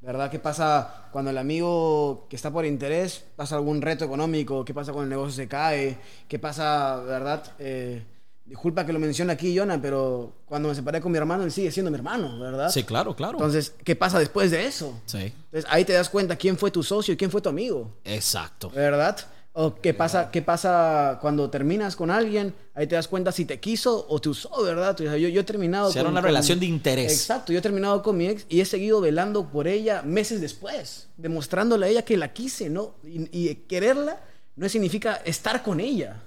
[0.01, 0.31] ¿Verdad?
[0.31, 4.63] ¿Qué pasa cuando el amigo que está por interés pasa algún reto económico?
[4.65, 5.97] ¿Qué pasa cuando el negocio se cae?
[6.27, 7.43] ¿Qué pasa, verdad?
[7.59, 8.05] Eh,
[8.49, 11.71] disculpa que lo mencione aquí, Jonah, pero cuando me separé con mi hermano, él sigue
[11.71, 12.69] siendo mi hermano, ¿verdad?
[12.69, 13.37] Sí, claro, claro.
[13.37, 14.99] Entonces, ¿qué pasa después de eso?
[15.05, 17.95] sí, Entonces, ahí te das cuenta quién fue tu socio y quién fue tu amigo.
[18.03, 18.69] exacto.
[18.71, 19.17] ¿Verdad?
[19.53, 23.59] O qué pasa, qué pasa cuando terminas con alguien, ahí te das cuenta si te
[23.59, 24.95] quiso o te usó, ¿verdad?
[24.97, 27.11] Yo, yo he terminado Si era una relación de interés.
[27.11, 31.09] Exacto, yo he terminado con mi ex y he seguido velando por ella meses después,
[31.17, 32.95] demostrándole a ella que la quise, ¿no?
[33.03, 34.21] Y, y quererla
[34.55, 36.21] no significa estar con ella.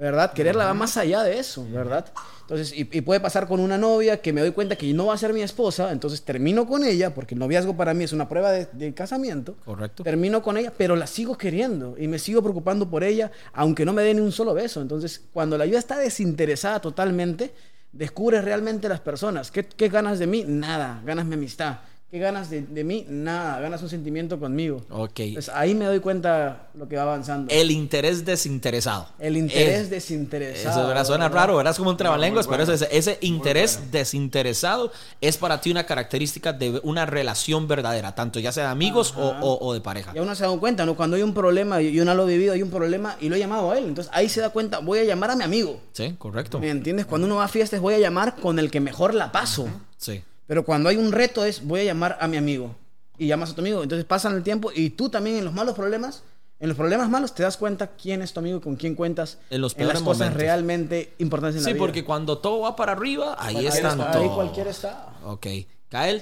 [0.00, 0.32] ¿Verdad?
[0.32, 2.06] Quererla va más allá de eso, ¿verdad?
[2.40, 5.14] Entonces, y, y puede pasar con una novia que me doy cuenta que no va
[5.14, 8.26] a ser mi esposa, entonces termino con ella, porque el noviazgo para mí es una
[8.26, 9.56] prueba de, de casamiento.
[9.62, 10.02] Correcto.
[10.02, 13.92] Termino con ella, pero la sigo queriendo y me sigo preocupando por ella, aunque no
[13.92, 14.80] me dé ni un solo beso.
[14.80, 17.52] Entonces, cuando la ayuda está desinteresada totalmente,
[17.92, 19.50] descubres realmente las personas.
[19.50, 20.44] ¿Qué, qué ganas de mí?
[20.48, 21.02] Nada.
[21.04, 21.80] Ganas mi amistad.
[22.10, 23.06] ¿Qué ganas de, de mí?
[23.08, 23.60] Nada.
[23.60, 24.84] Ganas un sentimiento conmigo.
[24.90, 25.20] Ok.
[25.20, 27.52] Entonces, ahí me doy cuenta lo que va avanzando.
[27.54, 29.06] El interés desinteresado.
[29.20, 30.80] El interés Es- desinteresado.
[30.80, 31.04] Eso ¿verdad?
[31.04, 31.40] suena ¿verdad?
[31.40, 31.70] raro, ¿verdad?
[31.70, 32.74] Es como un trabalenguas, muy pero bueno.
[32.84, 38.50] ese, ese interés desinteresado es para ti una característica de una relación verdadera, tanto ya
[38.50, 40.12] sea de amigos o, o- o de pareja.
[40.14, 40.96] Y uno se da cuenta, ¿no?
[40.96, 43.36] Cuando hay un problema, y yo no lo he vivido, hay un problema y lo
[43.36, 43.84] he llamado a él.
[43.84, 45.80] Entonces ahí se da cuenta, voy a llamar a mi amigo.
[45.92, 46.58] Sí, correcto.
[46.58, 47.06] ¿Me entiendes?
[47.06, 49.68] Cuando uno va a fiestas, voy a llamar con el que mejor la paso.
[49.96, 50.22] Sí.
[50.50, 52.74] Pero cuando hay un reto es, voy a llamar a mi amigo.
[53.16, 53.84] Y llamas a tu amigo.
[53.84, 56.24] Entonces pasan el tiempo y tú también en los malos problemas,
[56.58, 59.38] en los problemas malos te das cuenta quién es tu amigo y con quién cuentas
[59.48, 60.40] En los las peores cosas momentos.
[60.42, 61.80] realmente importantes en Sí, la vida.
[61.86, 64.34] porque cuando todo va para arriba, ahí Ahí están está, ahí todos.
[64.34, 65.14] cualquiera está.
[65.24, 65.46] Ok.
[65.88, 66.20] Kael,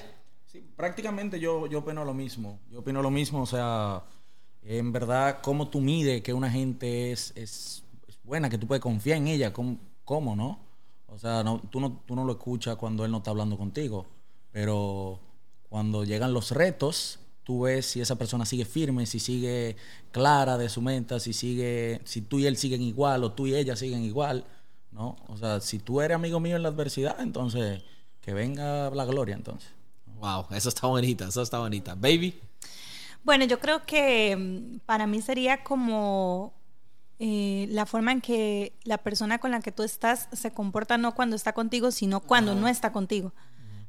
[0.53, 2.59] Sí, prácticamente yo, yo opino lo mismo.
[2.71, 4.03] Yo opino lo mismo, o sea,
[4.63, 8.83] en verdad, cómo tú mides que una gente es, es, es buena, que tú puedes
[8.83, 10.61] confiar en ella, cómo, cómo, ¿no?
[11.07, 14.05] O sea, no, tú, no, tú no lo escuchas cuando él no está hablando contigo,
[14.59, 15.21] pero
[15.69, 19.77] cuando llegan los retos, tú ves si esa persona sigue firme, si sigue
[20.11, 23.55] clara de su meta, si sigue, si tú y él siguen igual o tú y
[23.55, 24.45] ella siguen igual,
[24.91, 25.15] ¿no?
[25.29, 27.85] O sea, si tú eres amigo mío en la adversidad, entonces
[28.21, 29.71] que venga la gloria, entonces.
[30.17, 31.95] wow, eso está bonita, eso está bonita.
[31.95, 32.35] Baby,
[33.23, 36.53] Bueno, yo creo que mm, para mí sería como
[37.21, 41.15] eh, la forma en que la persona con la que tú estás se comporta no
[41.15, 43.33] cuando está contigo, sino cuando no está contigo,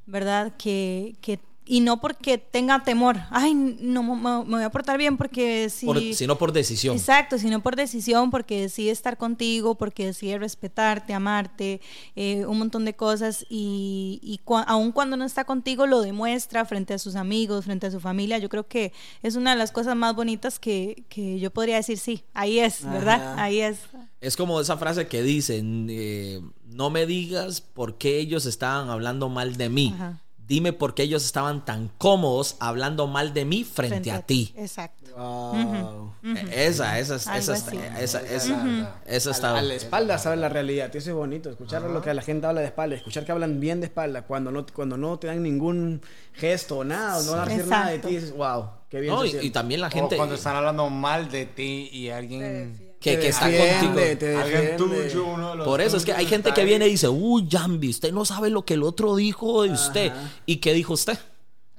[0.10, 0.54] ¿verdad?
[0.58, 1.40] Que, que
[1.72, 5.86] y no porque tenga temor, ay, no me, me voy a portar bien porque si...
[5.86, 6.96] por- sino por decisión.
[6.98, 11.80] Exacto, sino por decisión, porque decide estar contigo, porque decide respetarte, amarte,
[12.16, 16.66] eh, un montón de cosas y, y cua- aun cuando no está contigo lo demuestra
[16.66, 18.40] frente a sus amigos, frente a su familia.
[18.40, 18.92] Yo creo que
[19.22, 22.84] es una de las cosas más bonitas que, que yo podría decir, sí, ahí es,
[22.84, 23.34] ¿verdad?
[23.34, 23.44] Ajá.
[23.44, 23.78] Ahí es.
[24.22, 29.30] Es como esa frase que dicen, eh, no me digas por qué ellos estaban hablando
[29.30, 29.92] mal de mí.
[29.96, 30.20] Ajá.
[30.50, 34.52] Dime por qué ellos estaban tan cómodos hablando mal de mí frente, a ti.
[34.58, 35.12] Exacto.
[35.16, 36.12] Wow.
[36.52, 37.56] Esa, esa, esa, esa,
[38.00, 39.58] esa, esa, esa está.
[39.58, 42.62] A la espalda sabes la realidad, eso es bonito, escuchar lo que la gente habla
[42.62, 46.02] de espalda, escuchar que hablan bien de espalda, cuando no, cuando no te dan ningún
[46.34, 49.14] gesto o nada, o no van a decir nada de ti, dices, wow, qué bien
[49.14, 49.46] No, y, siente".
[49.46, 52.89] y también la O gente cuando están hablando mal de ti y alguien...
[53.00, 53.94] que, Te que está contigo.
[54.20, 56.92] te Alguien tuyo, uno de los Por eso es que hay gente que viene y
[56.92, 60.12] dice, uy, Jambi, usted no sabe lo que el otro dijo de usted.
[60.46, 61.18] ¿Y qué dijo usted?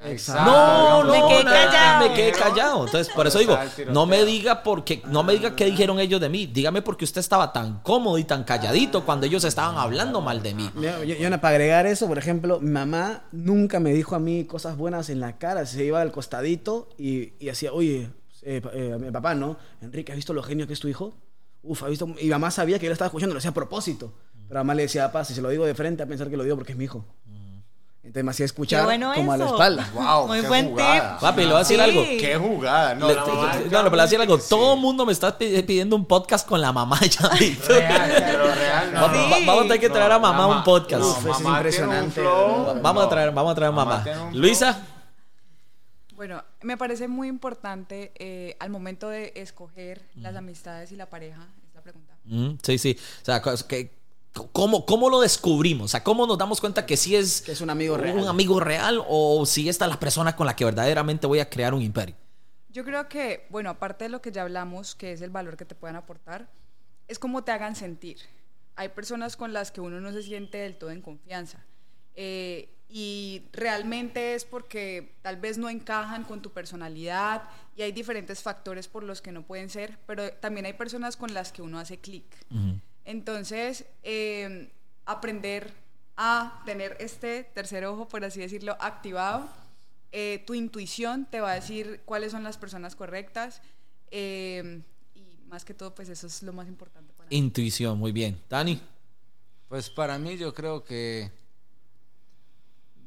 [0.03, 0.51] Exacto.
[0.51, 2.09] No, no, Me quedé nada, callado.
[2.09, 2.87] me quedé callado.
[2.87, 3.59] Entonces, por eso digo,
[3.91, 6.47] no me diga porque, no me diga qué dijeron ellos de mí.
[6.47, 10.55] Dígame porque usted estaba tan cómodo y tan calladito cuando ellos estaban hablando mal de
[10.55, 10.71] mí.
[10.81, 14.45] Yo, yo- yo, para agregar eso, por ejemplo, mi mamá nunca me dijo a mí
[14.47, 15.67] cosas buenas en la cara.
[15.67, 18.09] Se iba al costadito y, y hacía, oye,
[18.43, 19.57] eh, eh, mi papá, ¿no?
[19.81, 21.15] Enrique, ¿has visto lo genio que es tu hijo?
[21.62, 22.07] Uf, ¿has visto?
[22.21, 24.12] Y mamá sabía que yo lo estaba escuchando, lo hacía a propósito.
[24.49, 26.43] Pero mamá le decía, papá, si se lo digo de frente, a pensar que lo
[26.45, 27.05] digo porque es mi hijo.
[28.03, 29.89] Entonces me hacía escuchar bueno como a la espalda.
[29.95, 31.12] Wow, Muy qué buen jugada.
[31.12, 31.21] tip.
[31.21, 31.83] Papi, le voy a decir Sí.
[31.83, 32.03] algo.
[32.03, 32.95] Qué jugada.
[32.95, 34.39] No, Le- no, no, pero le voy a decir algo.
[34.39, 34.47] sí.
[34.49, 37.59] Todo el mundo me está pi- pidiendo un podcast con la mamá de Jambi.
[37.69, 38.93] Real, pero real.
[38.95, 39.31] no, Va- no.
[39.31, 41.03] va- vamos a tener que traer a mamá un podcast.
[41.05, 42.23] Uf, es mamá tiene un impresionante.
[42.83, 44.05] Vamos a traer, vamos a traer a mamá.
[44.33, 44.79] Luisa,
[46.21, 51.49] Bueno, me parece muy importante eh, al momento de escoger las amistades y la pareja,
[51.67, 52.15] es la pregunta.
[52.27, 52.99] Mm, sí, sí.
[53.23, 53.91] O sea, que-
[54.53, 55.87] ¿cómo, ¿cómo lo descubrimos?
[55.87, 58.19] O sea, ¿cómo nos damos cuenta que sí es, Que es un amigo real.
[58.19, 61.49] un amigo real o si esta es la persona con la que verdaderamente voy a
[61.49, 62.15] crear un imperio?
[62.69, 65.65] Yo creo que, bueno, aparte de lo que ya hablamos, que es el valor que
[65.65, 66.51] te puedan aportar,
[67.09, 68.19] es cómo te hagan sentir.
[68.77, 71.65] Hay personas con las que uno no se siente del todo en confianza.
[72.15, 77.45] eh, y realmente es porque tal vez no encajan con tu personalidad
[77.77, 81.33] y hay diferentes factores por los que no pueden ser, pero también hay personas con
[81.33, 82.25] las que uno hace clic.
[83.05, 84.73] Entonces, eh,
[85.07, 85.73] aprender
[86.17, 89.49] a tener este tercer ojo, por así decirlo, activado.
[90.12, 93.62] Eh, tu intuición te va a decir cuáles son las personas correctas.
[94.12, 94.83] eh,
[95.15, 97.37] y más que todo, pues eso es lo más importante para mí.
[97.37, 98.41] Intuición, muy bien.
[98.49, 98.81] Dani.
[99.69, 101.31] Pues para mí yo creo que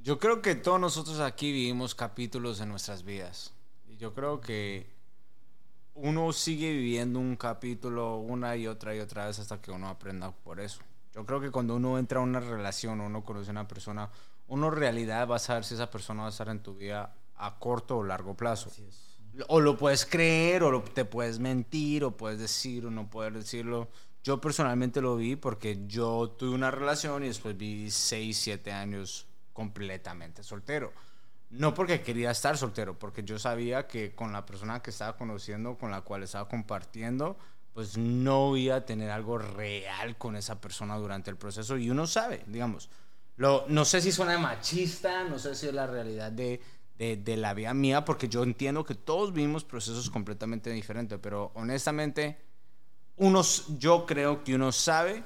[0.04, 3.54] yo creo que todos nosotros aquí vivimos capítulos en nuestras vidas.
[3.88, 4.88] Y yo creo que
[5.96, 10.32] uno sigue viviendo un capítulo una y otra y otra vez hasta que uno aprenda
[10.32, 10.82] por eso.
[11.14, 14.10] Yo creo que cuando uno entra a una relación uno conoce a una persona,
[14.48, 17.16] uno en realidad va a saber si esa persona va a estar en tu vida
[17.38, 18.72] a corto o largo plazo.
[19.48, 23.34] O lo puedes creer, o lo- te puedes mentir, o puedes decir, o no puedes
[23.34, 23.88] decirlo.
[24.24, 29.28] Yo personalmente lo vi porque yo tuve una relación y después viví 6, 7 años
[29.54, 30.92] completamente soltero.
[31.50, 35.78] No porque quería estar soltero, porque yo sabía que con la persona que estaba conociendo,
[35.78, 37.38] con la cual estaba compartiendo,
[37.74, 41.78] pues no iba a tener algo real con esa persona durante el proceso.
[41.78, 42.90] Y uno sabe, digamos,
[43.38, 46.60] lo, no sé si suena machista, no sé si es la realidad de,
[46.98, 52.38] de, la vida mía, porque yo entiendo que todos vivimos procesos completamente diferentes, pero honestamente,
[53.18, 55.24] uno, s- yo creo que uno sabe,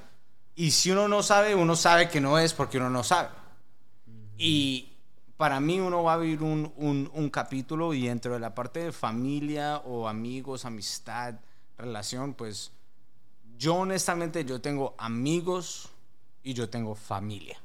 [0.54, 3.28] y si uno no sabe, uno sabe que no es porque uno no sabe.
[4.38, 4.92] Y
[5.36, 8.80] para mí uno va a vivir un, un, un capítulo y dentro de la parte
[8.80, 11.34] de familia o amigos, amistad,
[11.76, 12.72] relación, pues
[13.58, 15.88] yo honestamente yo tengo amigos
[16.42, 17.58] y yo tengo familia.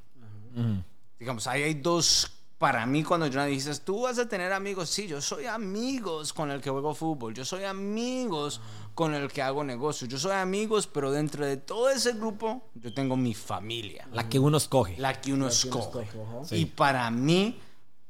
[1.20, 5.08] Digamos, ahí hay dos, para mí cuando yo dices, tú vas a tener amigos, sí,
[5.08, 8.62] yo soy amigos con el que juego fútbol, yo soy amigos
[8.94, 12.94] con el que hago negocios, yo soy amigos, pero dentro de todo ese grupo yo
[12.94, 14.96] tengo mi familia La que uno escoge.
[14.98, 16.58] la que uno que uno escoge.
[16.58, 17.60] Y para mí,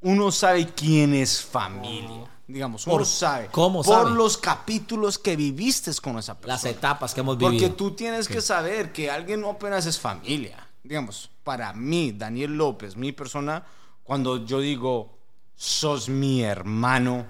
[0.01, 2.29] uno sabe quién es familia.
[2.45, 3.47] Digamos, uno Por- sabe.
[3.51, 4.11] ¿cómo Por sabe?
[4.15, 6.53] los capítulos que viviste con esa persona.
[6.55, 7.75] Las etapas que hemos Porque vivido.
[7.75, 10.67] tú tienes que saber que alguien no apenas es familia.
[10.83, 13.63] Digamos, para mí, Daniel López, mi persona,
[14.03, 15.17] cuando yo digo,
[15.55, 17.25] sos mi hermano,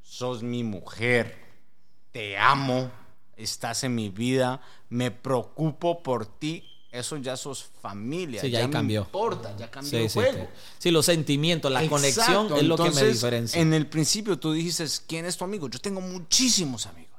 [0.00, 1.43] sos mi mujer,
[2.14, 2.92] te amo,
[3.36, 6.62] estás en mi vida, me preocupo por ti,
[6.92, 8.40] eso ya sos familia.
[8.40, 9.00] Sí, ya me cambió.
[9.00, 10.44] importa, ya cambió Sí, el juego.
[10.44, 10.60] sí.
[10.78, 13.60] Sí, los sentimientos, la Exacto, conexión es lo que me diferencia.
[13.60, 15.68] En el principio tú dijiste, ¿quién es tu amigo?
[15.68, 17.10] Yo tengo muchísimos amigos.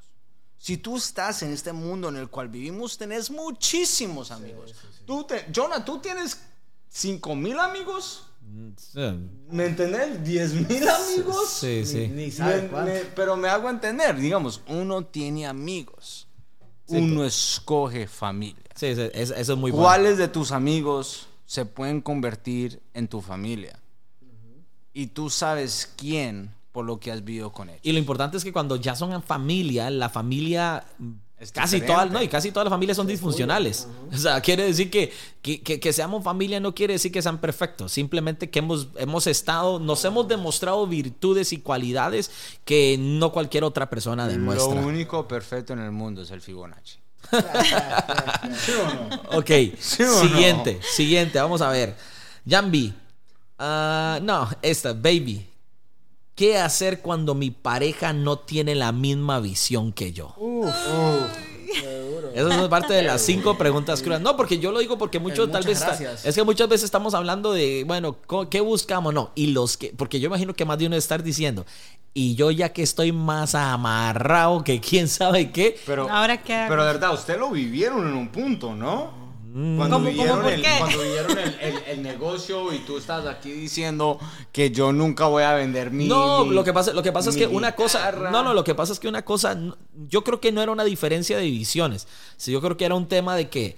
[0.58, 4.74] Si tú estás en este mundo en el cual vivimos, tenés muchísimos amigos.
[5.06, 6.40] Tú te, Jonah, ¿tú tienes
[6.88, 8.28] 5 mil amigos?
[8.78, 9.00] Sí,
[9.50, 10.22] ¿Me entendés?
[10.24, 11.50] ¿10 mil amigos?
[11.50, 11.86] sí.
[11.86, 12.08] sí.
[12.08, 12.92] Ni Me- sabe cuánto.
[12.92, 16.28] me- pero me hago entender, digamos, uno tiene amigos.
[16.88, 18.64] uno escoge familia.
[18.76, 19.86] Sí, sí, es- eso es muy bueno.
[19.86, 23.80] ¿Cuáles de tus amigos se pueden convertir en tu familia?
[24.94, 27.82] Y tú sabes quién por lo que has vivido con ellos.
[27.84, 30.86] Y lo importante es que cuando ya son en familia, la familia
[31.38, 31.94] Es casi diferente.
[31.94, 33.88] todas, no, y casi todas las familias son disfuncionales.
[34.14, 37.40] O sea, quiere decir que, que, que- que seamos familia no quiere decir que sean
[37.40, 42.32] perfectos, simplemente que hemos, hemos estado, nos hemos demostrado virtudes y cualidades
[42.64, 44.76] que no cualquier otra persona demuestra.
[44.82, 47.00] Lo único perfecto en el mundo es el Fibonacci.
[49.32, 49.50] Ok,
[49.80, 50.22] ¿Sí o no?
[50.22, 51.96] siguiente, siguiente, vamos a ver.
[52.48, 52.94] Jambi,
[53.60, 55.48] ah, no, esta, baby.
[56.36, 60.36] ¿Qué hacer cuando mi pareja no tiene la misma visión que yo?
[62.34, 64.20] Esa es parte de las cinco preguntas crudas.
[64.22, 66.26] No, porque yo lo digo porque muchos tal muchas vez gracias.
[66.26, 69.14] es que muchas veces estamos hablando de, bueno, co- ¿qué buscamos?
[69.14, 71.66] No, y los que, porque yo imagino que más de uno estar diciendo,
[72.14, 76.86] y yo ya que estoy más amarrado que quién sabe qué, Pero, Ahora qué pero
[76.86, 79.25] de verdad, ustedes lo vivieron en un punto, ¿no?
[79.58, 79.78] Mm.
[79.78, 83.26] Cuando ¿Cómo, vivieron, cómo, por el, cuando vivieron el, el- el negocio y tú estás
[83.26, 84.20] aquí diciendo
[84.52, 86.10] que yo nunca voy a vender mi.
[86.10, 88.32] No, lo que pasa, lo que pasa es que una cosa, guitarra.
[88.32, 89.78] no, no, lo que pasa es que una cosa, no-
[90.10, 92.06] yo creo que no era una diferencia de divisiones,
[92.36, 93.78] Sí, yo creo que era un tema de que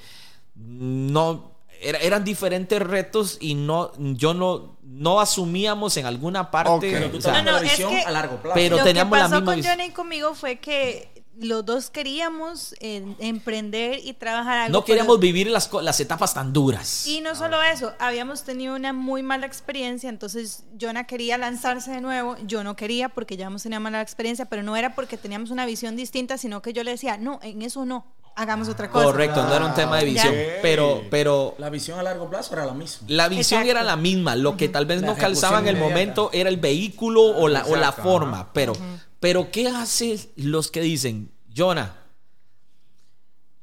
[0.55, 6.81] no era- eran diferentes retos y no, yo no, no asumíamos en alguna parte, Ok.
[6.81, 8.55] Pero o sea, No, no, la es visión que a largo plazo.
[8.55, 11.89] Pero lo teníamos que la pasó misma con Johnny y conmigo fue que los dos
[11.89, 14.73] queríamos eh, emprender y trabajar algo.
[14.73, 17.05] no pero- queríamos vivir las, co- las etapas tan duras.
[17.07, 22.01] Y no solo eso, habíamos tenido una muy mala experiencia, entonces Jonah quería lanzarse de
[22.01, 25.51] nuevo, yo no quería porque ya hemos tenido mala experiencia, pero no era porque teníamos
[25.51, 28.05] una visión distinta, sino que yo le decía, no, en eso no,
[28.35, 29.05] hagamos otra cosa.
[29.05, 32.65] Correcto, no era un tema de visión, pero, pero La visión a largo plazo era
[32.65, 33.05] la misma.
[33.09, 33.69] La visión Exacto.
[33.71, 35.89] era la misma, lo que tal vez La no calzaba en el inmediata.
[35.93, 38.73] momento era el vehículo o la, o la forma, pero,
[39.19, 41.95] pero ¿qué hacen los que dicen, Jonah,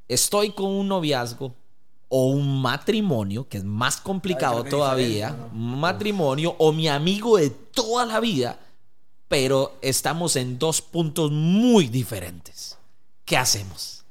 [0.08, 1.54] estoy con un noviazgo
[2.08, 8.06] o un matrimonio, que es más complicado todavía, un matrimonio o mi amigo de toda
[8.06, 8.58] la vida,
[9.28, 12.78] pero estamos en dos puntos muy diferentes?
[13.24, 14.04] ¿Qué hacemos?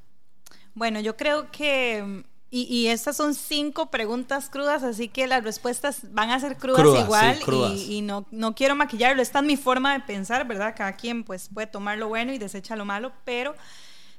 [0.74, 2.24] Bueno, yo creo que
[2.56, 6.82] Y, y estas son cinco preguntas crudas, así que las respuestas van a ser crudas,
[6.82, 7.36] Crudas, igual.
[7.38, 7.72] sí, crudas.
[7.72, 9.20] Y, y no, no quiero maquillarlo.
[9.22, 10.74] Esta es mi forma de pensar, ¿verdad?
[10.76, 13.56] Cada quien pues puede tomar lo bueno y desecha lo malo, pero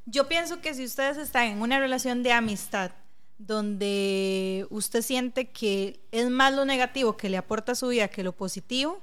[0.05, 2.91] yo pienso que si ustedes están en una relación de amistad
[3.37, 8.23] donde usted siente que es más lo negativo que le aporta a su vida que
[8.23, 9.01] lo positivo,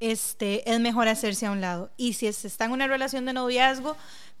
[0.00, 1.90] este, es mejor hacerse a un lado.
[1.96, 3.96] Y si está en una relación de noviazgo,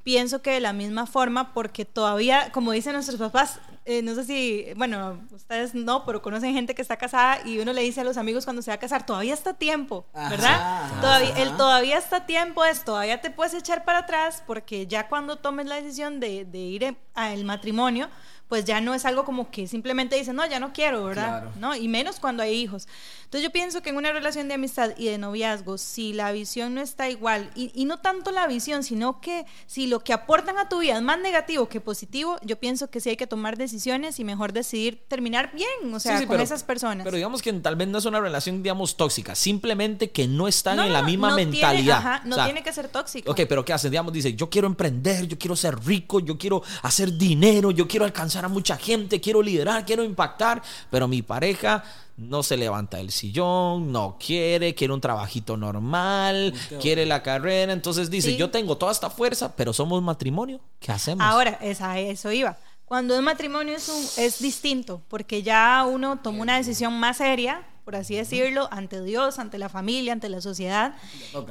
[0.08, 4.24] pienso que de la misma forma, porque todavía, como dicen nuestros papás, eh, no sé
[4.24, 8.04] si, bueno, ustedes no, pero conocen gente que está casada y uno le dice a
[8.04, 10.54] los amigos cuando se va a casar, todavía está tiempo, ¿verdad?
[10.86, 11.00] Ajá.
[11.02, 15.36] Todavía, el todavía está tiempo es, todavía te puedes echar para atrás, porque ya cuando
[15.36, 18.08] tomes la decisión de, de ir al matrimonio,
[18.48, 21.42] pues ya no es algo como que simplemente dicen, no, ya no quiero, ¿verdad?
[21.42, 21.52] Claro.
[21.58, 21.76] ¿No?
[21.76, 22.88] Y menos cuando hay hijos.
[23.24, 26.74] Entonces yo pienso que en una relación de amistad y de noviazgo, si la visión
[26.74, 30.56] no está igual, y, y no tanto la visión, sino que si lo que aportan
[30.58, 33.58] a tu vida es más negativo que positivo, yo pienso que sí hay que tomar
[33.58, 37.04] decisiones y mejor decidir terminar bien, o sea, Sí, sí, con pero- esas personas.
[37.04, 39.34] Pero digamos que tal vez no es una relación, digamos, tóxica.
[39.34, 41.98] Simplemente que no están No, en la misma no tiene- mentalidad.
[41.98, 43.30] ajá, no O sea, tiene que ser tóxico.
[43.30, 43.90] Ok, pero ¿qué hacen?
[43.90, 48.06] Digamos, dice, yo quiero emprender, yo quiero ser rico, yo quiero hacer dinero, yo quiero
[48.06, 51.84] alcanzar a mucha gente, quiero liderar, quiero impactar, pero mi pareja
[52.16, 58.10] no se levanta del sillón, no quiere, quiere un trabajito normal, quiere la carrera, entonces
[58.10, 58.36] dice, Sí.
[58.36, 61.24] yo tengo toda esta fuerza, pero somos matrimonio, ¿qué hacemos?
[61.24, 62.58] Ahora, es a eso iba.
[62.84, 67.62] Cuando es matrimonio es, un- es distinto, porque ya uno toma una decisión más seria,
[67.84, 70.94] por así decirlo, ante Dios, ante la familia, ante la sociedad.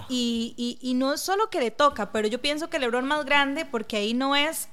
[0.09, 3.03] Y, y, y no es solo que le toca, pero yo pienso que el error
[3.03, 4.67] más grande, porque ahí no es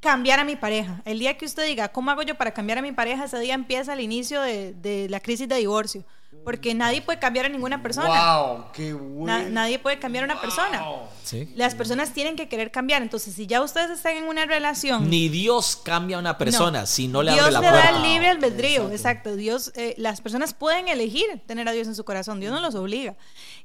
[0.00, 1.02] cambiar a mi pareja.
[1.04, 3.24] El día que usted diga, ¿cómo hago yo para cambiar a mi pareja?
[3.24, 6.04] Ese día empieza el inicio de, de la crisis de divorcio,
[6.44, 8.08] porque nadie puede cambiar a ninguna persona.
[8.36, 8.64] ¡Wow!
[8.72, 9.48] ¡Qué Na- bueno!
[9.50, 10.82] nadie puede cambiar a una persona.
[11.24, 11.50] Sí.
[11.56, 13.02] Las personas tienen que querer cambiar.
[13.02, 16.86] Entonces, si ya ustedes están en una relación Ni Dios cambia a una persona no.
[16.86, 17.90] si no le Dios abre la le puerta.
[17.92, 19.36] da el libre albedrío, exacto.
[19.36, 22.74] Dios, eh, las personas pueden elegir tener a Dios en su corazón, Dios no los
[22.74, 23.14] obliga.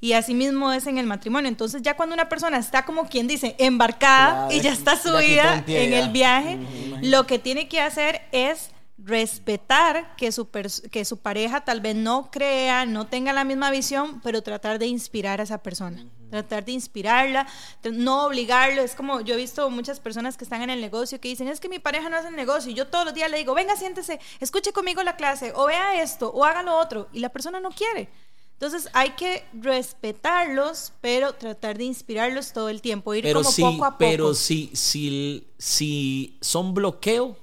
[0.02, 1.48] Y así mismo es en el matrimonio.
[1.49, 5.64] Entonces ya cuando una persona está como quien dice, embarcada Claro, y ya está subida
[5.68, 6.60] en el viaje,
[7.02, 12.30] lo que tiene que hacer es respetar que su, que su pareja tal vez no
[12.32, 16.06] crea, no tenga la misma visión, pero tratar de inspirar a esa persona.
[16.30, 17.48] Tratar de inspirarla,
[17.91, 18.82] no obligarlo.
[18.82, 21.60] Es como yo he visto muchas personas que están en el negocio que dicen, es
[21.60, 22.72] que mi pareja no hace el negocio.
[22.72, 26.02] Y yo todos los días le digo, venga, siéntese, escuche conmigo la clase, o vea
[26.02, 27.07] esto, o haga lo otro.
[27.14, 28.10] Y la persona no quiere.
[28.53, 33.86] Entonces hay que respetarlos, pero tratar de inspirarlos todo el tiempo, ir pero como poco
[33.86, 33.99] a poco.
[33.99, 37.43] pero si, si, si son bloqueo,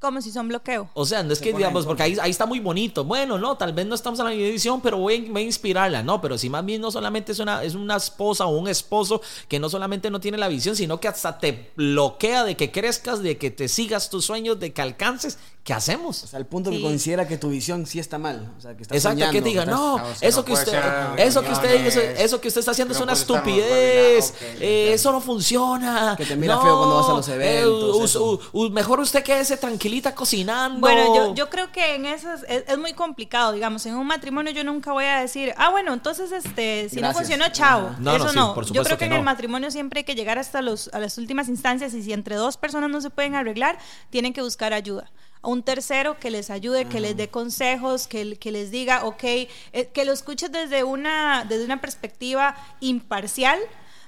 [0.00, 0.88] como si son bloqueo.
[0.94, 3.04] O sea, no es que digamos, porque ahí, ahí está muy bonito.
[3.04, 5.44] Bueno, no, tal vez no estamos en la misma edición, pero voy, a- voy a
[5.46, 6.02] inspirarla.
[6.02, 9.20] No, pero si más bien no solamente es una, es una esposa o un esposo
[9.48, 13.22] que no solamente no tiene la visión, sino que hasta te bloquea de que crezcas,
[13.22, 15.38] de que te sigas tus sueños, de que alcances.
[15.68, 16.24] ¿Qué hacemos?
[16.24, 16.78] O sea, al punto Sí.
[16.78, 18.50] que considera que tu visión sí está mal.
[18.56, 20.78] O sea, que está Exacto, soñando, que diga, estás- no, eso no que usted,
[21.18, 25.12] eso que usted, eso, eso que usted está haciendo es no una estupidez, eh, eso
[25.12, 26.14] no funciona.
[26.16, 29.58] Que te mira feo cuando vas a los eh, eventos, u- u- mejor usted quédese
[29.58, 30.80] tranquilita cocinando.
[30.80, 34.52] Bueno, yo, yo creo que en esas es, es muy complicado, digamos, en un matrimonio
[34.52, 37.90] yo nunca voy a decir, ah, bueno, entonces este, si no funcionó, chao.
[37.98, 38.54] No, no, Eso sí, no.
[38.54, 39.16] por yo creo que, que en no.
[39.16, 42.36] el matrimonio siempre hay que llegar hasta los, a las últimas instancias y si entre
[42.36, 43.78] dos personas no se pueden arreglar,
[44.08, 45.10] tienen que buscar ayuda.
[45.42, 49.24] A un tercero que les ayude, que les dé consejos, que, que les diga, ok,
[49.24, 49.48] eh,
[49.92, 53.58] que lo escuches desde una, desde una perspectiva imparcial.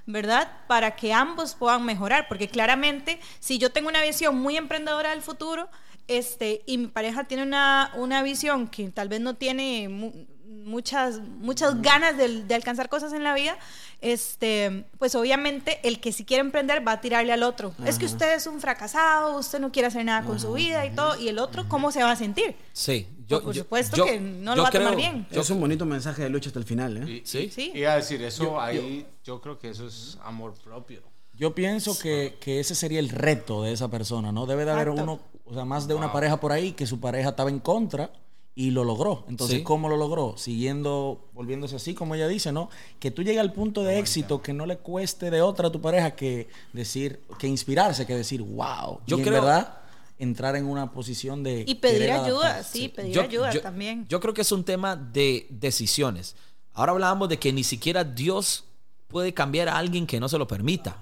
[0.06, 0.50] ¿verdad?
[0.66, 5.22] Para que ambos puedan mejorar, porque claramente si yo tengo una visión muy emprendedora del
[5.22, 5.68] futuro,
[6.08, 10.26] este, y mi pareja tiene una, una visión que tal vez no tiene
[10.70, 13.58] muchas, muchas ganas de, de alcanzar cosas en la vida,
[14.00, 17.74] este, pues obviamente el que si quiere emprender va a tirarle al otro.
[17.84, 20.90] Es que usted es un fracasado, usted no quiere hacer nada con su vida y
[20.94, 22.54] todo, y el otro, ¿cómo se va a sentir?
[22.72, 25.26] Sí, Pues, por supuesto que no lo va a tomar bien.
[25.30, 27.10] yo- Es un bonito mensaje de lucha hasta el final, ¿eh?
[27.10, 27.50] Y- Sí.
[27.54, 27.72] Sí.
[27.74, 31.02] Iba a decir, eso ahí, yo creo que eso es amor propio.
[31.34, 34.46] Yo pienso que, que ese sería el reto de esa persona, ¿no?
[34.46, 37.30] Debe de haber uno, o sea, más de una pareja por ahí que su pareja
[37.30, 38.10] estaba en contra
[38.54, 39.24] y lo logró.
[39.28, 39.62] Entonces, Sí.
[39.62, 40.34] ¿cómo lo logró?
[40.36, 42.68] Siguiendo, volviéndose así, como ella dice, ¿no?
[42.98, 45.80] Que tú llegues al punto de éxito que no le cueste de otra a tu
[45.80, 49.00] pareja que decir, que inspirarse, que decir, wow.
[49.06, 49.78] Yo y en creo- verdad,
[50.18, 51.64] entrar en una posición de.
[51.66, 52.72] Y pedir ayuda, adaptarse.
[52.78, 54.06] sí, pedir Yo- ayuda yo- también.
[54.08, 56.34] Yo creo que es un tema de decisiones.
[56.74, 58.64] Ahora hablábamos de que ni siquiera Dios
[59.08, 60.96] puede cambiar a alguien que no se lo permita.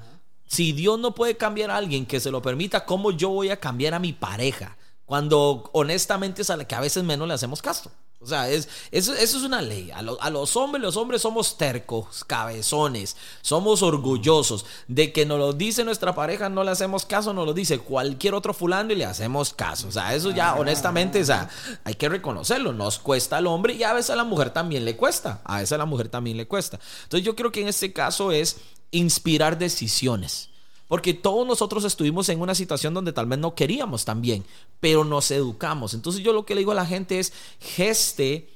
[0.47, 3.59] Si Dios no puede cambiar a alguien que se lo permita, ¿cómo yo voy a
[3.59, 4.77] cambiar a mi pareja?
[5.09, 7.91] Cuando honestamente es a la que a veces menos le hacemos caso.
[8.21, 9.91] O sea, es, eso, eso es una ley.
[9.93, 14.67] A, lo- a los hombres, los hombres somos tercos, cabezones, somos orgullosos.
[14.87, 18.35] De que nos lo dice nuestra pareja, no le hacemos caso, nos lo dice cualquier
[18.35, 19.89] otro fulano y le hacemos caso.
[19.89, 21.49] O sea, eso ya, honestamente, o sea,
[21.85, 22.75] hay que reconocerlo.
[22.75, 25.41] Nos cuesta al hombre y a veces a la mujer también le cuesta.
[25.45, 26.79] A veces a la mujer también le cuesta.
[27.05, 28.57] Entonces, yo creo que en este caso es
[28.91, 30.51] inspirar decisiones.
[30.89, 34.45] Porque todos nosotros estuvimos en una situación donde tal vez no queríamos también,
[34.81, 35.95] pero nos educamos.
[35.95, 38.49] Entonces yo lo que le digo a la gente es, geste,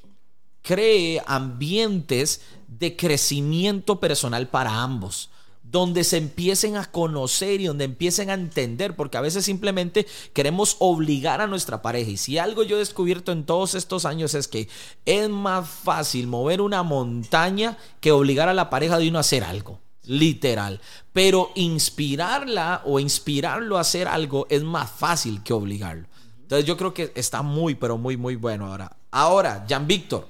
[0.62, 5.28] cree ambientes de crecimiento personal para ambos
[5.72, 10.76] donde se empiecen a conocer y donde empiecen a entender, porque a veces simplemente queremos
[10.80, 12.10] obligar a nuestra pareja.
[12.10, 14.68] Y si algo yo he descubierto en todos estos años es que
[15.06, 19.44] es más fácil mover una montaña que obligar a la pareja de uno a hacer
[19.44, 19.80] algo.
[20.07, 20.81] Literal.
[21.12, 26.07] Pero inspirarla o inspirarlo a hacer algo es más fácil que obligarlo.
[26.43, 28.97] Entonces yo creo que está muy, pero muy, muy bueno ahora.
[29.11, 30.29] Ahora, Jan Víctor,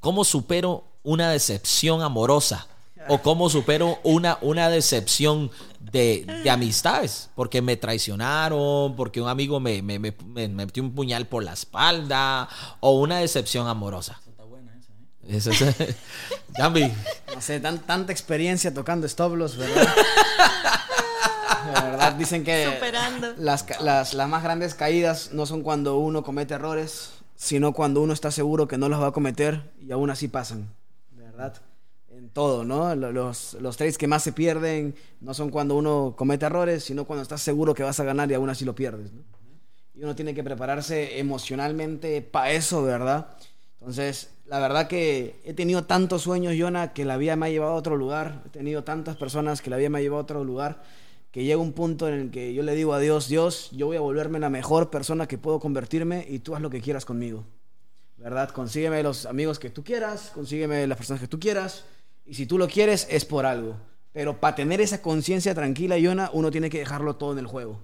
[0.00, 2.66] ¿cómo supero una decepción amorosa?
[3.10, 7.30] ¿O cómo supero una, una decepción de, de amistades?
[7.34, 11.54] Porque me traicionaron, porque un amigo me, me, me- me metió un puñal por la
[11.54, 12.48] espalda,
[12.80, 14.20] o una decepción amorosa.
[15.28, 15.96] Esa es-
[16.56, 16.92] Jambi,
[17.34, 19.86] No sé, tan, tanta experiencia tocando establos, ¿verdad?
[21.66, 23.34] De verdad, dicen que Superando.
[23.38, 28.12] Las, las, las más grandes caídas no son cuando uno comete errores, sino cuando uno
[28.12, 30.68] está seguro que no los va a cometer y aún así pasan,
[31.10, 31.54] de verdad.
[32.10, 32.94] En todo, ¿no?
[32.94, 37.04] Lo- Los, los trades que más se pierden no son cuando uno comete errores, sino
[37.04, 39.22] cuando estás seguro que vas a ganar y aún así lo pierdes, ¿no?
[39.94, 43.26] Y uno tiene que prepararse emocionalmente para eso, ¿verdad?
[43.80, 47.72] Entonces, la verdad que he tenido tantos sueños, Jonah, que la vida me ha llevado
[47.72, 48.42] a otro lugar.
[48.46, 50.82] He tenido tantas personas que la vida me ha llevado a otro lugar.
[51.30, 53.98] Que llega un punto en el que yo le digo a Dios, Dios, yo voy
[53.98, 57.44] a volverme la mejor persona que puedo convertirme y tú haz lo que quieras conmigo.
[58.16, 58.48] ¿Verdad?
[58.48, 61.84] Consígueme los amigos que tú quieras, consígueme las personas que tú quieras.
[62.24, 63.76] Y si tú lo quieres, es por algo.
[64.12, 67.80] Pero para tener esa conciencia tranquila, Jonah, uno tiene que dejarlo todo en el juego.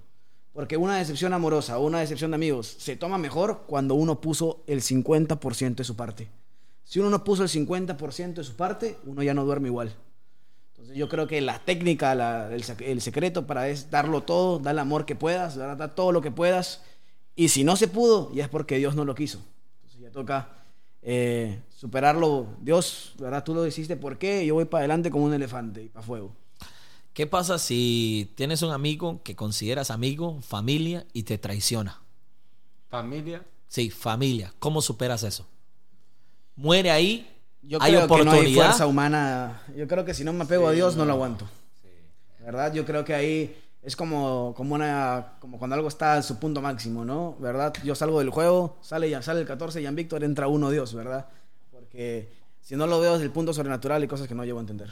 [0.54, 4.64] Porque una decepción amorosa o una decepción de amigos se toma mejor cuando uno puso
[4.66, 6.30] el 50% de su parte.
[6.84, 9.94] Si uno no puso el 50% de su parte, uno ya no duerme igual.
[10.72, 14.58] Entonces yo creo que la técnica, la- el, sec- el secreto para es darlo todo,
[14.58, 16.82] dar el amor que puedas, dar todo lo que puedas.
[17.36, 19.40] Y si no se pudo, ya es porque Dios no lo quiso.
[19.76, 20.48] Entonces ya toca
[21.02, 22.48] eh, superarlo.
[22.60, 23.44] Dios, ¿verdad?
[23.44, 24.44] Tú lo hiciste, ¿por qué?
[24.46, 26.32] Yo voy para adelante como un elefante y para fuego.
[27.14, 32.02] ¿qué pasa si tienes un amigo que consideras amigo, familia y te traiciona?
[32.90, 33.44] Familia.
[33.68, 34.52] Sí, familia.
[34.58, 35.46] ¿Cómo superas eso?
[36.56, 37.30] Muere ahí.
[37.62, 38.44] Yo hay creo que no oportunidad.
[38.44, 39.62] hay fuerza humana.
[39.76, 41.48] Yo creo que si no me apego a Dios, no lo aguanto.
[42.40, 42.74] ¿Verdad?
[42.74, 46.60] Yo creo que ahí es como, como, una, como cuando algo está en su punto
[46.60, 47.36] máximo, ¿no?
[47.38, 47.72] ¿Verdad?
[47.84, 50.94] Yo salgo del juego, sale, ya sale el 14 y en Víctor entra uno Dios,
[50.94, 51.26] ¿verdad?
[51.70, 54.62] Porque si no lo veo desde el punto sobrenatural hay cosas que no llevo a
[54.62, 54.90] entender.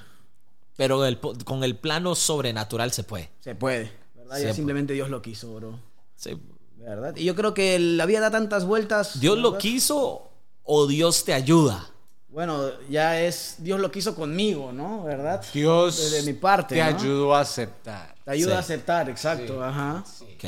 [0.76, 3.30] Pero el con el plano sobrenatural se puede.
[3.40, 4.36] Se puede, ¿verdad?
[4.36, 5.78] Se Ya simplemente Dios lo quiso, bro.
[6.16, 6.38] Sí.
[6.76, 7.14] ¿Verdad?
[7.16, 9.20] Y yo creo que la vida da tantas vueltas.
[9.20, 10.31] ¿Dios lo quiso
[10.64, 11.88] o Dios te ayuda?
[12.28, 15.04] Bueno, ya es Dios lo quiso conmigo, ¿no?
[15.04, 15.44] ¿Verdad?
[15.52, 16.74] Dios de, mi parte.
[16.76, 16.86] te ¿no?
[16.98, 18.14] ayudó a aceptar.
[18.24, 18.56] Te ayuda Sí.
[18.56, 20.02] a aceptar, exacto, ajá.
[20.22, 20.44] Ok,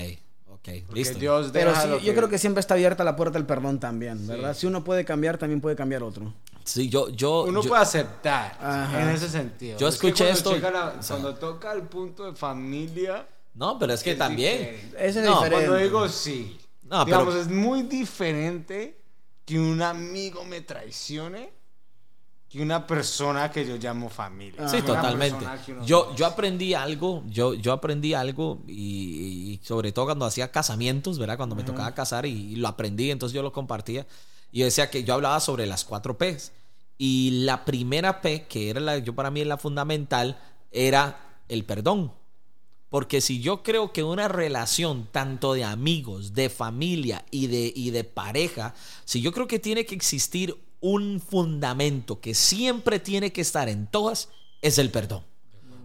[0.51, 1.19] ok, Porque listo.
[1.19, 4.27] Dios Pero sí, lo yo creo que siempre está abierta la puerta al perdón también,
[4.27, 4.55] ¿verdad?
[4.55, 4.61] Sí.
[4.61, 6.33] Si uno puede cambiar, también puede cambiar otro.
[6.65, 9.03] Sí, yo, yo, uno yo- puede aceptar Ajá.
[9.03, 9.77] en ese sentido.
[9.79, 13.27] Yo Es que escuché cuando esto- la- o sea- cuando toca el punto de familia.
[13.55, 14.59] No, pero es que es también.
[14.59, 14.97] diferente.
[15.07, 15.67] Ese es No, diferente.
[15.67, 16.59] Cuando digo sí.
[16.85, 18.99] No, digamos, pero- es muy diferente
[19.45, 21.53] que un amigo me traicione
[22.49, 24.69] que una persona que yo llamo familia.
[24.69, 25.45] Sí, Una totalmente.
[25.85, 31.19] Yo, yo aprendí algo, yo, yo aprendí algo y, y sobre todo cuando hacía casamientos,
[31.19, 31.37] ¿verdad?
[31.37, 34.07] Cuando me tocaba casar y, y lo aprendí, entonces yo lo compartía.
[34.53, 36.53] Y decía que yo hablaba sobre las cuatro P's.
[36.97, 40.39] Y la primera P, que era la, yo para mí es la fundamental,
[40.71, 42.13] era el perdón.
[42.95, 47.91] Porque si yo creo que una relación tanto de amigos, de familia y de, y
[47.91, 48.73] de pareja,
[49.05, 53.89] si yo creo que tiene que existir un fundamento que siempre tiene que estar en
[53.89, 54.29] todas,
[54.63, 55.25] es el perdón.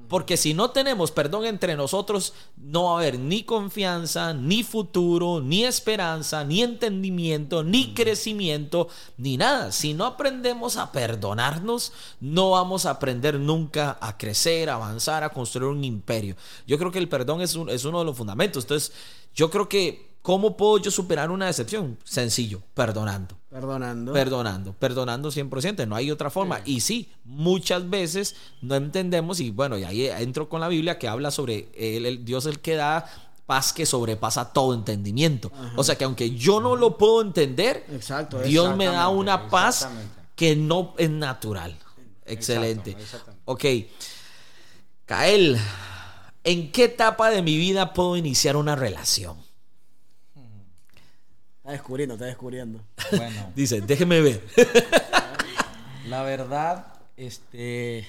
[0.09, 5.39] Porque si no tenemos perdón entre nosotros, no va a haber ni confianza, ni futuro,
[5.39, 8.87] ni esperanza, ni entendimiento, ni crecimiento,
[9.17, 9.71] ni nada.
[9.71, 15.29] Si no aprendemos a perdonarnos, no vamos a aprender nunca a crecer, a avanzar, a
[15.29, 16.35] construir un imperio.
[16.67, 18.63] Yo creo que el perdón es, un- es uno de los fundamentos.
[18.63, 18.91] Entonces,
[19.35, 21.97] yo creo que, ¿cómo puedo yo superar una decepción?
[22.03, 23.38] Sencillo, perdonando.
[23.49, 24.13] Perdonando.
[24.13, 26.61] Perdonando, perdonando 100%, no hay otra forma.
[26.65, 31.07] Y sí, muchas veces no entendemos, y bueno, y ahí entro con la Biblia que
[31.07, 33.05] habla sobre el, el Dios el que da
[33.47, 35.51] paz que sobrepasa todo entendimiento.
[35.75, 39.89] O sea que aunque yo no lo puedo entender, Exacto, Dios me da una paz
[40.35, 41.75] que no es natural.
[42.27, 42.91] Excelente.
[42.91, 43.41] exactamente.
[43.45, 43.65] Ok.
[45.07, 45.57] Kael,
[46.43, 49.35] ¿en qué etapa de mi vida puedo iniciar una relación?
[51.69, 52.81] Está descubriendo, está descubriendo.
[53.11, 54.43] Bueno, Dice, déjeme ver.
[56.07, 58.07] la verdad, este,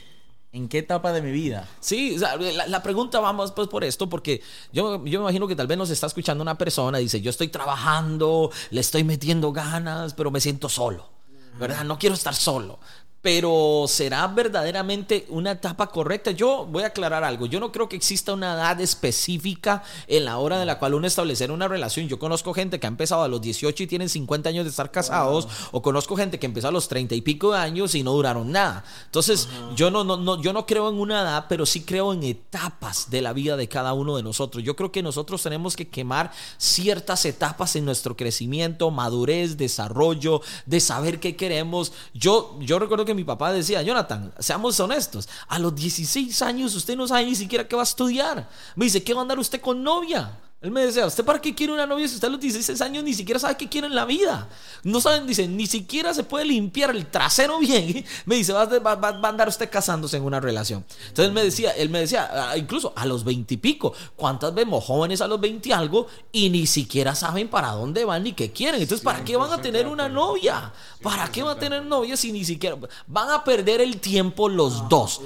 [0.51, 1.69] ¿en qué etapa de mi vida?
[1.79, 4.41] Sí, o sea, la, la pregunta vamos pues por esto, porque
[4.73, 7.29] yo, yo me imagino que tal vez nos está escuchando una persona y dice, yo
[7.29, 11.11] estoy trabajando, le estoy metiendo ganas, pero me siento solo,
[11.59, 11.85] ¿verdad?
[11.85, 12.79] No quiero estar solo.
[13.23, 16.31] Pero ¿será verdaderamente una etapa correcta?
[16.31, 17.45] Yo voy a aclarar algo.
[17.45, 21.07] Yo no creo que exista una edad específica en la hora de la cual uno
[21.07, 22.09] establecer una relación.
[22.09, 24.91] Yo conozco gente que ha empezado a los 18 y tienen 50 años de estar
[24.91, 28.13] casados, o conozco gente que empezó a los 30 y pico de años y no
[28.13, 28.85] duraron nada.
[29.05, 32.23] Entonces, yo no, no, no, yo no creo en una edad, pero sí creo en
[32.23, 34.65] etapas de la vida de cada uno de nosotros.
[34.65, 40.81] Yo creo que nosotros tenemos que quemar ciertas etapas en nuestro crecimiento, madurez, desarrollo, de
[40.81, 41.93] saber qué queremos.
[42.15, 46.97] Yo, yo recuerdo que mi papá decía, Jonathan, seamos honestos, a los 16 años usted
[46.97, 48.49] no sabe ni siquiera qué va a estudiar.
[48.77, 50.39] Me dice, ¿qué va a andar usted con novia?
[50.63, 53.03] Él me decía, ¿usted para qué quiere una novia si usted a los 16 años
[53.03, 54.47] ni siquiera sabe qué quiere en la vida?
[54.83, 58.05] No saben, dice, ni siquiera se puede limpiar el trasero bien.
[58.27, 60.85] Me dice, va, a- va- va- va a andar usted casándose en una relación.
[61.09, 64.53] Entonces él me decía, él me decía, ah, incluso a los 20 y pico, ¿cuántas
[64.53, 68.35] vemos jóvenes a los 20 y algo y ni siquiera saben para dónde van ni
[68.35, 68.83] qué quieren?
[68.83, 70.75] Entonces, ¿para qué van a tener una novia?
[71.03, 72.77] ¿Para qué van a tener novia si ni siquiera
[73.07, 75.23] van a perder el tiempo los dos?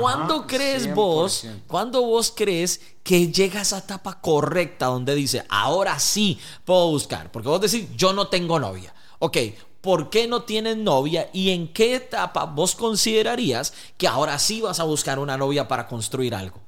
[0.00, 1.60] ¿Cuándo crees vos, 100%.
[1.68, 7.32] cuándo vos crees que llega a esa etapa correcta donde dice, ahora sí puedo buscar?
[7.32, 8.94] Porque vos decís, yo no tengo novia.
[9.18, 9.38] Ok,
[9.80, 11.28] ¿por qué no tienes novia?
[11.32, 15.86] ¿Y en qué etapa vos considerarías que ahora sí vas a buscar una novia para
[15.86, 16.60] construir algo?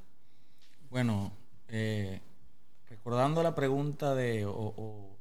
[0.90, 1.32] Bueno,
[1.68, 2.20] eh,
[2.88, 5.16] recordando la pregunta de, o,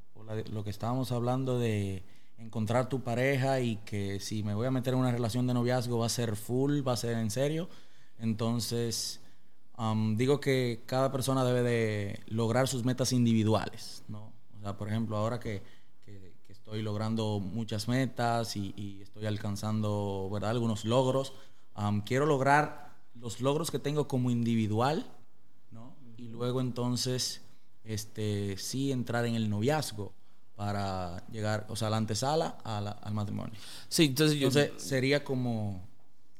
[0.51, 2.03] lo que estábamos hablando de
[2.37, 5.99] encontrar tu pareja y que si me voy a meter en una relación de noviazgo
[5.99, 7.69] va a ser full, va a ser en serio,
[8.19, 9.19] entonces
[9.75, 14.31] am, digo que cada persona debe de lograr sus metas individuales, ¿no?
[14.57, 15.61] O sea, por ejemplo, ahora que,
[16.05, 20.51] que- que estoy logrando muchas metas y, y estoy alcanzando, ¿verdad?
[20.51, 21.33] Algunos logros,
[21.73, 25.05] am, quiero lograr los logros que tengo como individual,
[25.71, 25.95] ¿no?
[26.17, 27.41] Y luego entonces,
[27.83, 30.13] este, sí entrar en el noviazgo
[30.55, 33.53] para llegar, o sea, la antesala a la- al matrimonio.
[33.89, 34.47] Sí, entonces yo...
[34.47, 35.81] Entonces sería como,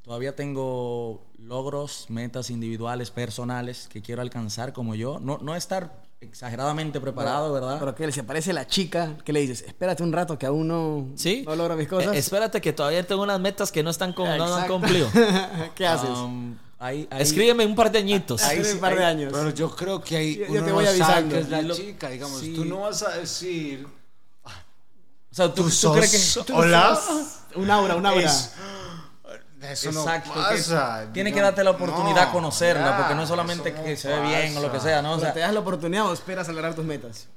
[0.04, 5.18] todavía tengo logros, metas individuales, personales que quiero alcanzar como yo.
[5.20, 7.76] No, no estar exageradamente preparado, ¿verdad?
[7.78, 11.08] Pero que se aparece la chica, que le dices, espérate un rato que aún no,
[11.16, 11.42] ¿Sí?
[11.46, 12.14] no logro mis cosas.
[12.14, 15.08] Eh, espérate que todavía tengo unas metas que no están con, no, no han cumplido.
[15.74, 16.08] ¿Qué haces?
[16.10, 18.42] Um, ahí- ahí- Escríbeme un par de añitos.
[18.42, 19.32] Ahí un par de años.
[19.34, 21.34] Pero yo creo que ahí Yo- yo uno te voy no sabe avisando.
[21.34, 22.40] que es la Lo- chica, digamos.
[22.40, 22.54] sí.
[22.54, 23.86] Tú no vas a decir,
[24.44, 26.52] o sea, ¿tú, tú crees que...
[26.54, 26.98] hola.
[27.56, 28.24] un aura, un aura.
[28.24, 28.52] Es-
[29.72, 31.06] Eso Exacto, no que pasa.
[31.12, 34.08] tiene que darte la oportunidad No, a conocerla, ya, porque no es solamente que se
[34.08, 35.12] ve bien o lo que sea, ¿no?
[35.12, 37.28] O Pero sea, te das la oportunidad o esperas a lograr tus metas.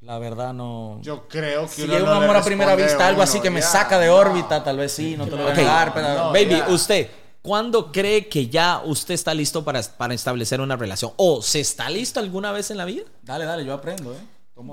[0.00, 0.98] la verdad no...
[1.02, 3.62] Yo creo que Si llega un amor a primera vista, algo uno, así que me
[3.62, 4.14] saca de no.
[4.16, 6.14] órbita, tal vez sí, no te lo voy a negar, pero...
[6.14, 6.68] no, Baby, ya.
[6.68, 7.10] usted,
[7.42, 11.12] ¿cuándo cree que ya usted está listo para, para establecer una relación?
[11.16, 13.02] ¿O se está listo alguna vez en la vida?
[13.22, 14.18] Dale, dale, yo aprendo, ¿eh?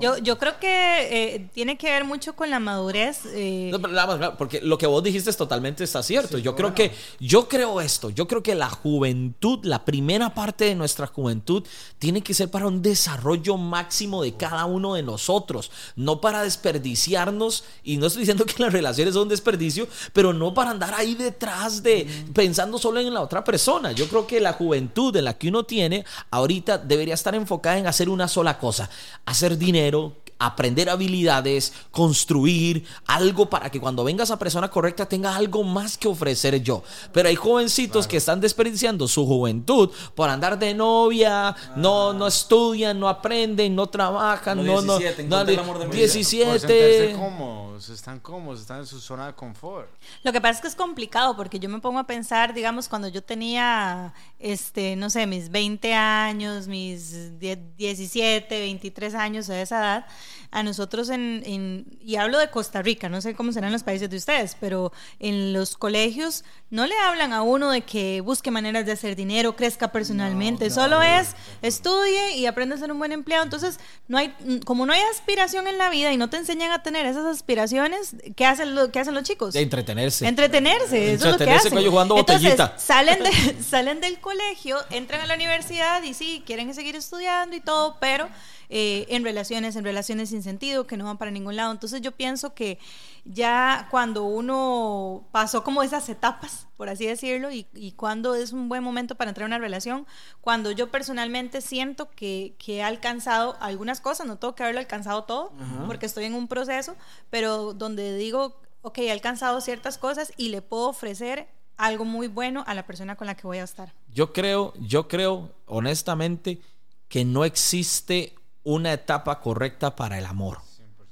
[0.00, 3.20] Yo, yo creo que eh, tiene que ver mucho con la madurez.
[3.26, 6.38] eh, No, pero nada más, claro, porque lo que vos dijiste es totalmente está cierto.
[6.38, 10.74] yo creo que, yo creo esto, yo creo que la juventud, la primera parte de
[10.74, 11.64] nuestra juventud,
[11.98, 17.64] tiene que ser para un desarrollo máximo de cada uno de nosotros, no para desperdiciarnos,
[17.84, 21.14] y no estoy diciendo que las relaciones son un desperdicio, pero no para andar ahí
[21.14, 23.92] detrás de pensando solo en la otra persona.
[23.92, 27.86] Yo creo que la juventud en la que uno tiene ahorita debería estar enfocada en
[27.86, 28.90] hacer una sola cosa,
[29.24, 35.34] hacer dinero, dinero aprender habilidades, construir algo para que cuando venga esa persona correcta tenga
[35.34, 36.82] algo más que ofrecer yo.
[37.12, 42.98] Pero hay jovencitos que están desperdiciando su juventud por andar de novia, no, no estudian,
[42.98, 46.02] no aprenden, no trabajan, A no, no, 17, no, encontré el amor de mi vida.
[46.02, 47.12] Por sentirse 17.
[47.16, 49.88] cómodos, están cómodos, están en su zona de confort.
[50.22, 53.08] Lo que pasa es que es complicado porque yo me pongo a pensar, digamos, cuando
[53.08, 59.78] yo tenía, este, no sé, mis 20 años, mis 10 17, 23 años de esa
[59.78, 60.06] edad,
[60.50, 64.08] a nosotros en, en, y hablo de Costa Rica, no sé cómo serán los países
[64.10, 68.86] de ustedes, pero en los colegios no le hablan a uno de que busque maneras
[68.86, 73.44] de hacer dinero, crezca personalmente, solo es estudie y aprenda a ser un buen empleado.
[73.44, 73.78] Entonces,
[74.08, 74.34] no hay,
[74.64, 78.16] como no hay aspiración en la vida y no te enseñan a tener esas aspiraciones,
[78.36, 79.54] ¿qué hacen, lo, qué hacen los chicos?
[79.54, 80.26] De entretenerse.
[80.26, 81.76] Entretenerse, eso es lo que hacen.
[81.78, 86.72] ellos jugando Entonces, salen, de- salen del colegio, entran a la universidad y sí, quieren
[86.74, 88.28] seguir estudiando y todo, pero
[88.68, 91.72] eh, en relaciones, en relaciones sin sentido, que no van para ningún lado.
[91.72, 92.78] Entonces yo pienso que
[93.24, 98.68] ya cuando uno pasó como esas etapas, por así decirlo, y, y cuando es un
[98.68, 100.06] buen momento para entrar a una relación,
[100.40, 105.24] cuando yo personalmente siento que, que he alcanzado algunas cosas, no tengo que haberlo alcanzado
[105.24, 105.52] todo,
[105.86, 106.96] porque estoy en un proceso,
[107.30, 112.64] pero donde digo, ok, he alcanzado ciertas cosas y le puedo ofrecer algo muy bueno
[112.66, 113.92] a la persona con la que voy a estar.
[114.12, 116.60] Yo creo, yo creo honestamente
[117.08, 118.34] que no existe
[118.66, 120.58] una etapa correcta para el amor.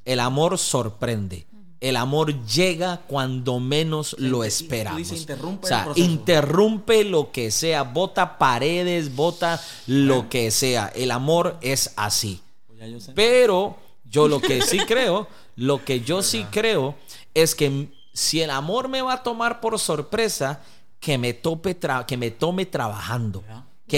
[0.04, 1.46] El amor sorprende.
[1.80, 4.98] El amor llega cuando menos lo esperamos.
[4.98, 10.90] dices, interrumpe o sea, el interrumpe lo que sea, bota paredes, bota lo que sea.
[10.94, 12.40] El amor es así.
[12.66, 13.12] Pues yo.
[13.14, 16.96] Pero yo lo que sí creo, lo que yo sí creo
[17.34, 20.60] es que si el amor me va a tomar por sorpresa,
[20.98, 23.44] que me, tope que me tome trabajando.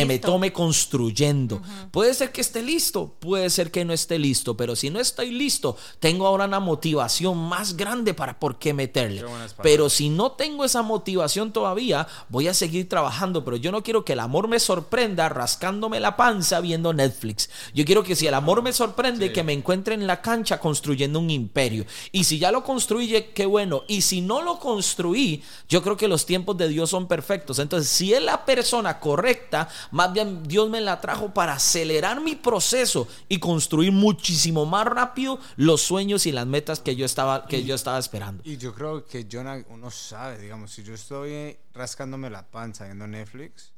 [0.00, 1.62] Que me tome construyendo.
[1.90, 5.30] Puede ser que esté listo, puede ser que no esté listo, pero si no estoy
[5.30, 9.24] listo, tengo ahora una motivación más grande para por qué meterle.
[9.62, 14.04] Pero si no tengo esa motivación todavía, voy a seguir trabajando, pero yo no quiero
[14.04, 17.50] que el amor me sorprenda rascándome la panza viendo Netflix.
[17.74, 21.18] Yo quiero que si el amor me sorprende, que me encuentre en la cancha construyendo
[21.18, 21.86] un imperio.
[22.12, 23.84] Y si ya lo construye, qué bueno.
[23.88, 27.58] Y si no lo construí, yo creo que los tiempos de Dios son perfectos.
[27.58, 32.34] Entonces, si es la persona correcta, más bien Dios me la trajo para acelerar mi
[32.34, 37.64] proceso y construir muchísimo más rápido los sueños y las metas que yo estaba, que
[37.64, 38.42] yo estaba esperando.
[38.44, 43.06] Y yo creo que Jonah, uno sabe, digamos, si yo estoy rascándome la panza viendo
[43.06, 43.72] Netflix,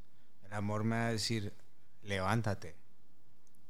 [0.46, 1.52] el amor me va a decir,
[2.02, 2.76] levántate,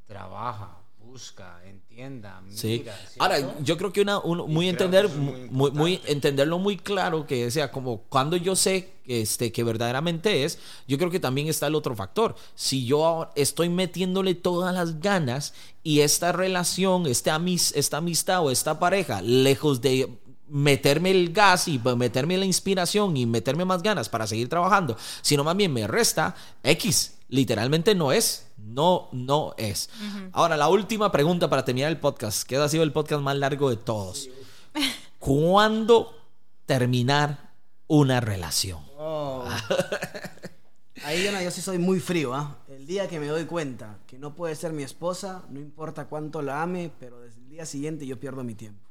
[0.07, 0.79] trabaja,
[1.11, 2.57] busca, entienda, mira.
[2.57, 2.85] Sí.
[3.19, 7.27] Ahora, yo creo que una, un- muy entender, es muy muy, muy- entenderlo muy claro,
[7.27, 11.67] que sea como cuando yo sé este, que verdaderamente es, yo creo que también está
[11.67, 12.35] el otro factor.
[12.55, 18.51] Si yo estoy metiéndole todas las ganas y esta relación, este amis- esta amistad o
[18.51, 20.09] esta pareja, lejos de
[20.51, 25.45] meterme el gas y meterme la inspiración y meterme más ganas para seguir trabajando, sino
[25.45, 27.15] más bien me resta X.
[27.29, 28.48] Literalmente no es.
[28.59, 29.89] No, no es.
[30.33, 33.71] Ahora, la última pregunta para terminar el podcast, que ha sido el podcast más largo
[33.71, 34.29] de todos.
[35.19, 36.15] ¿Cuándo
[36.67, 37.53] terminar
[37.87, 38.81] una relación?
[38.99, 39.45] Oh.
[41.05, 42.59] Ahí yo, no- yo sí soy muy frío, ¿ah?
[42.69, 46.43] El día que me doy cuenta que no puede ser mi esposa, no importa cuánto
[46.43, 48.85] la ame, pero desde el día siguiente yo pierdo mi tiempo.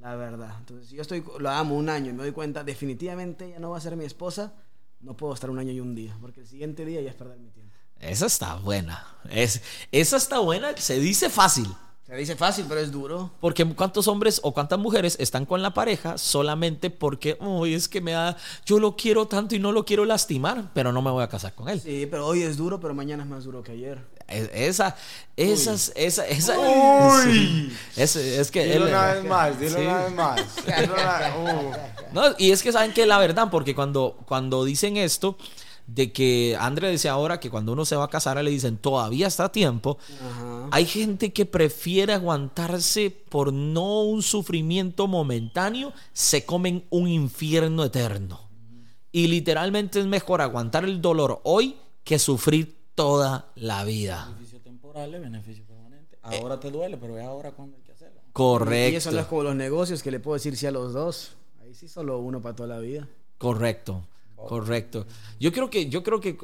[0.00, 0.54] La verdad.
[0.58, 3.70] Entonces, si yo estoy, la amo un año y me doy cuenta, definitivamente ella no
[3.70, 4.54] va a ser mi esposa,
[5.00, 7.38] no puedo estar un año y un día, porque el siguiente día ya es perder
[7.38, 7.74] mi tiempo.
[8.00, 9.06] Esa está buena.
[9.30, 9.60] Es,
[9.92, 10.76] esa está buena.
[10.76, 11.68] Se dice fácil.
[12.06, 13.30] Se dice fácil, pero es duro.
[13.40, 18.00] Porque cuántos hombres o cuántas mujeres están con la pareja solamente porque, uy, es que
[18.00, 18.36] me da,
[18.66, 21.54] yo lo quiero tanto y no lo quiero lastimar, pero no me voy a casar
[21.54, 21.80] con él.
[21.80, 24.04] Sí, pero hoy es duro, pero mañana es más duro que ayer.
[24.26, 24.96] Es- Esa,
[25.36, 26.54] esas, esa, esa,
[27.24, 27.76] sí.
[27.96, 29.84] es, es que Dilo él- una vez más, dilo Sí.
[29.84, 30.40] una vez más.
[30.80, 31.72] Dilo una- uh.
[32.12, 35.36] No, y es que saben que la verdad, porque cuando, cuando dicen esto,
[35.94, 39.26] de que André dice ahora que cuando uno se va a casar le dicen todavía
[39.26, 39.98] está a tiempo,
[40.70, 48.48] hay gente que prefiere aguantarse por no un sufrimiento momentáneo, se comen un infierno eterno.
[49.12, 54.26] Y literalmente es mejor aguantar el dolor hoy que sufrir toda la vida.
[54.26, 56.18] Beneficio temporal, beneficio permanente.
[56.22, 58.20] Ahora te duele, pero es ahora cuando hay que hacerlo.
[58.32, 58.92] Correcto.
[58.92, 61.32] Y eso no es como los negocios que le puedo decir sí a los dos.
[61.60, 63.08] Ahí sí solo uno para toda la vida.
[63.38, 64.04] Correcto,
[64.48, 65.06] correcto.
[65.38, 66.38] Yo creo que, yo creo que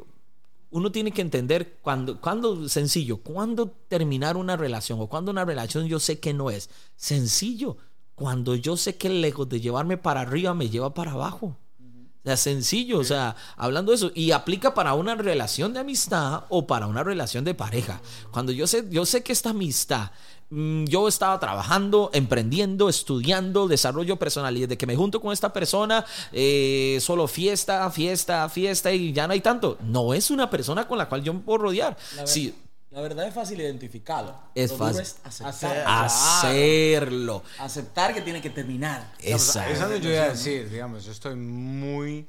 [0.69, 5.87] uno tiene que entender cuando, cuando, sencillo, cuando terminar una relación o cuando una relación
[5.87, 7.77] yo sé que no es sencillo,
[8.15, 11.57] cuando yo sé que lejos de llevarme para arriba me lleva para abajo.
[11.79, 16.43] O sea, sencillo, o sea, hablando de eso, y aplica para una relación de amistad
[16.49, 18.01] o para una relación de pareja.
[18.31, 20.11] Cuando yo sé, yo sé que esta amistad,
[20.49, 26.05] yo estaba trabajando, emprendiendo, estudiando, desarrollo personal, y desde que me junto con esta persona,
[26.31, 29.77] eh, solo fiesta, fiesta, fiesta, y ya no hay tanto.
[29.81, 31.97] No es una persona con la cual yo me puedo rodear.
[32.15, 32.55] La, Sí,
[32.91, 34.33] la verdad es fácil identificarlo.
[34.55, 35.01] Es Lo duro fácil.
[35.01, 35.49] es aceptar.
[35.49, 37.43] Hacer- hacerlo.
[37.59, 39.13] Aceptar que tiene que terminar.
[39.21, 39.73] Exacto.
[39.73, 42.25] Eso es lo que yo iba a decir, digamos, yo estoy muy,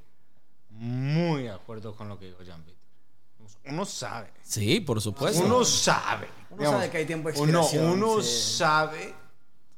[0.70, 2.57] muy de acuerdo con lo que dijo Peter.
[2.57, 4.32] digamos, uno sabe.
[4.43, 5.45] Sí, por supuesto.
[5.45, 6.28] Uno sabe.
[6.51, 8.57] Uno sabe que hay tiempo de uno, expiración, uno sí.
[8.57, 9.15] sabe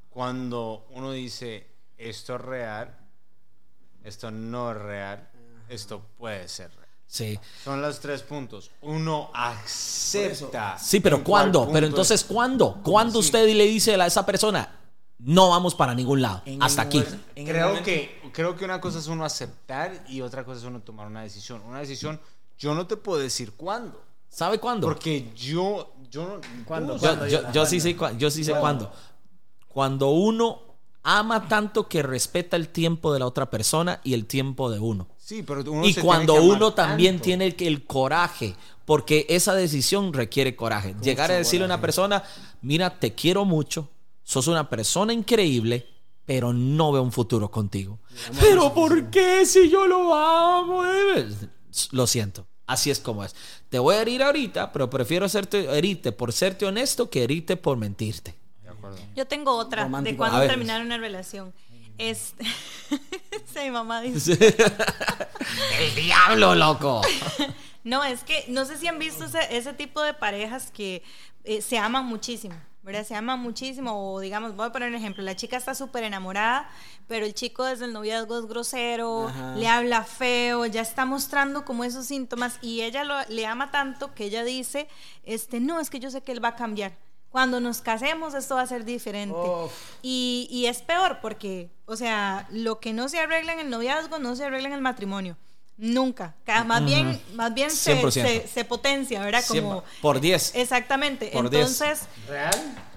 [0.08, 1.66] cuando uno dice
[1.98, 2.96] esto es real,
[4.04, 5.30] esto no es real,
[5.68, 6.80] esto puede ser real.
[7.06, 7.38] Sí.
[7.64, 8.70] Son los tres puntos.
[8.82, 10.78] Uno acepta.
[10.78, 11.68] Sí, pero ¿cuándo?
[11.72, 12.80] Pero es- entonces, ¿cuándo?
[12.84, 14.76] ¿Cuándo usted le dice a esa persona,
[15.18, 16.42] no vamos para ningún lado?
[16.46, 17.04] En Hasta aquí.
[17.34, 20.80] en Creo que, creo que una cosa es uno aceptar y otra cosa es uno
[20.80, 21.62] tomar una decisión.
[21.66, 22.20] Una decisión,
[22.58, 24.02] yo no te puedo decir cuándo.
[24.30, 24.86] ¿Sabe cuándo?
[24.86, 26.40] Porque yo, yo no.
[26.64, 26.96] ¿Cuándo?
[26.96, 28.90] tú- yo, yo- yo sí sé, yo sí sé cuándo.
[29.68, 30.60] Cuando uno
[31.02, 35.08] ama tanto que respeta el tiempo de la otra persona y el tiempo de uno.
[35.18, 37.24] Sí, pero uno y se cuando tiene que amar uno también tanto.
[37.24, 38.54] tiene el, el coraje,
[38.84, 40.94] porque esa decisión requiere coraje.
[41.02, 42.22] Llegar a decirle a una persona,
[42.62, 43.88] mira, te quiero mucho,
[44.22, 45.86] sos una persona increíble,
[46.26, 47.98] pero no veo un futuro contigo.
[48.40, 50.82] Pero ¿por qué si yo lo amo?
[51.92, 52.46] Lo siento.
[52.70, 53.34] Así es como es.
[53.68, 57.76] Te voy a herir ahorita, pero prefiero hacerte, herirte por serte honesto que herirte por
[57.76, 58.36] mentirte.
[59.16, 60.50] Yo tengo otra de cuando A ver.
[60.50, 61.52] terminar una relación.
[61.98, 62.44] Este,
[63.52, 64.32] sí, mamá dice.
[65.80, 67.02] El diablo, loco.
[67.82, 71.02] No, es que no sé si han visto ese, ese tipo de parejas que
[71.44, 73.04] eh, se aman muchísimo, ¿verdad?
[73.06, 76.68] Se aman muchísimo, o digamos, voy a poner un ejemplo, la chica está súper enamorada,
[77.08, 79.54] pero el chico desde el noviazgo es grosero, Ajá.
[79.56, 84.14] le habla feo, ya está mostrando como esos síntomas y ella lo- le ama tanto
[84.14, 84.88] que ella dice,
[85.24, 86.96] este, no, es que yo sé que él va a cambiar.
[87.30, 89.36] Cuando nos casemos esto va a ser diferente.
[90.02, 94.18] Y, y es peor porque, o sea, lo que no se arregla en el noviazgo
[94.18, 95.36] no se arregla en el matrimonio.
[95.82, 96.34] Nunca.
[96.44, 98.10] Ca- Más bien, más bien se, 100%.
[98.10, 99.42] se, se potencia, ¿verdad?
[99.48, 99.82] Como.
[100.02, 100.54] Por 10.
[100.54, 101.28] Exactamente.
[101.32, 101.62] Por diez.
[101.80, 102.06] Entonces,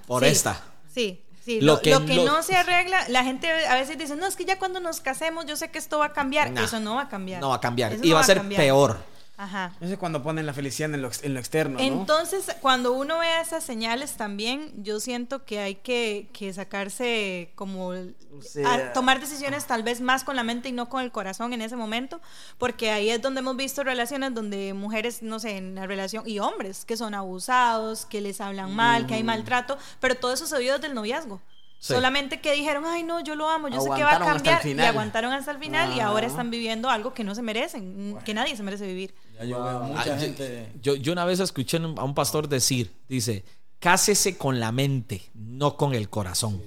[0.05, 0.61] Por sí, esta.
[0.93, 1.19] Sí.
[1.45, 4.15] Sí, Lo lo, que lo que, lo- no se arregla, la gente a veces dice,
[4.15, 6.51] no, es que ya cuando nos casemos yo sé que esto va a cambiar.
[6.51, 6.63] Nah.
[6.63, 7.41] Eso no va a cambiar.
[7.41, 7.91] No va a cambiar.
[7.93, 8.61] Eso Y no va a ser cambiar.
[8.61, 8.97] peor.
[9.35, 9.73] Ajá.
[9.81, 11.83] Eso es cuando ponen la felicidad en lo, ex- en lo externo, ¿no?
[11.83, 17.93] Entonces, cuando uno ve esas señales también, yo siento que hay que, que sacarse como...
[18.41, 21.51] sea- a tomar decisiones tal vez más con la mente y no con el corazón
[21.51, 22.21] en ese momento,
[22.59, 26.37] porque ahí es donde hemos visto relaciones donde mujeres, no sé, en la relación, y
[26.37, 30.59] hombres que son abusados, que les hablan mal, que hay maltrato, pero todo eso se
[30.59, 31.41] vio desde el noviazgo.
[31.83, 31.93] Sí.
[31.95, 34.51] Solamente que dijeron, ay no, yo lo amo, yo sé que va a Aguantaron hasta
[34.51, 37.41] el cambiar, y aguantaron hasta el final y ahora están viviendo algo que no se
[37.41, 39.13] merecen, que nadie se merece vivir.
[39.37, 40.71] Ya yo veo mucha Ah, yo- gente.
[40.81, 43.43] Yo, yo una vez escuché a un pastor decir, dice,
[43.79, 46.61] cásese con la mente, no con el corazón.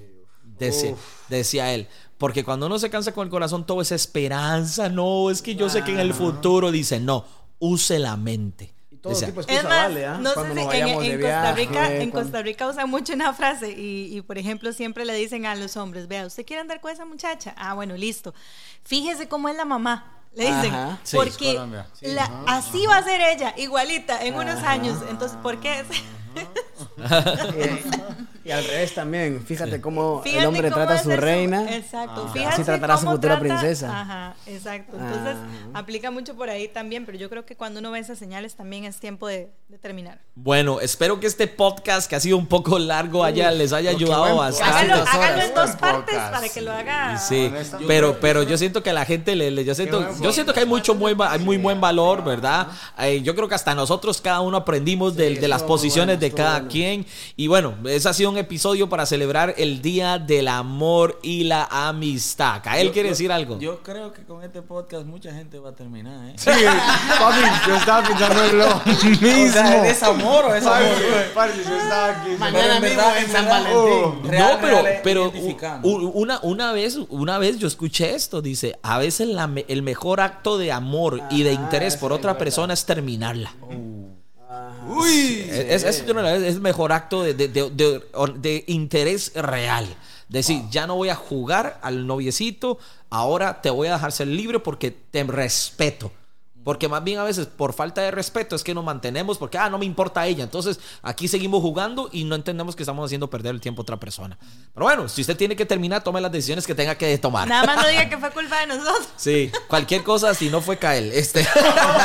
[0.59, 0.93] Decía,
[1.29, 1.87] decía él,
[2.19, 5.67] porque cuando uno se cansa con el corazón todo es esperanza, no, es que yo
[5.67, 7.25] sé que en el futuro, dice, no,
[7.57, 8.75] use la mente.
[9.07, 10.17] Todo Decía, tipo de Es excusa más, vale, ¿ah?
[10.21, 12.67] no sé si nos en, vayamos en de Costa viaje, Rica, en cuando- Costa Rica
[12.67, 16.25] usan mucho una frase y, y, por ejemplo siempre le dicen a los hombres, vea,
[16.25, 17.53] ¿usted quiere andar con esa muchacha?
[17.57, 18.33] Ah, bueno, listo.
[18.83, 20.13] Fíjese cómo es la mamá.
[20.35, 20.99] Le dicen, Ajá.
[21.03, 21.59] Sí, porque
[22.01, 24.99] la- así va a ser ella, igualita, en unos años.
[25.09, 25.83] Entonces, ¿por qué?
[28.47, 29.43] Y al revés también.
[29.45, 31.19] Fíjate cómo Fíjate el hombre cómo trata a su eso.
[31.21, 31.75] reina.
[31.75, 32.25] Exacto.
[32.27, 32.31] Ah.
[32.33, 33.99] Fíjate Así tratará a su futura trata- princesa.
[34.01, 34.95] Ajá, exacto.
[34.97, 35.35] Entonces,
[35.73, 35.79] Ah.
[35.79, 38.85] aplica mucho por ahí también, pero yo creo que cuando uno ve esas señales también
[38.85, 40.19] es tiempo de, de terminar.
[40.35, 44.37] Bueno, espero que este podcast, que ha sido un poco largo allá, les haya ayudado
[44.37, 44.91] bastante.
[44.93, 46.33] Hágalo, hágalo en dos Buen partes podcast.
[46.33, 47.17] para que lo haga.
[47.19, 47.87] Sí, Honestamente.
[47.87, 50.61] pero, pero yo siento que a la gente le, le- yo siento, yo siento que
[50.61, 52.67] hay mucho muy, hay muy buen valor, ¿verdad?
[52.99, 56.31] Eh, yo creo que hasta nosotros cada uno aprendimos de, de las posiciones bueno, de
[56.31, 56.69] cada bueno.
[56.69, 57.05] quien.
[57.35, 61.65] Y bueno, ese ha sido un episodio para celebrar el Día del Amor y la
[61.71, 62.61] Amistad.
[62.63, 63.59] Kael Yo- quiere yo- decir algo.
[63.59, 66.33] Yo creo que con este podcast mucha gente va a terminar, ¿eh?
[66.37, 66.49] Sí,
[67.19, 69.27] papi, yo estaba pensando en lo mismo.
[69.47, 70.95] O sea, ¿es amor o es amor?
[71.33, 72.29] Papi, yo estaba aquí.
[72.37, 74.21] Mañana mismo verdad, en San Valentín.
[74.23, 75.31] No, Real, pero, real, pero
[75.83, 80.19] u- una, una, vez, una vez yo escuché esto, dice, a veces la el mejor
[80.21, 83.53] acto de amor y de interés por otra persona es terminarla.
[84.87, 85.47] Uy.
[85.49, 88.01] Es, es, es el mejor acto de, de- de- de-
[88.37, 89.85] de interés real.
[90.29, 92.79] Decir, ya no voy a jugar al noviecito,
[93.09, 96.11] ahora te voy a dejar ser libre porque te respeto.
[96.67, 99.69] Porque más bien a veces por falta de respeto es que nos mantenemos porque, ah,
[99.69, 100.43] no me importa ella.
[100.43, 103.95] Entonces aquí seguimos jugando y no entendemos que estamos haciendo perder el tiempo a otra
[103.95, 104.37] persona.
[104.73, 107.47] Pero bueno, si usted tiene que terminar, tome las decisiones que tenga que tomar.
[107.47, 109.07] Nada más no diga que fue culpa de nosotros.
[109.15, 111.13] Sí, cualquier cosa, si no fue Kael.
[111.13, 111.47] Este.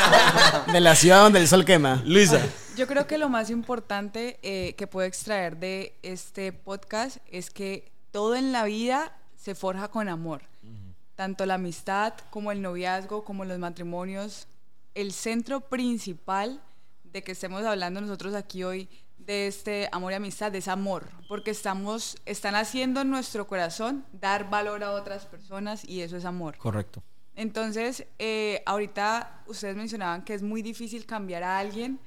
[0.73, 2.01] De la ciudad donde el sol quema.
[2.05, 2.41] Luisa.
[2.77, 7.91] Yo creo que lo más importante eh, que puedo extraer de este podcast es que
[8.13, 10.43] todo en la vida se forja con amor.
[11.17, 14.47] Tanto la amistad como el noviazgo, como los matrimonios.
[14.95, 16.61] El centro principal
[17.05, 18.89] de que estemos hablando nosotros aquí hoy
[19.19, 24.51] de este amor y amistad es amor, porque estamos, están haciendo en nuestro corazón dar
[24.51, 26.57] valor a otras personas y eso es amor.
[26.59, 27.03] Correcto.
[27.35, 31.99] Entonces, eh, ahorita ustedes mencionaban que es muy difícil cambiar a alguien,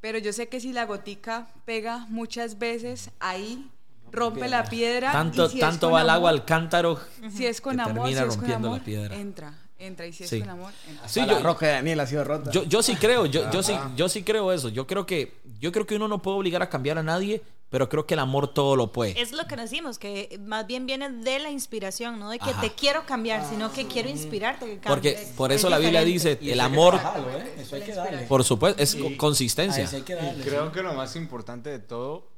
[0.00, 3.70] pero yo sé que si la gotica pega muchas veces ahí,
[4.10, 5.12] rompe la piedra.
[5.12, 7.00] Tanto, y si es tanto va el agua amor- al cántaro.
[7.30, 9.16] Si es con amor, si es con rompiendo la amor, piedra.
[9.16, 9.54] entra,
[9.86, 10.06] entra.
[10.06, 10.40] Y si es Sí.
[10.40, 11.08] con amor, entra.
[11.08, 12.50] Sí, yo, la roca de Daniel ha sido rota.
[12.50, 14.68] yo, yo sí creo, yo, yo sí, yo sí creo eso.
[14.68, 17.88] Yo creo que, yo creo que uno no puede obligar a cambiar a nadie, pero
[17.88, 19.18] creo que el amor todo lo puede.
[19.20, 22.60] Es lo que decimos, que más bien viene de la inspiración, no de que Ajá.
[22.60, 24.66] te quiero cambiar, sino que quiero inspirarte.
[24.78, 25.32] Que Porque cambies.
[25.36, 27.54] por eso Es la Biblia dice, el amor, ¿eh?
[27.58, 28.26] Eso hay que darle.
[28.26, 29.84] por supuesto, es A consistencia.
[29.84, 30.44] eso hay que darle.
[30.44, 32.28] Creo que lo más importante de todo,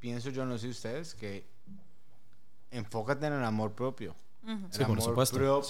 [0.00, 1.44] pienso yo, no sé ustedes, que
[2.70, 4.14] enfócate en el amor propio.
[4.48, 5.36] El Sí, por amor supuesto.
[5.36, 5.62] propio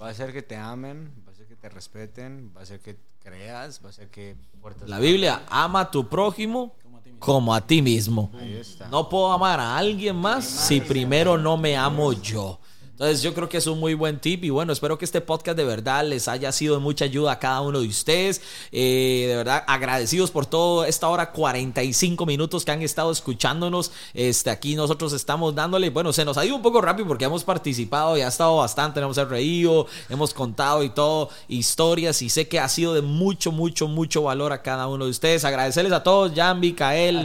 [0.00, 2.80] va a hacer que te amen, va a hacer que te respeten, va a hacer
[2.80, 6.74] que creas, va a hacer que puertas La Biblia, ama a tu prójimo
[7.18, 8.30] como a ti mismo.
[8.38, 8.88] Ahí está.
[8.88, 12.60] No puedo amar a alguien más si primero no me amo yo.
[12.98, 15.56] Entonces yo creo que es un muy buen tip y bueno, espero que este podcast
[15.56, 18.42] de verdad les haya sido de mucha ayuda a cada uno de ustedes.
[18.72, 23.92] Eh, de verdad, agradecidos por todo esta hora 45 minutos que han estado escuchándonos.
[24.14, 27.44] Este, aquí nosotros estamos dándole, bueno, se nos ha ido un poco rápido porque hemos
[27.44, 32.58] participado y ha estado bastante, hemos reído, hemos contado y todo, historias y sé que
[32.58, 35.44] ha sido de mucho, mucho, mucho valor a cada uno de ustedes.
[35.44, 36.34] Agradecerles a todos,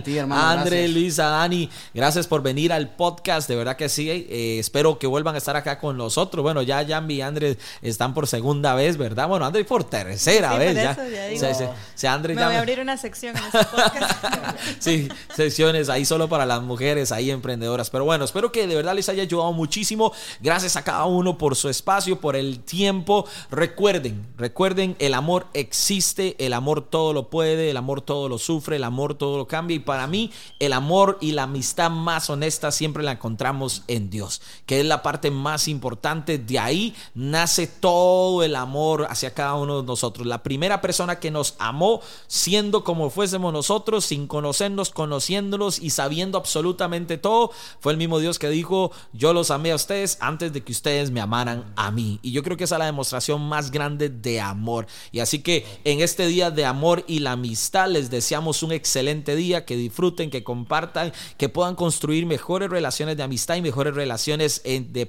[0.03, 0.95] ti, hermano, André, gracias.
[0.95, 5.33] Luisa, Dani, gracias por venir al podcast, de verdad que sí, eh, espero que vuelvan
[5.33, 6.43] a estar acá con nosotros.
[6.43, 9.27] Bueno, ya Jambi y André están por segunda vez, ¿verdad?
[9.27, 10.91] Bueno, André por tercera Sí, vez por ya.
[10.91, 11.39] eso ya digo.
[11.39, 14.25] Se- se- se André Me ya voy a abrir una sección en este podcast.
[14.79, 17.89] sí, sesiones ahí solo para las mujeres, ahí emprendedoras.
[17.89, 20.11] Pero bueno, espero que de verdad les haya ayudado muchísimo.
[20.41, 23.25] Gracias a cada uno por su espacio, por el tiempo.
[23.51, 28.75] Recuerden, recuerden, el amor existe, el amor todo lo puede, el amor todo lo sufre,
[28.75, 29.75] el amor todo lo cambia.
[29.75, 34.41] Y para mí, el amor y la amistad más honesta siempre la encontramos en Dios,
[34.65, 36.37] que es la parte más importante.
[36.37, 40.27] De ahí nace todo el amor hacia cada uno de nosotros.
[40.27, 46.37] La primera persona que nos amó siendo como fuésemos nosotros, sin conocernos, conociéndolos y sabiendo
[46.37, 50.63] absolutamente todo, fue el mismo Dios que dijo, yo los amé a ustedes antes de
[50.63, 52.19] que ustedes me amaran a mí.
[52.21, 54.87] Y yo creo que esa es la demostración más grande de amor.
[55.11, 59.35] Y así que en este día de amor y la amistad les deseamos un excelente
[59.35, 64.61] día, que disfruten, que compartan, que puedan construir mejores relaciones de amistad y mejores relaciones
[64.63, 65.05] eh, de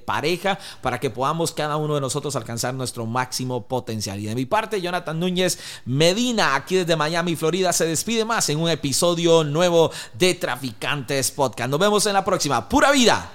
[0.81, 4.19] para que podamos cada uno de nosotros alcanzar nuestro máximo potencial.
[4.19, 8.59] Y de mi parte, Jonathan Núñez Medina, aquí desde Miami, Florida, se despide más en
[8.59, 11.69] un episodio nuevo de Traficantes Podcast.
[11.69, 12.67] Nos vemos en la próxima.
[12.67, 13.31] Pura vida.